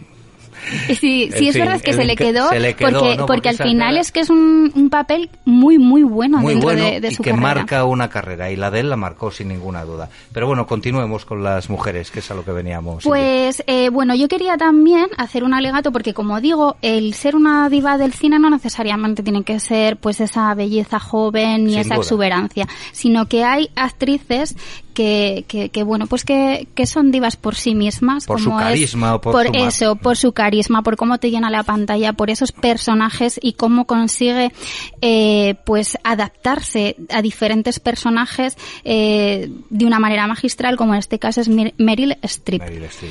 Sí, 1.00 1.30
sí 1.36 1.50
es 1.50 1.56
verdad 1.58 1.82
que 1.82 1.94
se 1.94 2.04
le 2.06 2.16
que- 2.16 2.26
quedó, 2.26 2.50
se 2.50 2.60
le 2.60 2.74
quedó, 2.76 3.00
porque, 3.00 3.16
¿no? 3.18 3.26
porque 3.26 3.40
Porque 3.40 3.50
al 3.50 3.58
final 3.58 3.98
es 3.98 4.12
que 4.12 4.20
es 4.22 4.30
un, 4.30 4.72
un 4.76 4.90
papel 4.90 5.30
muy, 5.46 5.78
muy 5.78 6.04
bueno 6.04 6.40
muy 6.40 6.54
dentro 6.54 6.70
bueno 6.70 6.84
de, 6.86 7.00
de 7.02 7.08
y 7.10 7.16
su 7.16 7.24
que 7.24 7.32
carrera. 7.32 7.56
marca 7.56 7.84
una 7.86 8.10
carrera 8.10 8.52
y 8.52 8.56
la 8.56 8.70
de 8.72 8.82
él 8.82 8.90
la 8.90 8.96
marcó 8.96 9.32
sin 9.32 9.48
ninguna 9.50 9.84
duda. 9.86 10.10
Pero 10.34 10.48
bueno, 10.48 10.68
continuemos 10.68 11.26
con 11.26 11.44
las 11.44 11.70
mujeres, 11.70 12.12
que 12.12 12.20
es 12.20 12.30
a 12.32 12.34
lo 12.36 12.44
que 12.46 12.52
veníamos. 12.52 13.04
Pues 13.04 13.64
eh, 13.68 13.90
bueno, 13.90 14.14
yo 14.16 14.28
quería 14.28 14.58
también 14.58 15.08
hacer 15.18 15.44
un 15.44 15.54
alegato 15.54 15.92
porque 15.92 16.14
como 16.14 16.40
digo, 16.42 16.76
el 16.82 17.14
ser 17.14 17.36
una 17.36 17.70
diva 17.70 17.98
del 17.98 18.14
cine 18.14 18.40
no 18.40 18.50
necesariamente 18.50 19.24
tiene 19.24 19.44
que 19.44 19.60
ser 19.60 19.98
pues 19.98 20.20
esa 20.20 20.54
belleza 20.54 21.00
joven 21.00 21.66
ni 21.66 21.72
Sin 21.72 21.80
esa 21.82 21.96
duda. 21.96 22.04
exuberancia, 22.04 22.68
sino 22.92 23.28
que 23.28 23.44
hay 23.44 23.70
actrices 23.76 24.56
que, 25.00 25.46
que, 25.48 25.70
que, 25.70 25.84
bueno, 25.84 26.08
pues 26.08 26.26
que, 26.26 26.68
que 26.76 26.86
son 26.86 27.10
divas 27.10 27.38
por 27.38 27.56
sí 27.56 27.74
mismas. 27.74 28.26
Por 28.26 28.42
su 28.42 28.50
es- 28.50 28.58
carisma 28.58 29.16
o 29.16 29.22
por 29.22 29.46
su 29.46 29.54
mar- 29.54 29.62
eso, 29.68 29.96
por 29.96 30.18
su 30.18 30.34
carisma, 30.34 30.84
por 30.84 30.98
cómo 30.98 31.20
te 31.20 31.32
llena 31.32 31.50
la 31.50 31.64
pantalla, 31.64 32.12
por 32.12 32.30
esos 32.30 32.52
personajes 32.52 33.40
y 33.42 33.54
cómo 33.54 33.86
consigue 33.86 34.52
eh, 35.02 35.56
pues 35.66 35.98
adaptarse 36.04 36.98
a 37.14 37.22
diferentes 37.22 37.80
personajes 37.80 38.58
eh, 38.84 39.50
de 39.70 39.86
una 39.86 40.00
manera 40.00 40.28
magistral, 40.28 40.76
como 40.76 40.94
en 40.96 41.00
este 41.00 41.18
caso 41.18 41.40
es 41.40 41.48
Mer- 41.48 41.74
Meryl 41.78 42.18
Streep. 42.22 42.62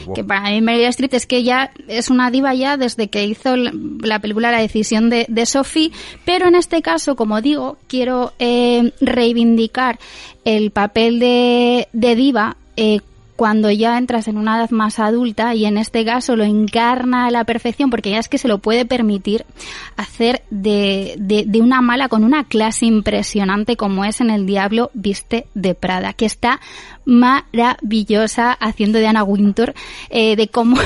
wow. 0.05 0.15
Que 0.15 0.25
para 0.25 0.51
mí 0.51 0.61
Meryl 0.61 0.85
Streep 0.89 1.15
es 1.15 1.27
que 1.27 1.39
ella 1.39 1.71
es 1.89 2.11
una 2.11 2.31
diva 2.31 2.53
ya 2.53 2.77
desde 2.77 3.09
que 3.09 3.25
hizo 3.25 3.57
la, 3.57 3.73
la 4.03 4.19
película 4.19 4.53
La 4.53 4.61
decisión 4.61 5.09
de, 5.09 5.25
de 5.31 5.47
Sophie, 5.47 5.91
pero 6.27 6.49
en 6.49 6.55
este 6.55 6.83
caso, 6.83 7.17
como 7.17 7.41
digo, 7.41 7.79
quiero 7.87 8.35
eh, 8.39 8.93
reivindicar 9.01 9.99
el 10.49 10.71
papel 10.71 11.21
de, 11.21 11.89
de 11.93 12.15
diva 12.15 12.57
eh, 12.77 13.01
cuando 13.37 13.71
ya 13.71 13.99
entras 13.99 14.29
en 14.29 14.39
una 14.39 14.57
edad 14.57 14.71
más 14.71 14.99
adulta 14.99 15.55
y 15.55 15.67
en 15.67 15.77
este 15.77 16.07
caso 16.07 16.37
lo 16.37 16.43
encarna 16.43 17.27
a 17.27 17.31
la 17.31 17.45
perfección 17.45 17.91
porque 17.91 18.11
ya 18.11 18.19
es 18.19 18.29
que 18.29 18.39
se 18.39 18.49
lo 18.49 18.59
puede 18.59 18.87
permitir 18.87 19.45
hacer 19.97 20.43
de, 20.51 21.17
de, 21.19 21.45
de 21.47 21.61
una 21.61 21.83
mala 21.83 22.09
con 22.09 22.25
una 22.25 22.45
clase 22.45 22.87
impresionante 22.87 23.77
como 23.77 24.07
es 24.07 24.23
en 24.23 24.31
El 24.31 24.47
Diablo 24.47 24.91
Viste 24.95 25.47
de 25.55 25.75
Prada, 25.75 26.15
que 26.15 26.25
está 26.25 26.61
maravillosa 27.09 28.53
haciendo 28.53 28.99
de 28.99 29.07
Anna 29.07 29.25
Wintour, 29.25 29.75
eh, 30.11 30.37
de 30.37 30.49
cómo... 30.49 30.77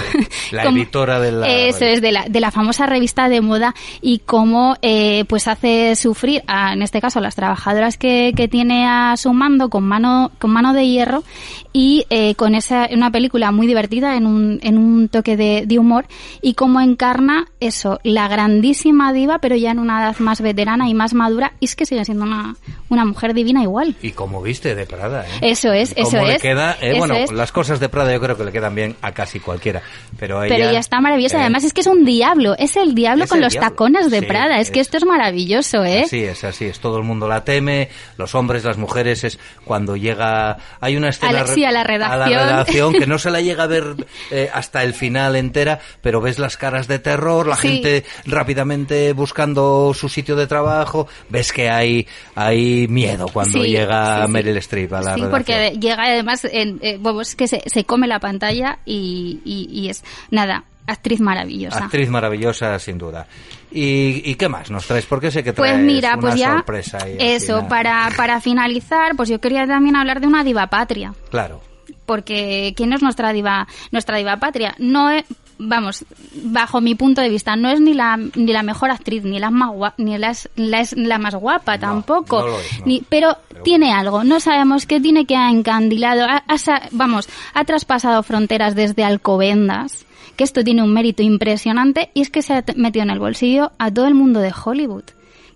la 0.52 0.62
cómo- 0.64 0.76
editora 0.78 1.20
de 1.20 1.32
la... 1.32 1.48
eso 1.48 1.84
es 1.84 2.00
de 2.00 2.12
la, 2.12 2.24
de 2.28 2.40
la 2.40 2.50
famosa 2.50 2.86
revista 2.86 3.28
de 3.28 3.40
moda 3.40 3.74
y 4.00 4.20
cómo 4.20 4.76
eh, 4.82 5.24
pues 5.28 5.48
hace 5.48 5.96
sufrir 5.96 6.42
a, 6.46 6.72
en 6.72 6.82
este 6.82 7.00
caso 7.00 7.18
a 7.18 7.22
las 7.22 7.34
trabajadoras 7.34 7.96
que, 7.98 8.32
que 8.36 8.48
tiene 8.48 8.86
a 8.86 9.16
su 9.16 9.32
mando 9.32 9.68
con 9.68 9.84
mano 9.84 10.30
con 10.38 10.50
mano 10.50 10.72
de 10.72 10.86
hierro 10.88 11.24
y 11.72 12.04
eh, 12.10 12.34
con 12.34 12.54
esa 12.54 12.88
una 12.92 13.10
película 13.10 13.50
muy 13.50 13.66
divertida 13.66 14.16
en 14.16 14.26
un, 14.26 14.60
en 14.62 14.78
un 14.78 15.08
toque 15.08 15.36
de, 15.36 15.64
de 15.66 15.78
humor 15.78 16.06
y 16.40 16.54
cómo 16.54 16.80
encarna 16.80 17.46
eso 17.60 17.98
la 18.04 18.28
grandísima 18.28 19.12
diva 19.12 19.38
pero 19.38 19.56
ya 19.56 19.70
en 19.70 19.78
una 19.78 20.00
edad 20.02 20.16
más 20.18 20.40
veterana 20.40 20.88
y 20.88 20.94
más 20.94 21.14
madura 21.14 21.52
y 21.60 21.66
es 21.66 21.76
que 21.76 21.86
sigue 21.86 22.04
siendo 22.04 22.24
una, 22.24 22.56
una 22.88 23.04
mujer 23.04 23.34
divina 23.34 23.62
igual 23.62 23.94
Y 24.02 24.10
como 24.12 24.42
viste 24.42 24.74
de 24.74 24.86
Prada, 24.86 25.24
¿eh? 25.26 25.50
Eso 25.52 25.72
es, 25.72 25.94
eso 26.12 26.18
Cómo 26.22 26.30
le 26.32 26.38
queda, 26.38 26.72
eh, 26.80 26.90
eso 26.90 26.98
bueno, 26.98 27.14
es. 27.14 27.32
las 27.32 27.52
cosas 27.52 27.80
de 27.80 27.88
Prada 27.88 28.12
yo 28.12 28.20
creo 28.20 28.36
que 28.36 28.44
le 28.44 28.52
quedan 28.52 28.74
bien 28.74 28.96
a 29.02 29.12
casi 29.12 29.40
cualquiera. 29.40 29.82
Pero 30.18 30.42
ella, 30.42 30.54
Pero 30.56 30.68
ella 30.70 30.78
está 30.80 31.00
maravillosa. 31.00 31.38
eh, 31.38 31.40
Además, 31.42 31.64
es 31.64 31.72
que 31.72 31.80
es 31.80 31.86
un 31.86 32.04
diablo. 32.04 32.54
Es 32.58 32.76
el 32.76 32.94
diablo 32.94 33.24
Es 33.24 33.30
con 33.30 33.38
el 33.38 33.44
los 33.44 33.52
diablo. 33.52 33.70
tacones 33.70 34.10
de 34.10 34.20
Sí, 34.20 34.26
Prada. 34.26 34.60
Es 34.60 34.70
que 34.70 34.80
es- 34.80 34.86
esto 34.86 34.98
es 34.98 35.04
maravilloso, 35.06 35.84
¿eh? 35.84 36.02
Así 36.04 36.22
es, 36.24 36.44
así 36.44 36.66
es. 36.66 36.78
Todo 36.80 36.98
el 36.98 37.04
mundo 37.04 37.26
la 37.28 37.44
teme, 37.44 37.88
los 38.18 38.34
hombres, 38.34 38.64
las 38.64 38.76
mujeres, 38.78 39.24
es 39.24 39.38
cuando 39.64 39.96
llega... 39.96 40.58
Hay 40.80 40.96
una 40.96 41.08
escena... 41.08 41.30
A 41.30 41.32
la- 41.32 41.80
a 41.80 41.84
redacción. 41.84 42.92
que 42.92 43.06
no 43.06 43.18
se 43.18 43.30
la 43.30 43.40
llega 43.40 43.64
a 43.64 43.66
ver 43.66 43.94
eh, 44.30 44.50
hasta 44.52 44.82
el 44.84 44.94
final 44.94 45.36
entera, 45.36 45.80
pero 46.02 46.20
ves 46.20 46.38
las 46.38 46.56
caras 46.56 46.88
de 46.88 46.98
terror, 46.98 47.46
la 47.46 47.56
Sí. 47.56 47.68
gente 47.68 48.04
rápidamente 48.26 49.12
buscando 49.12 49.92
su 49.94 50.08
sitio 50.08 50.36
de 50.36 50.46
trabajo, 50.46 51.06
ves 51.28 51.52
que 51.52 51.70
hay, 51.70 52.06
hay 52.34 52.86
miedo 52.88 53.26
cuando 53.32 53.62
Sí, 53.62 53.68
llega. 53.70 54.26
Meryl 54.28 54.56
Streep 54.58 54.92
a 54.92 54.96
la 54.96 55.02
Sí, 55.02 55.06
redacción. 55.22 55.30
porque 55.30 55.78
llega 55.80 56.01
además, 56.10 56.44
en, 56.50 56.78
eh, 56.82 56.98
bueno, 57.00 57.20
es 57.20 57.34
que 57.36 57.46
se, 57.48 57.62
se 57.66 57.84
come 57.84 58.06
la 58.06 58.18
pantalla 58.20 58.78
y, 58.84 59.40
y- 59.44 59.68
y 59.70 59.88
es, 59.88 60.02
nada, 60.30 60.64
actriz 60.86 61.20
maravillosa. 61.20 61.84
Actriz 61.84 62.08
maravillosa, 62.10 62.78
sin 62.78 62.98
duda. 62.98 63.26
¿Y, 63.70 64.22
y 64.30 64.34
qué 64.34 64.48
más 64.48 64.70
nos 64.70 64.86
traes? 64.86 65.06
Porque 65.06 65.30
sé 65.30 65.42
que 65.42 65.52
traes 65.52 65.74
Pues 65.74 65.84
mira, 65.84 66.12
una 66.12 66.20
pues 66.20 66.34
ya, 66.34 66.52
sorpresa. 66.54 66.98
eso, 67.18 67.54
final. 67.56 67.68
para, 67.68 68.08
para 68.16 68.40
finalizar, 68.40 69.16
pues 69.16 69.28
yo 69.28 69.40
quería 69.40 69.66
también 69.66 69.96
hablar 69.96 70.20
de 70.20 70.26
una 70.26 70.44
diva 70.44 70.66
patria. 70.68 71.14
Claro. 71.30 71.60
porque 72.06 72.74
¿quién 72.76 72.92
es 72.92 73.00
nuestra 73.02 73.32
diva 73.32 73.66
nuestra 73.90 74.16
diva 74.18 74.36
patria? 74.38 74.74
No 74.78 75.10
es 75.10 75.24
vamos, 75.62 76.04
bajo 76.44 76.80
mi 76.80 76.94
punto 76.94 77.20
de 77.20 77.28
vista, 77.28 77.56
no 77.56 77.68
es 77.70 77.80
ni 77.80 77.94
la 77.94 78.16
ni 78.16 78.52
la 78.52 78.62
mejor 78.62 78.90
actriz, 78.90 79.24
ni 79.24 79.38
la 79.38 79.50
más 79.50 79.70
gua- 79.70 79.94
ni 79.98 80.16
la, 80.18 80.30
es- 80.30 80.48
la, 80.56 80.80
es 80.80 80.96
la 80.96 81.18
más 81.18 81.34
guapa 81.34 81.78
tampoco, 81.78 82.40
no 82.40 82.46
lo 82.48 82.60
es, 82.60 82.80
no. 82.80 82.86
ni 82.86 83.02
pero, 83.08 83.36
tiene 83.64 83.92
algo, 83.92 84.24
no 84.24 84.40
sabemos 84.40 84.86
qué 84.86 85.00
tiene 85.00 85.24
que 85.24 85.36
ha 85.36 85.50
encandilado, 85.50 86.24
ha- 86.24 86.42
vamos, 86.90 87.28
ha 87.54 87.64
traspasado 87.64 88.22
fronteras 88.22 88.74
desde 88.74 89.04
Alcobendas, 89.04 90.04
que 90.36 90.44
esto 90.44 90.64
tiene 90.64 90.82
un 90.82 90.92
mérito 90.92 91.22
impresionante 91.22 92.10
y 92.14 92.22
es 92.22 92.30
que 92.30 92.42
se 92.42 92.54
ha 92.54 92.64
metido 92.76 93.02
en 93.04 93.10
el 93.10 93.18
bolsillo 93.18 93.72
a 93.78 93.90
todo 93.90 94.06
el 94.06 94.14
mundo 94.14 94.40
de 94.40 94.52
Hollywood. 94.64 95.04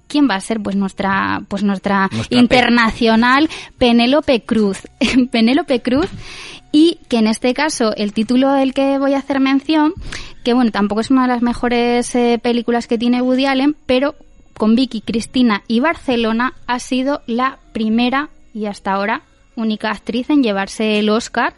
¿Quién 0.09 0.29
va 0.31 0.37
a 0.37 0.41
ser? 0.41 0.61
Pues 0.61 0.77
nuestra, 0.77 1.43
pues 1.49 1.65
nuestra, 1.65 2.09
Nuestra 2.13 2.39
internacional 2.39 3.51
Penélope 3.77 4.41
Cruz. 4.43 4.79
Penélope 5.33 5.81
Cruz 5.83 6.07
y 6.73 6.99
que 7.09 7.19
en 7.19 7.27
este 7.27 7.55
caso 7.55 7.95
el 7.97 8.13
título 8.13 8.53
del 8.53 8.75
que 8.75 8.99
voy 8.99 9.15
a 9.15 9.19
hacer 9.19 9.41
mención, 9.41 9.95
que 10.45 10.55
bueno, 10.55 10.71
tampoco 10.71 11.01
es 11.01 11.11
una 11.11 11.23
de 11.23 11.29
las 11.29 11.43
mejores 11.43 12.15
eh, 12.15 12.39
películas 12.43 12.87
que 12.87 12.99
tiene 12.99 13.23
Woody 13.23 13.47
Allen, 13.47 13.77
pero 13.87 14.15
con 14.57 14.75
Vicky, 14.75 15.01
Cristina 15.01 15.63
y 15.69 15.81
Barcelona 15.81 16.55
ha 16.67 16.79
sido 16.79 17.23
la 17.27 17.59
primera 17.73 18.31
y 18.55 18.67
hasta 18.67 18.93
ahora 18.93 19.23
única 19.55 19.91
actriz 19.91 20.31
en 20.31 20.43
llevarse 20.43 20.99
el 20.99 21.09
Oscar. 21.09 21.55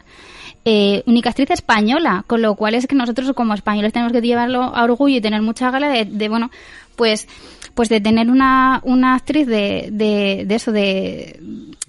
eh, 0.65 1.03
única 1.05 1.29
actriz 1.29 1.51
española, 1.51 2.23
con 2.27 2.41
lo 2.41 2.55
cual 2.55 2.75
es 2.75 2.87
que 2.87 2.95
nosotros 2.95 3.31
como 3.33 3.53
españoles 3.53 3.93
tenemos 3.93 4.11
que 4.13 4.21
llevarlo 4.21 4.61
a 4.63 4.83
orgullo 4.83 5.17
y 5.17 5.21
tener 5.21 5.41
mucha 5.41 5.71
gala 5.71 5.89
de, 5.89 6.05
de, 6.05 6.29
bueno, 6.29 6.51
pues 6.95 7.27
pues 7.75 7.87
de 7.87 8.01
tener 8.01 8.29
una, 8.29 8.81
una 8.83 9.15
actriz 9.15 9.47
de, 9.47 9.87
de, 9.91 10.43
de 10.45 10.55
eso, 10.55 10.71
de, 10.73 11.39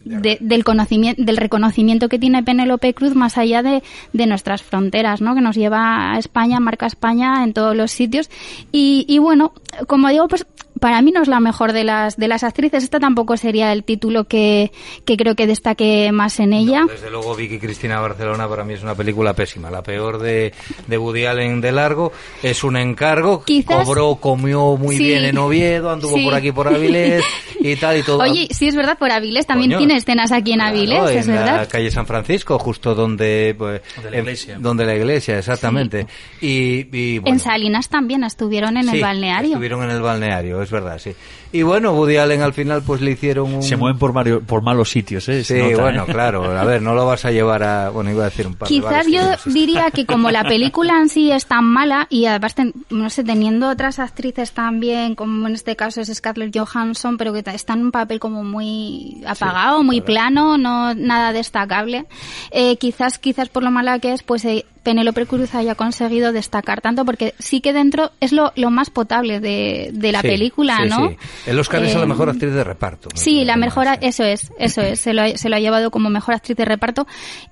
de- 0.05 0.39
del 0.41 0.65
conocimiento, 0.65 1.23
del 1.23 1.37
reconocimiento 1.37 2.09
que 2.09 2.19
tiene 2.19 2.43
Penélope 2.43 2.95
Cruz 2.95 3.15
más 3.15 3.37
allá 3.39 3.63
de, 3.63 3.83
de 4.13 4.27
nuestras 4.27 4.63
fronteras, 4.63 5.21
¿no? 5.21 5.35
Que 5.35 5.41
nos 5.41 5.57
lleva 5.57 6.13
a 6.13 6.19
España, 6.19 6.61
marca 6.61 6.87
España 6.87 7.45
en 7.45 7.53
todos 7.53 7.77
los 7.77 7.91
sitios. 7.91 8.31
Y, 8.73 9.05
y 9.09 9.19
bueno, 9.19 9.53
como 9.87 10.09
digo, 10.09 10.29
pues 10.29 10.47
para 10.79 11.03
mí 11.03 11.11
no 11.13 11.21
es 11.21 11.29
la 11.29 11.41
mejor 11.41 11.75
de 11.75 11.85
las 11.85 12.17
de 12.17 12.27
las 12.27 12.43
actrices. 12.43 12.83
Esta 12.83 12.99
tampoco 12.99 13.37
sería 13.37 13.71
el 13.73 13.85
título 13.85 14.25
que, 14.25 14.73
que 15.05 15.19
creo 15.19 15.35
que 15.35 15.47
destaque 15.47 16.11
más 16.11 16.41
en 16.41 16.55
ella. 16.55 16.87
Desde 16.89 17.11
luego, 17.11 17.35
Vicky 17.37 17.59
Cristina 17.59 18.01
Barcelona 18.01 18.49
para 18.49 18.65
mí 18.65 18.73
es 18.75 18.83
una 18.83 18.95
película 18.95 19.35
pésima. 19.35 19.71
La 19.71 19.83
peor 19.83 20.19
de, 20.19 20.55
de 20.87 20.97
Woody 20.99 21.27
Allen 21.27 21.61
de 21.61 21.73
largo. 21.73 22.13
Es 22.43 22.65
un 22.65 22.79
encargo. 22.79 23.43
Quizás- 23.45 23.85
Cobró, 23.85 24.15
comió 24.15 24.77
muy 24.79 24.97
Sí. 24.97 25.05
bien 25.05 25.25
en 25.27 25.37
Oviedo, 25.37 25.91
anduvo 25.91 26.15
Sí. 26.17 26.25
por 26.25 26.35
aquí 26.35 26.51
por 26.53 26.69
Avilés 26.69 27.25
y 27.61 27.77
tal 27.77 27.99
y 27.99 28.03
todo. 28.03 28.19
Oye, 28.21 28.49
sí 28.51 28.69
es 28.69 28.75
verdad, 28.75 28.97
por 28.97 29.11
Avilés 29.13 29.47
también 29.47 29.73
Coño. 29.73 29.79
tiene 29.87 29.90
escenas 29.91 30.33
aquí 30.33 30.53
en 30.53 30.61
Avilés, 30.61 30.99
Claro, 30.99 31.09
es 31.11 31.27
en 31.29 31.35
verdad. 31.35 31.57
la 31.59 31.67
calle 31.67 31.91
San 31.91 32.07
Francisco, 32.07 32.59
justo 32.59 32.95
donde... 32.95 33.55
Pues, 33.59 33.81
Donde 33.97 34.11
la 34.11 34.17
en- 34.17 34.23
iglesia. 34.25 34.57
donde 34.59 34.85
la 34.87 34.95
iglesia, 34.95 35.39
exactamente. 35.39 36.07
Y, 36.41 36.87
y, 36.97 37.19
bueno, 37.19 37.35
En 37.35 37.41
Salinas 37.41 37.89
también 37.89 38.25
estuvieron 38.25 38.77
en 38.77 38.89
el 38.89 38.95
sí, 38.97 39.01
balneario. 39.01 39.51
Estuvieron 39.51 39.83
en 39.85 39.91
el 39.91 40.01
balneario, 40.03 40.63
es 40.63 40.71
verdad, 40.71 40.99
sí. 40.99 41.13
Y 41.53 41.63
bueno, 41.63 41.93
Woody 41.93 42.17
Allen 42.17 42.43
al 42.43 42.53
final 42.55 42.83
pues 42.83 43.01
le 43.01 43.11
hicieron 43.11 43.53
un... 43.55 43.63
Se 43.63 43.77
mueven 43.77 43.99
por, 43.99 44.13
mario- 44.13 44.41
por 44.41 44.63
malos 44.63 44.89
sitios, 44.91 45.29
¿eh? 45.29 45.43
Sí, 45.43 45.55
nota, 45.55 45.83
bueno, 45.83 46.05
¿eh? 46.07 46.13
claro. 46.13 46.45
A 46.59 46.65
ver, 46.65 46.81
no 46.81 46.95
lo 46.95 47.05
vas 47.07 47.25
a 47.25 47.33
llevar 47.33 47.63
a... 47.65 47.91
Bueno, 47.91 48.11
iba 48.11 48.23
a 48.23 48.31
decir 48.31 48.47
un 48.47 48.55
par 48.55 48.69
de 48.69 48.75
Quizás 48.75 49.07
yo 49.09 49.21
diría 49.51 49.91
que 49.91 50.07
como 50.07 50.31
la 50.31 50.45
película 50.45 50.97
en 50.99 51.09
sí 51.09 51.33
es 51.33 51.47
tan 51.47 51.65
mala 51.65 52.07
y 52.09 52.27
además, 52.27 52.55
ten- 52.55 52.73
no 52.91 53.11
sé, 53.11 53.25
teniendo 53.25 53.69
otras 53.69 53.99
actrices 53.99 54.53
también, 54.53 55.15
como 55.17 55.49
en 55.49 55.55
este 55.55 55.75
caso 55.75 56.01
es 56.01 56.15
Scarlett 56.15 56.57
Johansson, 56.57 57.17
pero 57.17 57.33
que 57.33 57.43
está 57.47 57.73
en 57.73 57.83
un 57.87 57.91
papel 57.91 58.21
como 58.21 58.45
muy 58.45 59.23
apagado, 59.27 59.83
muy 59.83 60.01
plano, 60.01 60.57
no 60.57 60.95
nada 60.95 61.33
destacable, 61.33 62.07
eh, 62.53 62.77
quizás 62.77 63.19
quizás 63.19 63.49
por 63.49 63.63
lo 63.65 63.71
mala 63.73 63.99
que 63.99 64.13
es, 64.13 64.23
pues 64.23 64.45
eh, 64.45 64.67
Penélope 64.83 65.27
Cruz 65.27 65.55
haya 65.55 65.75
conseguido 65.75 66.33
destacar 66.33 66.81
tanto, 66.81 67.05
porque 67.05 67.35
sí 67.39 67.61
que 67.61 67.73
dentro 67.73 68.11
es 68.21 68.33
lo, 68.33 68.53
lo 68.57 68.71
más 68.71 68.91
potable 68.91 69.41
de, 69.41 69.91
de 69.93 70.13
la 70.13 70.21
Sí, 70.23 70.29
película, 70.29 70.79
sí, 70.83 70.89
¿no? 70.89 71.09
sí. 71.11 71.17
El 71.47 71.59
Oscar 71.59 71.83
es 71.85 71.95
a 71.95 71.99
la 71.99 72.07
mejor 72.07 72.29
actriz 72.31 72.53
de 72.53 72.65
reparto. 72.65 73.09
Sí, 73.15 73.45
la 73.45 73.57
mejor, 73.57 73.87
eso 74.01 74.25
es, 74.25 74.51
eso 74.59 74.81
es, 74.83 75.01
se 75.01 75.13
lo, 75.15 75.23
ha- 75.23 75.37
se 75.37 75.49
lo 75.49 75.57
ha 75.57 75.61
llevado 75.61 75.91
como 75.91 76.11
mejor 76.11 76.35
actriz 76.35 76.57
de 76.57 76.65
reparto 76.65 77.07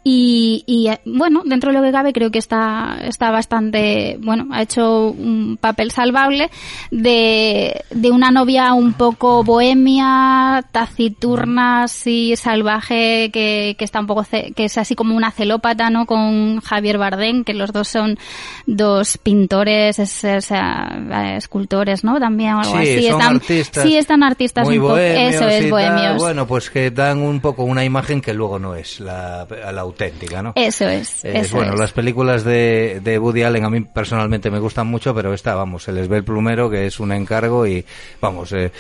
y, 0.04 0.64
y, 0.66 0.88
eh, 0.88 1.00
bueno, 1.04 1.42
dentro 1.44 1.70
de 1.72 1.78
lo 1.78 1.84
que 1.84 1.92
cabe 1.92 2.12
creo 2.12 2.30
que 2.30 2.38
está, 2.38 2.98
está 3.02 3.30
bastante, 3.30 4.18
bueno, 4.22 4.48
ha 4.52 4.62
hecho 4.62 5.08
un 5.10 5.58
papel 5.60 5.90
salvable 5.90 6.50
de, 6.90 7.84
de 7.90 8.10
una 8.10 8.30
novia 8.30 8.72
un 8.74 8.92
poco 8.94 9.44
bohemia, 9.44 10.64
taciturna, 10.72 11.84
así 11.84 12.34
salvaje, 12.36 13.30
que, 13.32 13.76
que 13.78 13.84
está 13.84 14.00
un 14.00 14.06
poco, 14.06 14.24
ce- 14.24 14.52
que 14.54 14.64
es 14.64 14.78
así 14.78 14.94
como 14.94 15.16
una 15.16 15.30
celópata, 15.30 15.90
¿no? 15.90 16.06
Con 16.06 16.60
Javier 16.60 16.98
Bardem, 16.98 17.17
que 17.44 17.54
los 17.54 17.72
dos 17.72 17.88
son 17.88 18.18
dos 18.66 19.18
pintores, 19.18 19.98
es- 19.98 20.24
o 20.24 20.40
sea, 20.40 21.34
escultores, 21.36 22.04
¿no? 22.04 22.18
También 22.18 22.54
o 22.54 22.60
algo 22.60 22.72
Sí, 22.78 22.78
así. 22.78 23.08
son 23.08 23.20
están, 23.20 23.36
artistas 23.36 23.84
sí, 23.84 23.96
están 23.96 24.22
artistas 24.22 24.64
muy 24.66 24.78
un 24.78 24.84
bohemios 24.88 25.34
eso 25.34 25.48
es, 25.48 25.70
bohemios. 25.70 26.16
Bueno, 26.18 26.46
pues 26.46 26.70
que 26.70 26.90
dan 26.90 27.18
un 27.18 27.40
poco 27.40 27.64
una 27.64 27.84
imagen 27.84 28.20
que 28.20 28.32
luego 28.34 28.58
no 28.58 28.74
es 28.74 29.00
la, 29.00 29.46
la 29.72 29.80
auténtica, 29.80 30.42
¿no? 30.42 30.52
Eso 30.54 30.88
es, 30.88 31.24
Eh, 31.24 31.40
eso 31.40 31.56
bueno, 31.56 31.74
es. 31.74 31.80
las 31.80 31.92
películas 31.92 32.44
de, 32.44 33.00
de 33.02 33.18
Woody 33.18 33.42
Allen 33.42 33.64
a 33.64 33.70
mí 33.70 33.80
personalmente 33.80 34.50
me 34.50 34.58
gustan 34.58 34.86
mucho, 34.86 35.14
pero 35.14 35.32
esta, 35.34 35.54
vamos, 35.54 35.82
se 35.84 35.92
les 35.92 36.08
ve 36.08 36.18
el 36.18 36.24
plumero, 36.24 36.70
que 36.70 36.86
es 36.86 37.00
un 37.00 37.12
encargo 37.12 37.66
y, 37.66 37.84
vamos, 38.20 38.52
eh, 38.52 38.70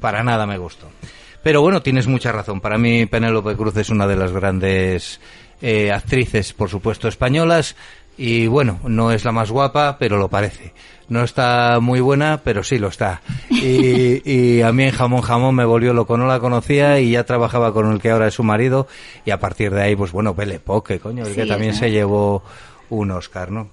para 0.00 0.22
nada 0.22 0.46
me 0.46 0.58
gustó. 0.58 0.88
Pero 1.42 1.62
bueno, 1.62 1.80
tienes 1.80 2.06
mucha 2.06 2.32
razón. 2.32 2.60
Para 2.60 2.76
mí 2.76 3.06
Penélope 3.06 3.56
Cruz 3.56 3.74
es 3.78 3.88
una 3.88 4.06
de 4.06 4.16
las 4.16 4.30
grandes 4.30 5.20
eh, 5.62 5.92
actrices, 5.92 6.52
por 6.52 6.68
supuesto, 6.68 7.08
españolas. 7.08 7.76
Y 8.16 8.46
bueno, 8.48 8.80
no 8.84 9.12
es 9.12 9.24
la 9.24 9.32
más 9.32 9.50
guapa, 9.50 9.96
pero 9.98 10.18
lo 10.18 10.28
parece. 10.28 10.74
No 11.08 11.24
está 11.24 11.80
muy 11.80 12.00
buena, 12.00 12.40
pero 12.44 12.62
sí 12.62 12.78
lo 12.78 12.88
está. 12.88 13.22
Y, 13.50 14.22
y 14.30 14.62
a 14.62 14.72
mí 14.72 14.84
en 14.84 14.90
Jamón 14.92 15.22
Jamón 15.22 15.54
me 15.54 15.64
volvió 15.64 15.92
loco. 15.92 16.16
No 16.16 16.26
la 16.26 16.38
conocía 16.38 17.00
y 17.00 17.12
ya 17.12 17.24
trabajaba 17.24 17.72
con 17.72 17.90
el 17.90 18.00
que 18.00 18.10
ahora 18.10 18.28
es 18.28 18.34
su 18.34 18.44
marido. 18.44 18.86
Y 19.24 19.30
a 19.30 19.40
partir 19.40 19.72
de 19.72 19.82
ahí, 19.82 19.96
pues 19.96 20.12
bueno, 20.12 20.34
Belle 20.34 20.60
Poque, 20.60 21.00
coño, 21.00 21.24
el 21.24 21.30
Sí, 21.30 21.34
que 21.34 21.46
también 21.46 21.74
se 21.74 21.90
llevó 21.90 22.42
un 22.90 23.10
Oscar, 23.10 23.50
¿no? 23.50 23.70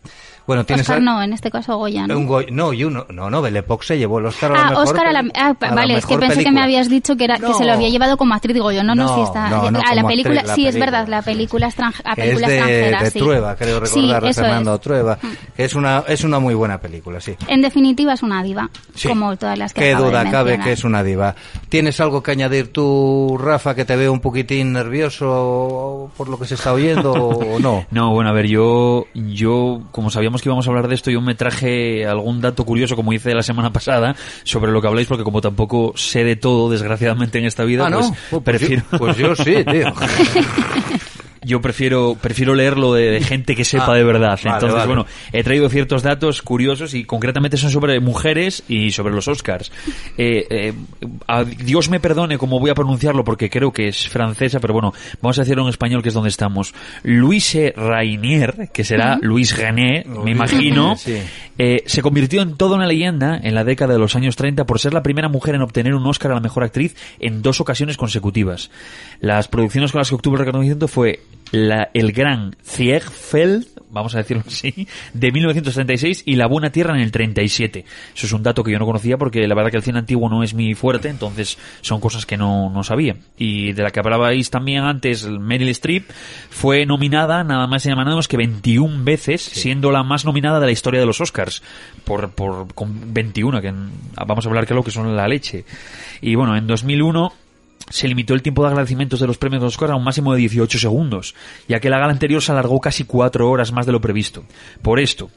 Bueno, 0.47 0.65
tienes 0.65 0.85
Oscar 0.87 0.97
a- 0.97 1.01
no, 1.01 1.21
en 1.21 1.33
este 1.33 1.51
caso 1.51 1.77
Goya, 1.77 2.07
¿no? 2.07 2.17
un 2.17 2.45
no, 2.51 2.73
y 2.73 2.83
uno, 2.85 3.05
no, 3.09 3.29
no, 3.29 3.41
Belle 3.41 3.59
Époque 3.59 3.85
se 3.85 3.97
llevó 3.97 4.19
el 4.19 4.25
Oscar 4.27 4.51
a 4.51 4.55
la 4.55 4.61
Ah, 4.61 4.69
mejor 4.69 4.83
Oscar 4.87 5.05
a 5.07 5.11
la, 5.11 5.19
ah, 5.35 5.55
a 5.59 5.65
la 5.67 5.75
vale, 5.75 5.97
es 5.97 6.05
que 6.05 6.15
mejor 6.15 6.19
pensé 6.21 6.33
que 6.35 6.39
me 6.39 6.43
película. 6.45 6.63
habías 6.63 6.89
dicho 6.89 7.15
que 7.17 7.25
era 7.25 7.35
que 7.37 7.53
se 7.53 7.63
lo 7.65 7.67
No. 7.67 7.73
había 7.73 7.89
llevado 7.89 8.17
como 8.17 8.33
actriz, 8.33 8.53
digo 8.53 8.71
yo, 8.71 8.81
no, 8.83 8.95
no, 8.95 9.03
No, 9.07 9.15
sí 9.15 9.21
está. 9.21 9.49
no, 9.49 9.69
no, 9.69 9.79
ah, 9.85 9.93
la 9.93 10.03
película, 10.07 10.35
actriz, 10.41 10.47
la 10.47 10.55
sí 10.55 10.65
es 10.67 10.73
película. 10.73 10.91
verdad, 10.99 11.07
la 11.09 11.21
película 11.21 11.67
extranjera, 11.67 12.15
que 12.15 12.21
película 12.21 12.47
es 12.47 12.51
de, 12.51 12.57
extranjera, 12.59 13.03
de 13.03 13.11
sí. 13.11 13.19
Trueba, 13.19 13.55
creo 13.57 13.85
Sí, 13.85 13.99
recordar, 14.01 14.25
eso 14.25 14.41
Fernando 14.41 14.73
es. 14.75 14.81
Trueba, 14.81 15.19
que 15.55 15.63
es 15.65 15.75
una, 15.75 16.03
es 16.07 16.23
una 16.23 16.39
muy 16.39 16.53
buena 16.55 16.77
película, 16.79 17.19
sí. 17.19 17.35
En 17.47 17.61
definitiva 17.61 18.13
es 18.13 18.23
una 18.23 18.41
diva, 18.41 18.69
Sí. 18.95 19.09
como 19.09 19.35
todas 19.35 19.57
las 19.57 19.73
que 19.73 19.81
Qué 19.81 19.89
acabo 19.91 20.05
de 20.05 20.11
duda 20.11 20.31
cabe 20.31 20.59
que 20.59 20.71
es 20.71 20.83
una 20.85 21.03
diva. 21.03 21.35
¿Tienes 21.69 21.99
algo 21.99 22.23
que 22.23 22.31
añadir 22.31 22.71
tú, 22.71 23.37
Rafa, 23.37 23.75
que 23.75 23.83
te 23.83 23.95
veo 23.97 24.13
un 24.13 24.21
poquitín 24.21 24.71
nervioso 24.71 26.09
por 26.15 26.29
lo 26.29 26.39
que 26.39 26.45
se 26.45 26.55
está 26.55 26.71
oyendo 26.73 27.11
o 27.11 27.59
no? 27.59 27.85
No, 27.91 28.11
bueno, 28.13 28.29
a 28.29 28.33
ver, 28.33 28.47
yo, 28.47 29.05
yo, 29.13 29.81
como 29.91 30.09
sabíamos 30.09 30.36
que 30.41 30.49
íbamos 30.49 30.67
a 30.67 30.69
hablar 30.69 30.87
de 30.87 30.95
esto, 30.95 31.11
yo 31.11 31.21
me 31.21 31.35
traje 31.35 32.05
algún 32.05 32.41
dato 32.41 32.65
curioso, 32.65 32.95
como 32.95 33.13
hice 33.13 33.33
la 33.33 33.43
semana 33.43 33.71
pasada, 33.71 34.15
sobre 34.43 34.71
lo 34.71 34.81
que 34.81 34.87
habláis, 34.87 35.07
porque 35.07 35.23
como 35.23 35.41
tampoco 35.41 35.93
sé 35.95 36.23
de 36.23 36.35
todo, 36.35 36.69
desgraciadamente, 36.69 37.39
en 37.39 37.45
esta 37.45 37.63
vida, 37.63 37.85
Ah, 37.87 37.89
¿no? 37.89 37.99
pues, 37.99 38.13
Pues 38.29 38.43
prefiero... 38.43 38.83
yo- 38.91 38.97
pues 38.97 39.17
yo 39.17 39.35
sí, 39.35 39.63
tío. 39.65 39.93
Yo 41.47 41.61
prefiero, 41.61 42.17
prefiero 42.21 42.53
leerlo 42.53 42.93
de, 42.93 43.09
de 43.11 43.21
gente 43.21 43.55
que 43.55 43.63
sepa 43.65 43.93
Ah, 43.93 43.95
de 43.95 44.03
verdad. 44.03 44.37
vale, 44.43 44.55
Entonces, 44.55 44.73
vale. 44.73 44.87
bueno, 44.87 45.05
he 45.31 45.43
traído 45.43 45.69
ciertos 45.69 46.03
datos 46.03 46.41
curiosos 46.41 46.93
y 46.93 47.05
concretamente 47.05 47.55
son 47.57 47.71
sobre 47.71 47.99
mujeres 47.99 48.63
y 48.67 48.91
sobre 48.91 49.13
los 49.15 49.27
Oscars. 49.27 49.71
Eh, 50.17 50.45
eh, 50.49 50.73
a 51.27 51.43
Dios 51.45 51.89
me 51.89 51.99
perdone 52.01 52.37
cómo 52.37 52.59
voy 52.59 52.69
a 52.69 52.75
pronunciarlo 52.75 53.23
porque 53.23 53.49
creo 53.49 53.71
que 53.71 53.87
es 53.87 54.09
francesa, 54.09 54.59
pero 54.59 54.73
bueno, 54.73 54.93
vamos 55.21 55.37
a 55.39 55.43
decirlo 55.43 55.63
en 55.63 55.69
español 55.69 56.03
que 56.03 56.09
es 56.09 56.13
donde 56.15 56.29
estamos. 56.29 56.73
Louise 57.03 57.73
Rainier, 57.75 58.69
que 58.73 58.83
será 58.83 59.17
Louise 59.21 59.55
René, 59.55 60.05
me 60.23 60.31
imagino, 60.31 60.95
Sí. 60.97 61.17
eh, 61.57 61.83
se 61.85 62.01
convirtió 62.01 62.41
en 62.41 62.57
toda 62.57 62.75
una 62.75 62.87
leyenda 62.87 63.39
en 63.41 63.55
la 63.55 63.63
década 63.63 63.93
de 63.93 63.99
los 63.99 64.15
años 64.17 64.35
30 64.35 64.65
por 64.65 64.79
ser 64.79 64.93
la 64.93 65.01
primera 65.03 65.29
mujer 65.29 65.55
en 65.55 65.61
obtener 65.61 65.93
un 65.95 66.05
Oscar 66.05 66.31
a 66.31 66.35
la 66.35 66.41
mejor 66.41 66.63
actriz 66.63 66.95
en 67.19 67.41
dos 67.41 67.61
ocasiones 67.61 67.95
consecutivas. 67.95 68.69
Las 69.21 69.47
producciones 69.47 69.91
con 69.91 69.99
las 69.99 70.09
que 70.09 70.15
obtuvo 70.15 70.35
el 70.35 70.39
reconocimiento 70.39 70.87
fue 70.87 71.21
la, 71.51 71.89
El 71.93 72.11
Gran 72.11 72.55
Ziegfeld, 72.63 73.67
vamos 73.89 74.15
a 74.15 74.19
decirlo 74.19 74.43
así, 74.45 74.87
de 75.13 75.31
1936 75.31 76.23
y 76.25 76.35
La 76.35 76.47
Buena 76.47 76.71
Tierra 76.71 76.95
en 76.95 77.01
el 77.01 77.11
37. 77.11 77.85
Eso 78.15 78.25
es 78.25 78.33
un 78.33 78.43
dato 78.43 78.63
que 78.63 78.71
yo 78.71 78.79
no 78.79 78.85
conocía 78.85 79.17
porque 79.17 79.47
la 79.47 79.55
verdad 79.55 79.71
que 79.71 79.77
el 79.77 79.83
cine 79.83 79.99
antiguo 79.99 80.29
no 80.29 80.43
es 80.43 80.53
mi 80.53 80.73
fuerte, 80.73 81.09
entonces 81.09 81.57
son 81.81 81.99
cosas 81.99 82.25
que 82.25 82.37
no, 82.37 82.69
no 82.69 82.83
sabía. 82.83 83.15
Y 83.37 83.73
de 83.73 83.83
la 83.83 83.91
que 83.91 83.99
hablabais 83.99 84.49
también 84.49 84.83
antes, 84.83 85.27
Meryl 85.27 85.69
Streep 85.69 86.09
fue 86.49 86.85
nominada 86.85 87.43
nada 87.43 87.67
más 87.67 87.85
y 87.85 87.89
nada 87.89 88.03
menos 88.03 88.27
que 88.27 88.37
21 88.37 89.03
veces, 89.03 89.41
siendo 89.41 89.91
la 89.91 90.03
más 90.03 90.25
nominada 90.25 90.59
de 90.59 90.65
la 90.65 90.71
historia 90.71 90.99
de 90.99 91.05
los 91.05 91.21
Oscars, 91.21 91.63
por, 92.03 92.31
por 92.31 92.73
con 92.73 93.13
21, 93.13 93.61
que 93.61 93.73
vamos 94.25 94.45
a 94.45 94.49
hablar 94.49 94.65
que 94.65 94.73
lo 94.73 94.83
que 94.83 94.91
son 94.91 95.15
la 95.15 95.27
leche. 95.27 95.65
Y 96.21 96.35
bueno, 96.35 96.55
en 96.57 96.67
2001 96.67 97.33
se 97.89 98.07
limitó 98.07 98.33
el 98.33 98.41
tiempo 98.41 98.63
de 98.63 98.69
agradecimientos 98.69 99.19
de 99.19 99.27
los 99.27 99.37
premios 99.37 99.63
Oscar 99.63 99.91
a 99.91 99.95
un 99.95 100.03
máximo 100.03 100.33
de 100.33 100.39
18 100.39 100.79
segundos, 100.79 101.35
ya 101.67 101.79
que 101.79 101.89
la 101.89 101.99
gala 101.99 102.11
anterior 102.11 102.41
se 102.41 102.51
alargó 102.51 102.79
casi 102.79 103.05
cuatro 103.05 103.49
horas 103.49 103.71
más 103.71 103.85
de 103.85 103.91
lo 103.91 104.01
previsto. 104.01 104.43
Por 104.81 104.99
esto. 104.99 105.29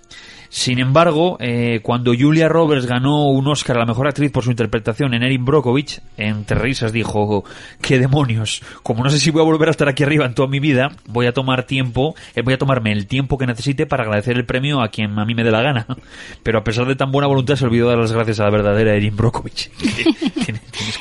Sin 0.52 0.80
embargo, 0.80 1.36
eh, 1.38 1.78
cuando 1.80 2.12
Julia 2.18 2.48
Roberts 2.48 2.84
ganó 2.84 3.28
un 3.30 3.46
Oscar 3.46 3.76
a 3.76 3.80
la 3.80 3.86
mejor 3.86 4.08
actriz 4.08 4.32
por 4.32 4.42
su 4.42 4.50
interpretación 4.50 5.14
en 5.14 5.22
Erin 5.22 5.44
Brockovich, 5.44 6.00
entre 6.16 6.58
risas 6.58 6.92
dijo, 6.92 7.44
qué 7.80 8.00
demonios, 8.00 8.60
como 8.82 9.04
no 9.04 9.10
sé 9.10 9.20
si 9.20 9.30
voy 9.30 9.42
a 9.42 9.44
volver 9.44 9.68
a 9.68 9.70
estar 9.70 9.88
aquí 9.88 10.02
arriba 10.02 10.26
en 10.26 10.34
toda 10.34 10.48
mi 10.48 10.58
vida, 10.58 10.88
voy 11.06 11.26
a 11.26 11.32
tomar 11.32 11.62
tiempo, 11.64 12.16
eh, 12.34 12.42
voy 12.42 12.54
a 12.54 12.58
tomarme 12.58 12.90
el 12.90 13.06
tiempo 13.06 13.38
que 13.38 13.46
necesite 13.46 13.86
para 13.86 14.02
agradecer 14.02 14.36
el 14.36 14.44
premio 14.44 14.82
a 14.82 14.88
quien 14.88 15.16
a 15.20 15.24
mí 15.24 15.36
me 15.36 15.44
dé 15.44 15.52
la 15.52 15.62
gana. 15.62 15.86
Pero 16.42 16.58
a 16.58 16.64
pesar 16.64 16.84
de 16.86 16.96
tan 16.96 17.12
buena 17.12 17.28
voluntad 17.28 17.54
se 17.54 17.64
olvidó 17.64 17.88
dar 17.88 17.98
las 17.98 18.10
gracias 18.10 18.40
a 18.40 18.44
la 18.44 18.50
verdadera 18.50 18.94
Erin 18.94 19.16
Brockovich. 19.16 19.70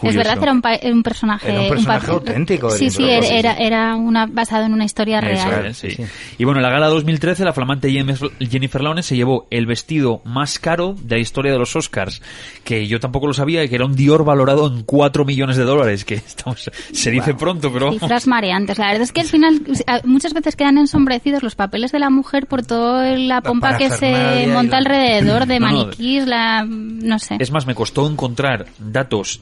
Es 0.04 0.16
verdad 0.16 0.38
que 0.38 0.43
era 0.43 0.52
un, 0.52 0.62
pa- 0.62 0.80
un 0.84 1.04
personaje... 1.04 1.50
Era 1.52 1.62
un 1.62 1.70
personaje 1.70 2.08
pa- 2.08 2.14
auténtico, 2.14 2.70
Sí, 2.72 2.89
sí, 2.89 3.04
era, 3.10 3.54
era 3.58 3.95
una, 3.95 4.26
basado 4.28 4.66
en 4.66 4.74
una 4.74 4.86
historia 4.86 5.20
Eso 5.20 5.50
real. 5.50 5.66
es, 5.68 5.78
sí. 5.78 5.97
Y 6.38 6.43
bueno, 6.45 6.60
en 6.60 6.64
la 6.64 6.70
gala 6.70 6.88
2013, 6.88 7.43
la 7.43 7.54
flamante 7.54 7.89
Jennifer- 7.91 8.32
Jennifer 8.39 8.82
Lawrence 8.82 9.10
se 9.10 9.16
llevó 9.16 9.39
el 9.50 9.66
vestido 9.66 10.22
más 10.26 10.60
caro 10.60 10.96
de 11.02 11.16
la 11.16 11.22
historia 11.22 11.52
de 11.52 11.60
los 11.60 11.76
Oscars, 11.76 12.22
que 12.64 12.88
yo 12.88 13.00
tampoco 13.00 13.28
lo 13.28 13.34
sabía, 13.34 13.68
que 13.68 13.76
era 13.76 13.86
un 13.86 13.96
Dior 13.96 14.24
valorado 14.24 14.68
en 14.68 14.84
4 14.84 15.26
millones 15.26 15.58
de 15.58 15.64
dólares, 15.64 16.06
que 16.06 16.16
estamos, 16.16 16.70
se 16.92 17.12
dice 17.12 17.34
pronto, 17.34 17.72
pero... 17.72 17.92
Cifras 17.92 18.28
mareantes. 18.28 18.78
La 18.78 18.88
verdad 18.88 19.02
es 19.04 19.12
que 19.12 19.22
al 19.22 19.28
final 19.28 19.62
muchas 20.06 20.34
veces 20.34 20.56
quedan 20.56 20.78
ensombrecidos 20.78 21.44
los 21.44 21.56
papeles 21.56 21.92
de 21.92 22.00
la 22.00 22.10
mujer 22.10 22.48
por 22.48 22.64
toda 22.66 23.16
la 23.18 23.42
pompa 23.42 23.78
que 23.78 23.90
se 23.90 24.48
monta 24.48 24.72
la- 24.72 24.78
alrededor 24.80 25.46
de 25.46 25.60
No, 25.60 25.68
no. 25.70 25.78
maniquís, 25.78 26.26
la... 26.28 26.66
no 26.66 27.20
sé. 27.20 27.38
Es 27.40 27.52
más, 27.52 27.66
me 27.66 27.76
costó 27.76 28.08
encontrar 28.10 28.68
datos, 28.80 29.42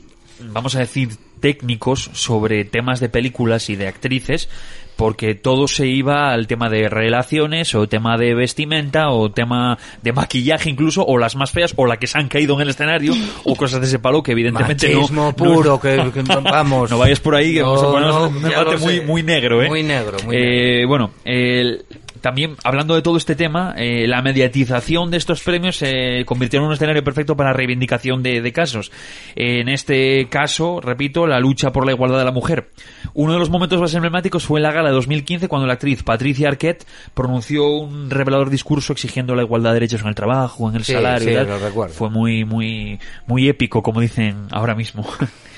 vamos 0.51 0.75
a 0.75 0.79
decir, 0.79 1.09
técnicos 1.39 2.09
sobre 2.13 2.65
temas 2.65 2.99
de 2.99 3.09
películas 3.09 3.69
y 3.69 3.75
de 3.75 3.87
actrices, 3.87 4.49
porque 4.97 5.35
todo 5.35 5.67
se 5.69 5.87
iba 5.87 6.31
al 6.33 6.47
tema 6.47 6.69
de 6.69 6.89
relaciones, 6.89 7.73
o 7.75 7.87
tema 7.87 8.17
de 8.17 8.33
vestimenta, 8.35 9.11
o 9.11 9.31
tema 9.31 9.77
de 10.01 10.11
maquillaje 10.11 10.69
incluso, 10.69 11.05
o 11.05 11.17
las 11.17 11.35
más 11.35 11.51
feas, 11.51 11.73
o 11.77 11.85
la 11.85 11.97
que 11.97 12.07
se 12.07 12.17
han 12.17 12.27
caído 12.27 12.55
en 12.55 12.61
el 12.61 12.69
escenario, 12.69 13.13
o 13.45 13.55
cosas 13.55 13.79
de 13.79 13.87
ese 13.87 13.99
palo 13.99 14.21
que 14.23 14.33
evidentemente 14.33 14.89
no- 14.89 15.01
Machismo 15.01 15.25
no... 15.27 15.33
puro, 15.35 15.79
que, 15.79 16.11
que 16.13 16.21
vamos. 16.43 16.89
No 16.91 16.97
vayas 16.97 17.19
por 17.19 17.35
ahí, 17.35 17.53
que 17.53 17.61
No, 17.61 17.73
vamos 17.75 17.83
a 17.83 17.91
ponernos 17.91 18.79
no, 18.81 18.85
muy, 18.85 19.01
muy 19.01 19.23
negro, 19.23 19.61
¿eh? 19.61 19.67
Muy 19.67 19.83
negro, 19.83 20.17
muy 20.25 20.35
Eh, 20.35 20.85
Bueno, 20.87 21.11
el- 21.23 21.85
también 22.21 22.55
hablando 22.63 22.95
de 22.95 23.01
todo 23.01 23.17
este 23.17 23.35
tema, 23.35 23.73
eh, 23.77 24.07
la 24.07 24.21
mediatización 24.21 25.11
de 25.11 25.17
estos 25.17 25.41
premios 25.43 25.75
se 25.77 26.23
convirtió 26.25 26.59
en 26.59 26.65
un 26.65 26.73
escenario 26.73 27.03
perfecto 27.03 27.35
para 27.35 27.51
la 27.51 27.57
reivindicación 27.57 28.23
de, 28.23 28.41
de 28.41 28.51
casos. 28.51 28.91
En 29.35 29.69
este 29.69 30.27
caso, 30.29 30.79
repito, 30.81 31.27
la 31.27 31.39
lucha 31.39 31.71
por 31.71 31.85
la 31.85 31.91
igualdad 31.91 32.19
de 32.19 32.25
la 32.25 32.31
mujer. 32.31 32.69
Uno 33.13 33.33
de 33.33 33.39
los 33.39 33.49
momentos 33.49 33.79
más 33.79 33.93
emblemáticos 33.93 34.45
fue 34.45 34.59
en 34.59 34.63
la 34.63 34.71
gala 34.71 34.89
de 34.89 34.95
2015 34.95 35.47
cuando 35.47 35.67
la 35.67 35.73
actriz 35.73 36.03
Patricia 36.03 36.49
Arquette 36.49 36.85
pronunció 37.13 37.67
un 37.69 38.09
revelador 38.09 38.49
discurso 38.49 38.93
exigiendo 38.93 39.35
la 39.35 39.43
igualdad 39.43 39.71
de 39.71 39.75
derechos 39.75 40.01
en 40.01 40.07
el 40.07 40.15
trabajo, 40.15 40.69
en 40.69 40.75
el 40.75 40.83
Sí, 40.83 40.93
salario. 40.93 41.27
y 41.27 41.31
sí, 41.31 41.35
tal. 41.37 41.47
lo 41.47 41.59
recuerdo. 41.59 41.93
Fue 41.93 42.09
muy, 42.09 42.45
muy, 42.45 42.99
muy 43.25 43.47
épico, 43.49 43.81
como 43.83 44.01
dicen 44.01 44.47
ahora 44.51 44.75
mismo. 44.75 45.05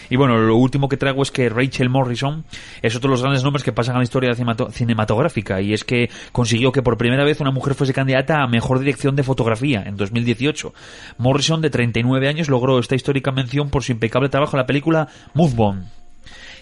Y 0.09 0.15
bueno, 0.15 0.37
lo 0.37 0.55
último 0.55 0.89
que 0.89 0.97
traigo 0.97 1.21
es 1.21 1.31
que 1.31 1.49
Rachel 1.49 1.89
Morrison 1.89 2.45
es 2.81 2.95
otro 2.95 3.09
de 3.09 3.13
los 3.13 3.21
grandes 3.21 3.43
nombres 3.43 3.63
que 3.63 3.71
pasan 3.71 3.95
a 3.95 3.99
la 3.99 4.03
historia 4.03 4.31
cinemato- 4.33 4.71
cinematográfica 4.71 5.61
y 5.61 5.73
es 5.73 5.83
que 5.83 6.09
consiguió 6.31 6.71
que 6.71 6.81
por 6.81 6.97
primera 6.97 7.23
vez 7.23 7.39
una 7.41 7.51
mujer 7.51 7.75
fuese 7.75 7.93
candidata 7.93 8.41
a 8.41 8.47
mejor 8.47 8.79
dirección 8.79 9.15
de 9.15 9.23
fotografía 9.23 9.83
en 9.85 9.97
2018. 9.97 10.73
Morrison, 11.17 11.61
de 11.61 11.69
39 11.69 12.27
años, 12.27 12.49
logró 12.49 12.79
esta 12.79 12.95
histórica 12.95 13.31
mención 13.31 13.69
por 13.69 13.83
su 13.83 13.91
impecable 13.91 14.29
trabajo 14.29 14.55
en 14.55 14.61
la 14.61 14.67
película 14.67 15.07
Move. 15.33 15.98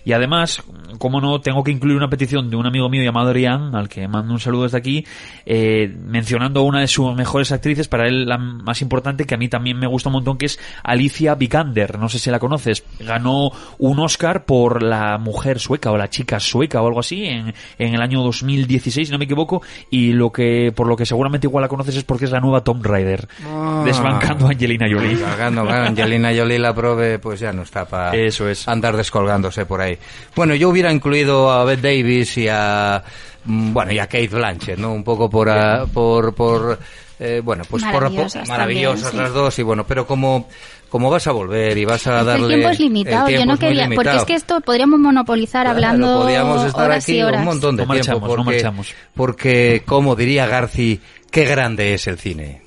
Y 0.08 0.14
además, 0.14 0.64
como 1.00 1.20
no, 1.20 1.42
tengo 1.42 1.66
que 1.66 1.72
incluir 1.72 1.98
una 1.98 2.08
petición 2.08 2.50
de 2.50 2.56
un 2.56 2.66
amigo 2.66 2.88
mío 2.88 3.04
llamado 3.04 3.28
Adrián, 3.28 3.76
al 3.76 3.90
que 3.90 4.08
mando 4.08 4.32
un 4.32 4.40
saludo 4.40 4.64
desde 4.64 4.78
aquí, 4.78 5.06
eh, 5.46 5.94
mencionando 6.02 6.64
una 6.64 6.80
de 6.80 6.88
sus 6.88 7.14
mejores 7.14 7.52
actrices, 7.52 7.90
para 7.90 8.08
él 8.08 8.26
la 8.26 8.38
más 8.38 8.82
importante, 8.82 9.26
que 9.26 9.36
a 9.36 9.38
mí 9.38 9.50
también 9.50 9.78
me 9.78 9.86
gusta 9.86 10.08
un 10.08 10.14
montón, 10.14 10.38
que 10.38 10.46
es 10.46 10.62
Alicia 10.82 11.36
Vikander. 11.36 12.00
No 12.00 12.08
sé 12.08 12.20
si 12.20 12.32
la 12.32 12.40
conoces. 12.40 12.86
Ganó 13.02 13.52
un 13.80 14.00
Oscar 14.00 14.46
por 14.46 14.82
la 14.82 15.18
mujer 15.18 15.60
sueca 15.60 15.92
o 15.92 15.98
la 15.98 16.10
chica 16.10 16.40
sueca 16.40 16.82
o 16.82 16.88
algo 16.88 17.02
así 17.02 17.26
en, 17.26 17.54
en 17.78 17.94
el 17.94 18.02
año 18.02 18.24
2016, 18.24 19.10
si 19.10 19.12
no 19.12 19.18
me 19.18 19.26
equivoco. 19.26 19.62
Y 19.90 20.14
lo 20.14 20.32
que, 20.32 20.72
por 20.74 20.88
lo 20.88 20.96
que 20.96 21.06
seguramente 21.06 21.48
igual 21.48 21.64
la 21.64 21.68
conoces 21.68 21.98
es 21.98 22.06
porque 22.06 22.24
es 22.24 22.32
la 22.32 22.40
nueva 22.40 22.64
Tomb 22.64 22.86
Raider. 22.86 23.28
Ah. 23.46 23.84
Desbancando 23.86 24.48
a 24.48 24.52
Angelina 24.52 24.86
Jolie. 24.90 25.18
Desbancando, 25.18 25.66
claro, 25.66 25.88
Angelina 25.88 26.32
Jolie 26.34 26.60
la 26.60 26.74
prove, 26.74 27.20
pues 27.20 27.42
ya 27.42 27.52
no 27.52 27.64
está 27.64 27.84
para 27.84 28.16
Eso 28.16 28.48
es. 28.48 28.70
andar 28.70 28.96
descolgándose 28.96 29.66
por 29.66 29.82
ahí. 29.82 29.97
Bueno, 30.36 30.56
yo 30.56 30.70
hubiera 30.70 30.92
incluido 30.92 31.52
a 31.52 31.64
Bette 31.66 31.82
Davis 31.82 32.38
y 32.38 32.48
a 32.50 33.04
mm, 33.46 33.74
bueno 33.74 33.92
y 33.92 34.00
a 34.00 34.06
Kate 34.08 34.28
Blanchett, 34.28 34.78
¿no? 34.80 34.94
Un 34.94 35.04
poco 35.04 35.30
por 35.30 35.50
a- 35.50 35.86
por 35.86 36.34
por 36.36 36.80
eh, 37.20 37.42
bueno, 37.44 37.64
pues 37.70 37.84
por- 37.84 37.92
por, 37.94 38.02
Maravillosas 38.04 38.48
maravillosas 38.48 39.02
también, 39.04 39.12
sí. 39.12 39.24
las 39.24 39.34
dos 39.34 39.60
y 39.60 39.64
bueno, 39.64 39.86
pero 39.88 40.06
como 40.06 40.48
como 40.90 41.10
vas 41.10 41.28
a 41.28 41.32
volver 41.34 41.78
y 41.78 41.84
vas 41.84 42.08
a 42.08 42.24
darle 42.24 42.46
el 42.46 42.48
tiempo 42.54 42.70
es 42.70 42.80
limitado. 42.80 43.30
Yo 43.30 43.46
no 43.46 43.58
quejar, 43.58 43.90
porque 43.94 44.16
es 44.16 44.24
que 44.24 44.36
esto 44.36 44.62
podríamos 44.62 45.00
monopolizar 45.00 45.64
Claro, 45.64 45.72
hablando 45.76 46.22
podíamos 46.22 46.64
estar 46.66 46.86
horas 46.86 47.04
aquí 47.04 47.18
y 47.18 47.22
horas. 47.24 47.40
un 47.40 47.46
montón 47.46 47.76
de 47.76 47.86
No 47.86 47.94
tiempo 47.94 48.12
marchamos, 48.14 48.22
no 48.30 48.36
porque, 48.36 48.52
marchamos. 48.54 48.94
porque 49.14 49.84
como 49.86 50.16
diría 50.16 50.46
Garci, 50.48 51.02
qué 51.30 51.44
grande 51.46 51.94
es 51.94 52.08
el 52.08 52.18
cine. 52.20 52.62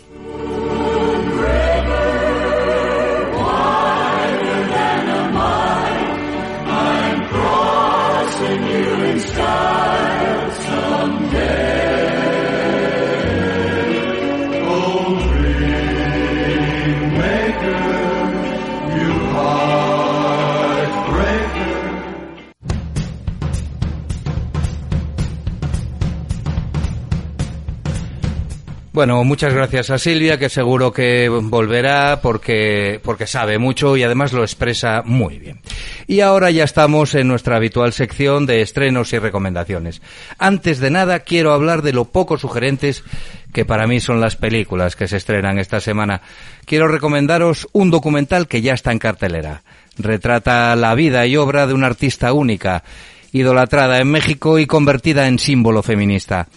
Bueno, 28.93 29.23
muchas 29.23 29.55
gracias 29.55 29.91
a 29.91 29.99
Silvia, 29.99 30.37
que 30.37 30.49
seguro 30.49 30.93
que 30.93 31.29
volverá 31.29 32.21
porque, 32.21 32.99
porque 33.05 33.29
sabe 33.29 33.57
mucho 33.57 33.97
y 33.97 34.03
además 34.03 34.33
lo 34.33 34.43
expresa 34.43 35.03
muy 35.05 35.39
bien. 35.39 35.61
Y 36.09 36.23
ahora 36.23 36.51
ya 36.51 36.65
estamos 36.65 37.15
en 37.15 37.29
nuestra 37.29 37.55
habitual 37.55 37.93
sección 37.93 38.47
de 38.47 38.63
estrenos 38.63 39.13
y 39.13 39.21
recomendaciones. 39.21 40.03
Antes 40.39 40.81
de 40.81 40.91
nada, 40.91 41.21
quiero 41.21 41.53
hablar 41.53 41.83
de 41.83 41.93
lo 41.93 42.07
poco 42.07 42.37
sugerentes 42.37 43.05
que 43.53 43.65
para 43.65 43.87
mí 43.87 44.01
son 44.01 44.21
las 44.21 44.35
películas 44.35 44.97
que 44.97 45.07
se 45.07 45.19
estrenan 45.19 45.61
esta 45.61 45.79
semana. 45.79 46.23
Quiero 46.65 46.89
recomendaros 46.89 47.69
un 47.71 47.93
documental 47.93 48.49
que 48.49 48.61
ya 48.61 48.75
está 48.75 48.91
en 48.91 48.99
cartelera. 48.99 49.63
Retrata 49.99 50.75
la 50.75 50.97
vida 50.97 51.27
y 51.27 51.37
obra 51.37 51.69
de 51.69 51.75
una 51.75 51.87
artista 51.87 52.33
única, 52.33 52.83
idolatrada 53.31 53.99
en 53.99 54.11
México 54.11 54.59
y 54.59 54.67
convertida 54.67 55.29
en 55.29 55.39
símbolo 55.39 55.85
feminista. 55.85 56.49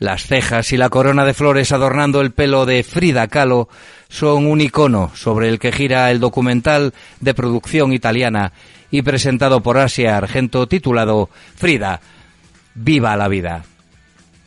Las 0.00 0.22
cejas 0.26 0.72
y 0.72 0.78
la 0.78 0.88
corona 0.88 1.26
de 1.26 1.34
flores 1.34 1.72
adornando 1.72 2.22
el 2.22 2.32
pelo 2.32 2.64
de 2.64 2.82
Frida 2.82 3.28
Kahlo 3.28 3.68
son 4.08 4.46
un 4.46 4.62
icono 4.62 5.12
sobre 5.14 5.50
el 5.50 5.58
que 5.58 5.72
gira 5.72 6.10
el 6.10 6.20
documental 6.20 6.94
de 7.20 7.34
producción 7.34 7.92
italiana 7.92 8.54
y 8.90 9.02
presentado 9.02 9.60
por 9.60 9.76
Asia 9.76 10.16
Argento 10.16 10.66
titulado 10.66 11.28
Frida, 11.54 12.00
viva 12.74 13.14
la 13.14 13.28
vida. 13.28 13.64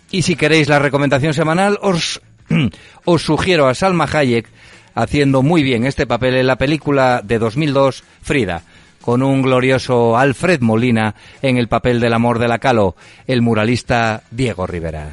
Y 0.10 0.24
si 0.24 0.36
queréis 0.36 0.70
la 0.70 0.80
recomendación 0.80 1.36
semanal, 1.36 1.78
os, 1.84 2.20
os 3.06 3.22
sugiero 3.22 3.68
a 3.68 3.76
Salma 3.76 4.10
Hayek 4.12 4.48
haciendo 4.96 5.44
muy 5.44 5.62
bien 5.62 5.86
este 5.86 6.08
papel 6.08 6.34
en 6.36 6.48
la 6.48 6.56
película 6.56 7.22
de 7.24 7.38
2002 7.38 8.04
Frida, 8.24 8.64
con 9.04 9.22
un 9.22 9.42
glorioso 9.42 10.18
Alfred 10.18 10.62
Molina 10.62 11.14
en 11.42 11.58
el 11.58 11.68
papel 11.68 12.00
del 12.00 12.14
amor 12.14 12.40
de 12.40 12.48
la 12.48 12.60
Calo, 12.60 12.96
el 13.28 13.42
muralista 13.42 14.24
Diego 14.32 14.66
Rivera. 14.66 15.10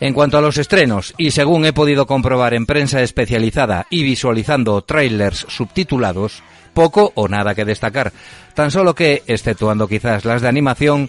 En 0.00 0.12
cuanto 0.12 0.36
a 0.36 0.42
los 0.42 0.58
estrenos, 0.58 1.14
y 1.16 1.30
según 1.30 1.64
he 1.64 1.72
podido 1.72 2.06
comprobar 2.06 2.52
en 2.52 2.66
prensa 2.66 3.00
especializada 3.00 3.86
y 3.88 4.02
visualizando 4.02 4.82
trailers 4.82 5.46
subtitulados, 5.48 6.42
poco 6.74 7.12
o 7.14 7.26
nada 7.28 7.54
que 7.54 7.64
destacar. 7.64 8.12
Tan 8.52 8.70
solo 8.70 8.94
que, 8.94 9.22
exceptuando 9.26 9.88
quizás 9.88 10.26
las 10.26 10.42
de 10.42 10.48
animación, 10.48 11.08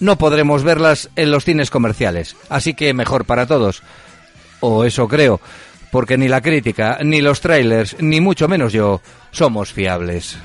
no 0.00 0.18
podremos 0.18 0.64
verlas 0.64 1.08
en 1.16 1.30
los 1.30 1.44
cines 1.44 1.70
comerciales. 1.70 2.36
Así 2.50 2.74
que 2.74 2.92
mejor 2.92 3.24
para 3.24 3.46
todos. 3.46 3.82
O 4.60 4.84
eso 4.84 5.08
creo, 5.08 5.40
porque 5.94 6.18
ni 6.18 6.26
la 6.26 6.40
crítica, 6.40 6.98
ni 7.04 7.20
los 7.20 7.40
trailers, 7.40 7.94
ni 8.00 8.20
mucho 8.20 8.48
menos 8.48 8.72
yo, 8.72 9.00
somos 9.30 9.72
fiables. 9.72 10.36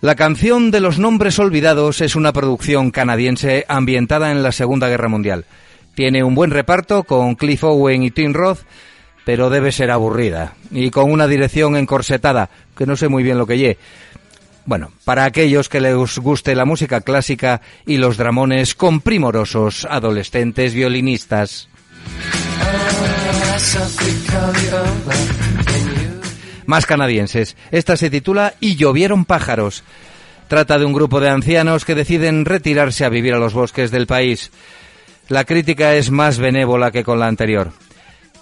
La 0.00 0.14
canción 0.14 0.70
de 0.70 0.78
los 0.78 1.00
nombres 1.00 1.40
olvidados 1.40 2.00
es 2.02 2.14
una 2.14 2.32
producción 2.32 2.92
canadiense 2.92 3.64
ambientada 3.66 4.30
en 4.30 4.44
la 4.44 4.52
Segunda 4.52 4.88
Guerra 4.88 5.08
Mundial. 5.08 5.44
Tiene 5.96 6.22
un 6.22 6.36
buen 6.36 6.52
reparto 6.52 7.02
con 7.02 7.34
Cliff 7.34 7.64
Owen 7.64 8.04
y 8.04 8.12
Tim 8.12 8.32
Roth, 8.32 8.60
pero 9.24 9.50
debe 9.50 9.72
ser 9.72 9.90
aburrida 9.90 10.54
y 10.70 10.90
con 10.90 11.10
una 11.10 11.26
dirección 11.26 11.76
encorsetada, 11.76 12.48
que 12.76 12.86
no 12.86 12.94
sé 12.94 13.08
muy 13.08 13.24
bien 13.24 13.38
lo 13.38 13.46
que 13.48 13.58
lle. 13.58 13.78
Bueno, 14.66 14.92
para 15.04 15.24
aquellos 15.24 15.68
que 15.68 15.80
les 15.80 16.18
guste 16.18 16.54
la 16.54 16.64
música 16.64 17.02
clásica 17.02 17.60
y 17.84 17.98
los 17.98 18.16
dramones 18.16 18.74
con 18.74 19.00
primorosos 19.00 19.86
adolescentes 19.90 20.72
violinistas. 20.72 21.68
Más 26.66 26.86
canadienses. 26.86 27.56
Esta 27.70 27.96
se 27.96 28.08
titula 28.08 28.54
Y 28.60 28.76
llovieron 28.76 29.26
pájaros. 29.26 29.84
Trata 30.48 30.78
de 30.78 30.86
un 30.86 30.92
grupo 30.92 31.20
de 31.20 31.28
ancianos 31.28 31.84
que 31.84 31.94
deciden 31.94 32.44
retirarse 32.44 33.04
a 33.04 33.10
vivir 33.10 33.34
a 33.34 33.38
los 33.38 33.52
bosques 33.52 33.90
del 33.90 34.06
país. 34.06 34.50
La 35.28 35.44
crítica 35.44 35.94
es 35.94 36.10
más 36.10 36.38
benévola 36.38 36.90
que 36.90 37.04
con 37.04 37.18
la 37.18 37.26
anterior. 37.26 37.72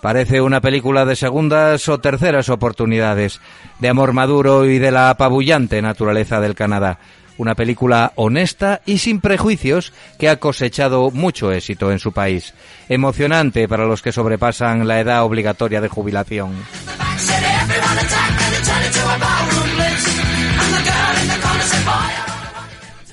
Parece 0.03 0.41
una 0.41 0.61
película 0.61 1.05
de 1.05 1.15
segundas 1.15 1.89
o 1.89 2.01
terceras 2.01 2.49
oportunidades, 2.49 3.41
de 3.79 3.89
amor 3.89 4.13
maduro 4.13 4.67
y 4.67 4.81
de 4.81 4.91
la 4.91 5.11
apabullante 5.11 5.81
naturaleza 5.81 6.41
del 6.41 6.57
Canadá. 6.57 6.99
Una 7.39 7.55
película 7.55 8.11
honesta 8.17 8.81
y 8.85 8.99
sin 8.99 9.21
prejuicios 9.21 9.93
que 10.19 10.29
ha 10.29 10.41
cosechado 10.41 11.13
mucho 11.13 11.53
éxito 11.53 11.93
en 11.93 12.01
su 12.01 12.11
país. 12.11 12.53
Emocionante 12.89 13.69
para 13.69 13.85
los 13.85 14.03
que 14.03 14.11
sobrepasan 14.11 14.89
la 14.89 14.99
edad 14.99 15.23
obligatoria 15.23 15.81
de 15.81 15.89
jubilación. 15.89 16.51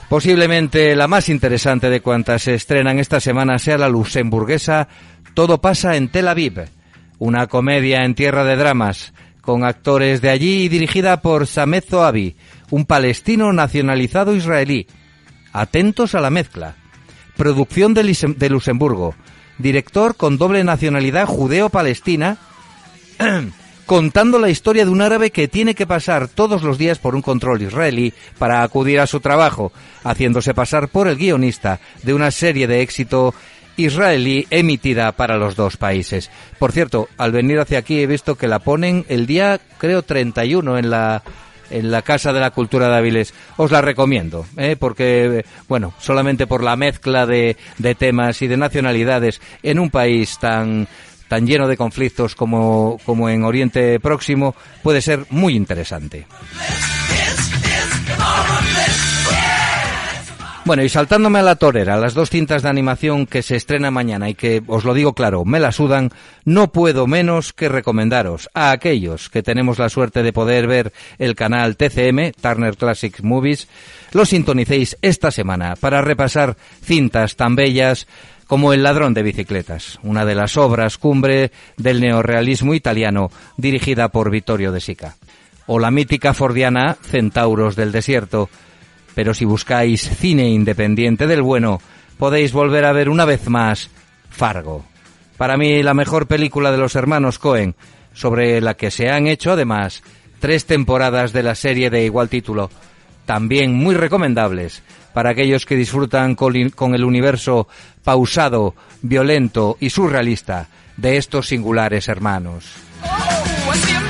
Posiblemente 0.09 0.95
la 0.95 1.07
más 1.07 1.29
interesante 1.29 1.91
de 1.91 2.01
cuantas 2.01 2.41
se 2.41 2.55
estrenan 2.55 2.97
esta 2.97 3.19
semana 3.19 3.59
sea 3.59 3.77
la 3.77 3.89
luxemburguesa 3.89 4.87
Todo 5.35 5.61
pasa 5.61 5.95
en 5.95 6.09
Tel 6.09 6.27
Aviv, 6.27 6.78
una 7.19 7.47
comedia 7.47 8.05
en 8.05 8.15
tierra 8.15 8.43
de 8.45 8.55
dramas, 8.55 9.13
con 9.41 9.63
actores 9.63 10.21
de 10.21 10.29
allí 10.29 10.63
y 10.63 10.69
dirigida 10.69 11.21
por 11.21 11.45
Samed 11.47 11.83
Zoabi, 11.87 12.35
un 12.71 12.85
palestino 12.85 13.53
nacionalizado 13.53 14.35
israelí. 14.35 14.87
Atentos 15.51 16.15
a 16.15 16.21
la 16.21 16.29
mezcla. 16.29 16.75
Producción 17.35 17.93
de, 17.93 18.03
de 18.37 18.49
Luxemburgo. 18.49 19.15
Director 19.57 20.15
con 20.15 20.37
doble 20.37 20.63
nacionalidad 20.63 21.25
judeo-palestina, 21.25 22.37
contando 23.85 24.39
la 24.39 24.49
historia 24.49 24.85
de 24.85 24.91
un 24.91 25.01
árabe 25.01 25.31
que 25.31 25.47
tiene 25.47 25.75
que 25.75 25.87
pasar 25.87 26.27
todos 26.27 26.63
los 26.63 26.77
días 26.77 26.99
por 26.99 27.15
un 27.15 27.21
control 27.21 27.61
israelí 27.61 28.13
para 28.37 28.61
acudir 28.61 28.99
a 28.99 29.07
su 29.07 29.19
trabajo, 29.19 29.73
haciéndose 30.03 30.53
pasar 30.53 30.89
por 30.89 31.07
el 31.07 31.17
guionista 31.17 31.79
de 32.03 32.13
una 32.13 32.31
serie 32.31 32.67
de 32.67 32.81
éxito 32.81 33.33
israelí 33.79 34.47
emitida 34.49 35.11
para 35.13 35.37
los 35.37 35.55
dos 35.55 35.77
países. 35.77 36.29
Por 36.57 36.71
cierto, 36.71 37.07
al 37.17 37.31
venir 37.31 37.59
hacia 37.59 37.79
aquí 37.79 37.99
he 37.99 38.07
visto 38.07 38.35
que 38.35 38.47
la 38.47 38.59
ponen 38.59 39.05
el 39.09 39.25
día, 39.25 39.59
creo, 39.77 40.03
31 40.03 40.77
en 40.77 40.89
la 40.89 41.23
en 41.71 41.91
la 41.91 42.01
Casa 42.01 42.33
de 42.33 42.39
la 42.39 42.49
Cultura 42.49 42.89
de 42.89 42.97
Áviles. 42.97 43.33
Os 43.57 43.71
la 43.71 43.81
recomiendo, 43.81 44.47
¿eh? 44.57 44.75
porque, 44.77 45.45
bueno, 45.67 45.93
solamente 45.99 46.47
por 46.47 46.63
la 46.63 46.75
mezcla 46.75 47.27
de, 47.27 47.57
de 47.77 47.93
temas 47.93 48.41
y 48.41 48.47
de 48.47 48.57
nacionalidades 48.57 49.39
en 49.61 49.77
un 49.77 49.91
país 49.91 50.39
tan 50.39 50.87
tan 51.27 51.45
lleno 51.45 51.67
de 51.67 51.77
conflictos 51.77 52.33
como, 52.33 52.97
como 53.05 53.29
en 53.29 53.43
Oriente 53.43 53.99
Próximo, 53.99 54.55
puede 54.81 54.99
ser 54.99 55.27
muy 55.29 55.55
interesante. 55.55 56.25
Bueno, 60.65 60.83
y 60.83 60.89
saltándome 60.89 61.39
a 61.39 61.43
la 61.43 61.55
torera, 61.55 61.97
las 61.97 62.13
dos 62.13 62.29
cintas 62.29 62.61
de 62.61 62.69
animación 62.69 63.25
que 63.25 63.41
se 63.41 63.55
estrena 63.55 63.91
mañana 63.91 64.29
y 64.29 64.35
que, 64.35 64.61
os 64.67 64.83
lo 64.83 64.93
digo 64.93 65.13
claro, 65.13 65.45
me 65.45 65.59
la 65.59 65.71
sudan, 65.71 66.11
no 66.45 66.71
puedo 66.71 67.07
menos 67.07 67.53
que 67.53 67.69
recomendaros 67.69 68.49
a 68.53 68.71
aquellos 68.71 69.29
que 69.29 69.41
tenemos 69.41 69.79
la 69.79 69.89
suerte 69.89 70.21
de 70.21 70.33
poder 70.33 70.67
ver 70.67 70.93
el 71.17 71.33
canal 71.33 71.77
TCM, 71.77 72.33
Turner 72.39 72.75
Classic 72.75 73.19
Movies, 73.21 73.67
lo 74.11 74.25
sintonicéis 74.25 74.97
esta 75.01 75.31
semana 75.31 75.75
para 75.75 76.01
repasar 76.01 76.57
cintas 76.83 77.35
tan 77.35 77.55
bellas 77.55 78.05
como 78.45 78.73
El 78.73 78.83
ladrón 78.83 79.13
de 79.13 79.23
bicicletas, 79.23 79.97
una 80.03 80.25
de 80.25 80.35
las 80.35 80.57
obras 80.57 80.97
cumbre 80.97 81.51
del 81.77 82.01
neorrealismo 82.01 82.73
italiano 82.73 83.31
dirigida 83.57 84.09
por 84.09 84.29
Vittorio 84.29 84.71
De 84.71 84.81
Sica. 84.81 85.15
O 85.67 85.79
la 85.79 85.91
mítica 85.91 86.33
fordiana 86.33 86.97
Centauros 87.01 87.75
del 87.75 87.91
Desierto, 87.91 88.49
pero 89.15 89.33
si 89.33 89.45
buscáis 89.45 90.09
cine 90.09 90.49
independiente 90.49 91.27
del 91.27 91.41
bueno, 91.41 91.81
podéis 92.17 92.51
volver 92.51 92.85
a 92.85 92.91
ver 92.91 93.09
una 93.09 93.25
vez 93.25 93.47
más 93.47 93.89
Fargo. 94.29 94.85
Para 95.37 95.57
mí 95.57 95.81
la 95.83 95.93
mejor 95.93 96.27
película 96.27 96.71
de 96.71 96.77
los 96.77 96.95
hermanos 96.95 97.39
Cohen, 97.39 97.75
sobre 98.13 98.61
la 98.61 98.75
que 98.75 98.91
se 98.91 99.09
han 99.09 99.27
hecho 99.27 99.53
además 99.53 100.03
tres 100.39 100.65
temporadas 100.65 101.33
de 101.33 101.43
la 101.43 101.55
serie 101.55 101.89
de 101.89 102.05
igual 102.05 102.29
título, 102.29 102.69
también 103.25 103.73
muy 103.73 103.95
recomendables 103.95 104.83
para 105.13 105.31
aquellos 105.31 105.65
que 105.65 105.75
disfrutan 105.75 106.35
con 106.35 106.95
el 106.95 107.03
universo 107.03 107.67
pausado, 108.03 108.75
violento 109.01 109.77
y 109.79 109.89
surrealista 109.89 110.67
de 110.97 111.17
estos 111.17 111.47
singulares 111.47 112.07
hermanos. 112.07 112.89
she's 113.75 114.08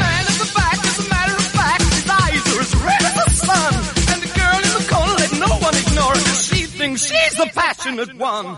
passionate 7.59 8.15
one. 8.15 8.57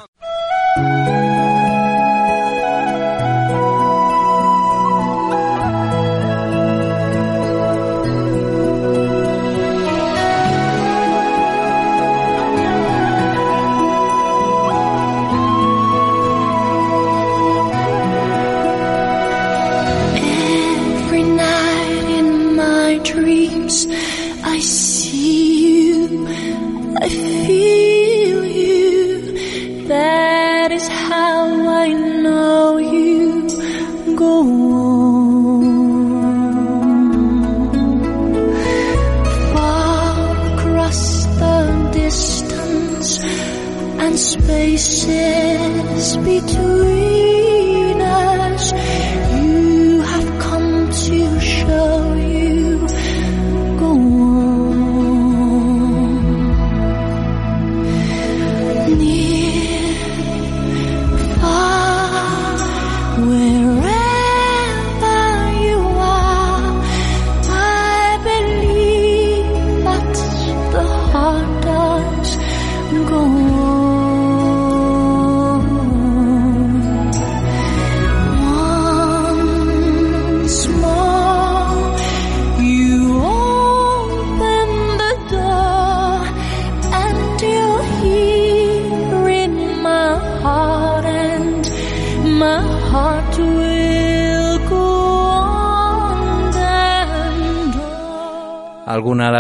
Spaces 44.21 46.17
between 46.17 46.90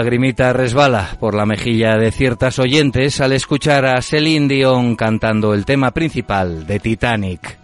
lagrimita 0.01 0.51
resbala 0.51 1.15
por 1.19 1.35
la 1.35 1.45
mejilla 1.45 1.95
de 1.95 2.11
ciertas 2.11 2.57
oyentes 2.57 3.21
al 3.21 3.33
escuchar 3.33 3.85
a 3.85 4.01
Celine 4.01 4.47
Dion 4.47 4.95
cantando 4.95 5.53
el 5.53 5.63
tema 5.63 5.91
principal 5.91 6.65
de 6.65 6.79
Titanic. 6.79 7.59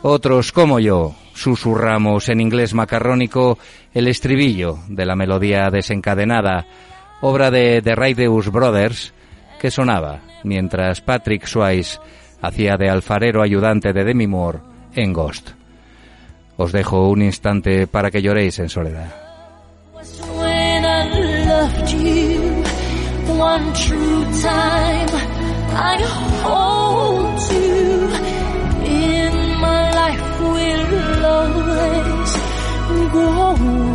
Otros, 0.00 0.52
como 0.52 0.80
yo, 0.80 1.14
susurramos 1.34 2.30
en 2.30 2.40
inglés 2.40 2.72
macarrónico 2.72 3.58
el 3.92 4.08
estribillo 4.08 4.78
de 4.88 5.04
la 5.04 5.16
melodía 5.16 5.68
desencadenada, 5.68 6.64
obra 7.20 7.50
de 7.50 7.82
The 7.82 7.94
Raideus 7.94 8.50
Brothers, 8.50 9.12
que 9.60 9.70
sonaba 9.70 10.20
mientras 10.44 11.02
Patrick 11.02 11.44
Swayze 11.44 11.98
hacía 12.40 12.78
de 12.78 12.88
alfarero 12.88 13.42
ayudante 13.42 13.92
de 13.92 14.02
Demi 14.02 14.26
Moore 14.26 14.60
en 14.94 15.12
Ghost. 15.12 15.50
Os 16.56 16.72
dejo 16.72 17.10
un 17.10 17.20
instante 17.20 17.86
para 17.86 18.10
que 18.10 18.22
lloréis 18.22 18.58
en 18.60 18.70
soledad. 18.70 19.29
Loved 21.76 21.92
you 21.92 22.40
one 23.38 23.72
true 23.74 24.24
time. 24.42 25.08
I 25.72 25.96
hold 26.42 27.40
you 27.52 28.08
in 28.86 29.60
my 29.60 29.90
life 29.94 30.40
will 30.40 31.26
always 31.26 32.32
go 33.12 33.89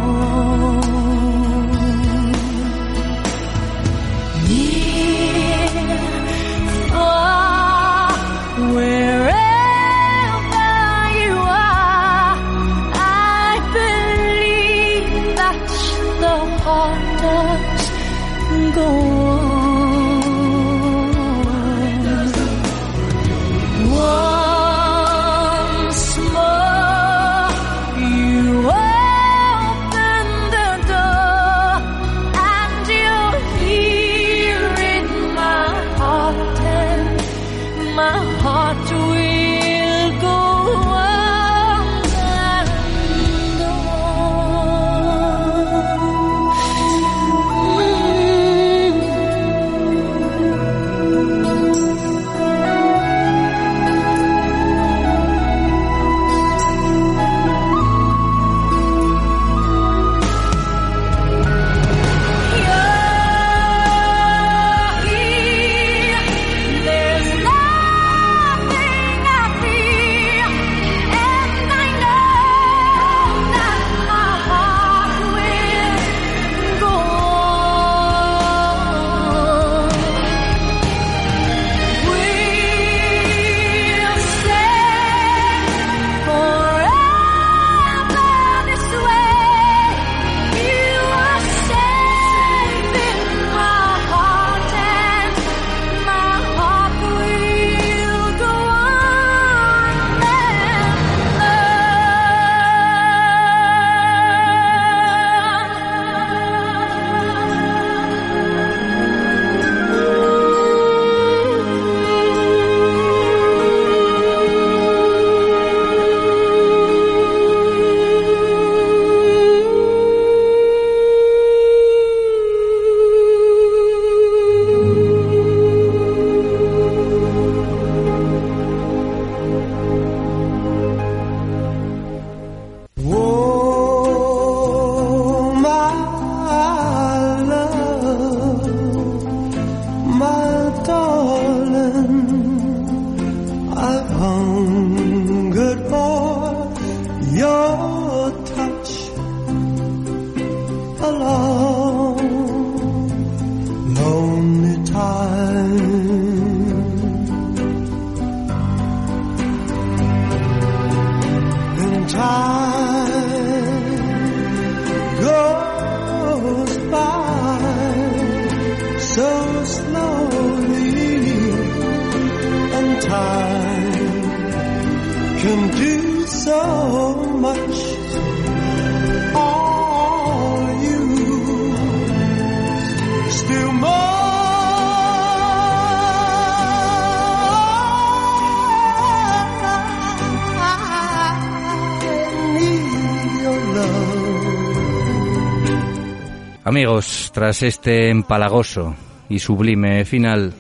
tras 197.36 197.64
este 197.64 198.12
empalagoso 198.12 198.96
y 199.28 199.40
sublime 199.40 200.06
final, 200.06 200.54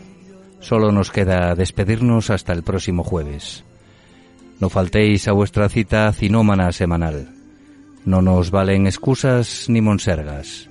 solo 0.59 0.91
nos 0.91 1.09
queda 1.09 1.55
despedirnos 1.55 2.29
hasta 2.29 2.51
el 2.51 2.63
próximo 2.63 3.01
jueves. 3.05 3.63
No 4.59 4.69
faltéis 4.69 5.29
a 5.29 5.31
vuestra 5.31 5.69
cita 5.69 6.11
cinómana 6.11 6.73
semanal. 6.73 7.29
No 8.03 8.21
nos 8.21 8.51
valen 8.51 8.87
excusas 8.87 9.69
ni 9.69 9.79
monsergas. 9.79 10.69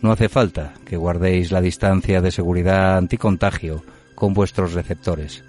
No 0.00 0.12
hace 0.12 0.28
falta 0.28 0.74
que 0.86 0.96
guardéis 0.96 1.50
la 1.50 1.60
distancia 1.60 2.20
de 2.20 2.30
seguridad 2.30 2.96
anticontagio 2.96 3.82
con 4.14 4.34
vuestros 4.34 4.74
receptores, 4.74 5.42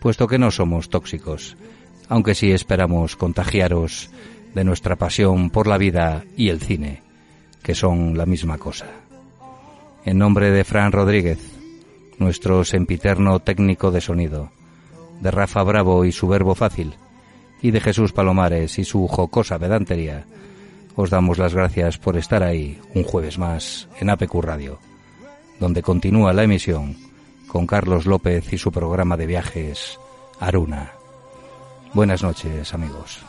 puesto 0.00 0.26
que 0.26 0.38
no 0.38 0.50
somos 0.50 0.88
tóxicos, 0.88 1.58
aunque 2.08 2.34
sí 2.34 2.50
esperamos 2.50 3.14
contagiaros 3.14 4.08
de 4.54 4.64
nuestra 4.64 4.96
pasión 4.96 5.50
por 5.50 5.66
la 5.66 5.76
vida 5.76 6.24
y 6.34 6.48
el 6.48 6.62
cine, 6.62 7.02
que 7.62 7.74
son 7.74 8.16
la 8.16 8.24
misma 8.24 8.56
cosa. 8.56 8.86
En 10.04 10.18
nombre 10.18 10.50
de 10.50 10.64
Fran 10.64 10.92
Rodríguez, 10.92 11.38
nuestro 12.18 12.64
sempiterno 12.64 13.40
técnico 13.40 13.90
de 13.90 14.00
sonido, 14.00 14.50
de 15.20 15.30
Rafa 15.30 15.62
Bravo 15.62 16.04
y 16.04 16.12
su 16.12 16.28
verbo 16.28 16.54
fácil, 16.54 16.94
y 17.60 17.70
de 17.70 17.80
Jesús 17.80 18.12
Palomares 18.12 18.78
y 18.78 18.84
su 18.84 19.06
jocosa 19.08 19.58
pedantería, 19.58 20.24
os 20.96 21.10
damos 21.10 21.38
las 21.38 21.54
gracias 21.54 21.98
por 21.98 22.16
estar 22.16 22.42
ahí 22.42 22.80
un 22.94 23.04
jueves 23.04 23.38
más 23.38 23.88
en 24.00 24.10
APQ 24.10 24.34
Radio, 24.42 24.78
donde 25.60 25.82
continúa 25.82 26.32
la 26.32 26.44
emisión 26.44 26.96
con 27.46 27.66
Carlos 27.66 28.06
López 28.06 28.52
y 28.52 28.58
su 28.58 28.70
programa 28.70 29.16
de 29.16 29.26
viajes 29.26 29.98
Aruna. 30.40 30.92
Buenas 31.94 32.22
noches, 32.22 32.74
amigos. 32.74 33.20